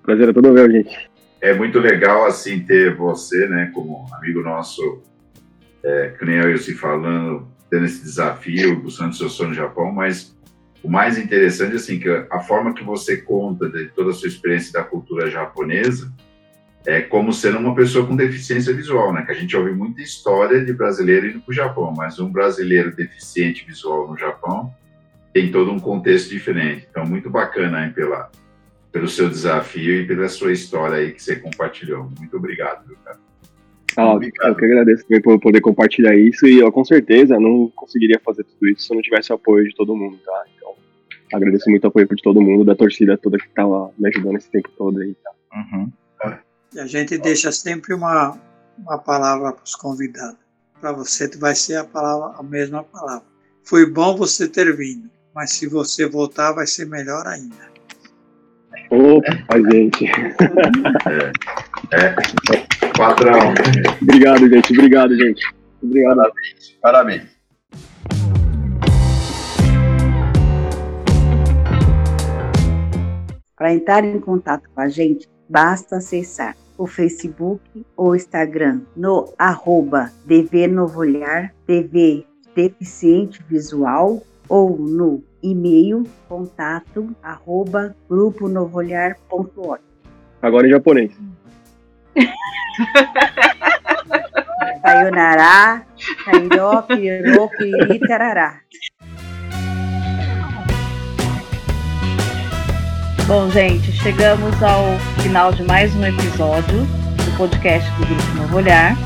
Prazer 0.02 0.30
é 0.30 0.32
todo 0.32 0.50
meu, 0.50 0.70
gente. 0.70 0.96
É 1.42 1.52
muito 1.52 1.78
legal, 1.78 2.24
assim, 2.24 2.60
ter 2.60 2.94
você, 2.94 3.46
né, 3.46 3.70
como 3.74 4.06
amigo 4.14 4.40
nosso, 4.40 5.02
é, 5.84 6.14
que 6.18 6.24
nem 6.24 6.36
eu 6.36 6.56
se 6.56 6.72
falando, 6.72 7.46
tendo 7.68 7.84
esse 7.84 8.02
desafio, 8.02 8.80
buscando 8.80 9.14
seu 9.14 9.28
sonho 9.28 9.50
no 9.50 9.54
Japão, 9.54 9.92
mas 9.92 10.34
o 10.86 10.88
mais 10.88 11.18
interessante 11.18 11.74
assim 11.74 11.98
que 11.98 12.08
a 12.30 12.38
forma 12.38 12.72
que 12.72 12.84
você 12.84 13.16
conta 13.16 13.68
de 13.68 13.86
toda 13.88 14.10
a 14.10 14.12
sua 14.12 14.28
experiência 14.28 14.72
da 14.72 14.84
cultura 14.84 15.28
japonesa 15.28 16.12
é 16.86 17.00
como 17.00 17.32
sendo 17.32 17.58
uma 17.58 17.74
pessoa 17.74 18.06
com 18.06 18.14
deficiência 18.14 18.72
visual, 18.72 19.12
né? 19.12 19.22
Que 19.22 19.32
a 19.32 19.34
gente 19.34 19.56
ouve 19.56 19.72
muita 19.72 20.00
história 20.00 20.64
de 20.64 20.72
brasileiro 20.72 21.26
indo 21.26 21.40
para 21.40 21.50
o 21.50 21.54
Japão, 21.54 21.92
mas 21.92 22.20
um 22.20 22.30
brasileiro 22.30 22.94
deficiente 22.94 23.66
visual 23.66 24.06
no 24.06 24.16
Japão 24.16 24.72
tem 25.32 25.50
todo 25.50 25.72
um 25.72 25.80
contexto 25.80 26.30
diferente. 26.30 26.86
Então, 26.88 27.04
muito 27.04 27.28
bacana 27.28 27.84
hein, 27.84 27.92
pela, 27.92 28.30
pelo 28.92 29.08
seu 29.08 29.28
desafio 29.28 30.02
e 30.02 30.06
pela 30.06 30.28
sua 30.28 30.52
história 30.52 30.98
aí 30.98 31.10
que 31.10 31.20
você 31.20 31.34
compartilhou. 31.34 32.08
Muito 32.16 32.36
obrigado, 32.36 32.86
viu, 32.86 32.96
cara. 33.04 33.18
Ah, 33.96 34.12
eu 34.12 34.54
que 34.54 34.64
agradeço 34.64 35.02
também 35.02 35.22
por 35.22 35.40
poder 35.40 35.60
compartilhar 35.60 36.14
isso 36.14 36.46
e 36.46 36.60
eu 36.60 36.70
com 36.70 36.84
certeza 36.84 37.40
não 37.40 37.72
conseguiria 37.74 38.20
fazer 38.22 38.44
tudo 38.44 38.68
isso 38.68 38.86
se 38.86 38.94
não 38.94 39.00
tivesse 39.00 39.32
o 39.32 39.34
apoio 39.34 39.66
de 39.66 39.74
todo 39.74 39.96
mundo, 39.96 40.18
tá? 40.24 40.44
Agradeço 41.32 41.68
muito 41.70 41.84
o 41.84 41.88
apoio 41.88 42.06
de 42.08 42.22
todo 42.22 42.40
mundo, 42.40 42.64
da 42.64 42.74
torcida 42.74 43.18
toda 43.18 43.38
que 43.38 43.46
estava 43.46 43.90
me 43.98 44.08
ajudando 44.08 44.36
esse 44.36 44.50
tempo 44.50 44.70
todo 44.76 45.00
aí. 45.00 45.14
Tá? 45.14 45.30
Uhum. 45.54 45.92
E 46.74 46.80
a 46.80 46.86
gente 46.86 47.16
deixa 47.18 47.50
sempre 47.52 47.94
uma, 47.94 48.38
uma 48.78 48.98
palavra 48.98 49.52
para 49.52 49.64
os 49.64 49.74
convidados. 49.74 50.38
Para 50.80 50.92
você 50.92 51.28
vai 51.38 51.54
ser 51.54 51.76
a 51.76 51.84
palavra, 51.84 52.38
a 52.38 52.42
mesma 52.42 52.82
palavra. 52.82 53.24
Foi 53.64 53.90
bom 53.90 54.16
você 54.16 54.46
ter 54.46 54.76
vindo, 54.76 55.10
mas 55.34 55.52
se 55.52 55.66
você 55.66 56.06
voltar 56.06 56.52
vai 56.52 56.66
ser 56.66 56.86
melhor 56.86 57.26
ainda. 57.26 57.66
Opa, 58.90 59.58
gente. 59.72 60.04
É, 61.92 62.06
é. 62.06 62.14
Patrão. 62.96 63.54
Obrigado, 64.02 64.48
gente. 64.48 64.72
Obrigado, 64.72 65.16
gente. 65.16 65.54
Obrigado. 65.82 66.16
Parabéns. 66.16 66.78
Parabéns. 66.80 67.35
Para 73.56 73.72
entrar 73.72 74.04
em 74.04 74.20
contato 74.20 74.68
com 74.74 74.80
a 74.82 74.88
gente, 74.88 75.26
basta 75.48 75.96
acessar 75.96 76.54
o 76.76 76.86
Facebook 76.86 77.86
ou 77.96 78.14
Instagram 78.14 78.82
no 78.94 79.32
arroba 79.38 80.12
DV 80.26 80.68
Novo 80.68 81.00
Olhar, 81.00 81.54
TV 81.66 82.26
Deficiente 82.54 83.42
Visual 83.48 84.22
ou 84.46 84.78
no 84.78 85.24
e-mail 85.42 86.04
contato 86.28 87.16
arroba 87.22 87.96
gruponovoolhar.org. 88.10 89.82
Agora 90.42 90.66
em 90.66 90.70
japonês. 90.70 91.12
Sayonara, 94.82 95.86
Kairo, 96.24 96.82
Piro, 96.82 97.48
Kiri, 97.56 98.00
Tarará. 98.00 98.60
Bom, 103.26 103.50
gente, 103.50 103.90
chegamos 103.90 104.62
ao 104.62 104.96
final 105.20 105.52
de 105.52 105.64
mais 105.64 105.92
um 105.96 106.06
episódio 106.06 106.78
do 106.84 107.36
podcast 107.36 107.90
do 107.96 108.06
Grupo 108.06 108.34
Novo 108.36 108.56
Olhar. 108.58 108.96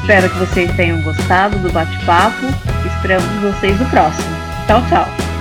Espero 0.00 0.30
que 0.30 0.38
vocês 0.38 0.76
tenham 0.76 1.02
gostado 1.02 1.58
do 1.58 1.72
bate-papo. 1.72 2.46
Esperamos 2.86 3.26
vocês 3.42 3.80
no 3.80 3.90
próximo. 3.90 4.28
Tchau, 4.68 4.80
tchau. 4.88 5.35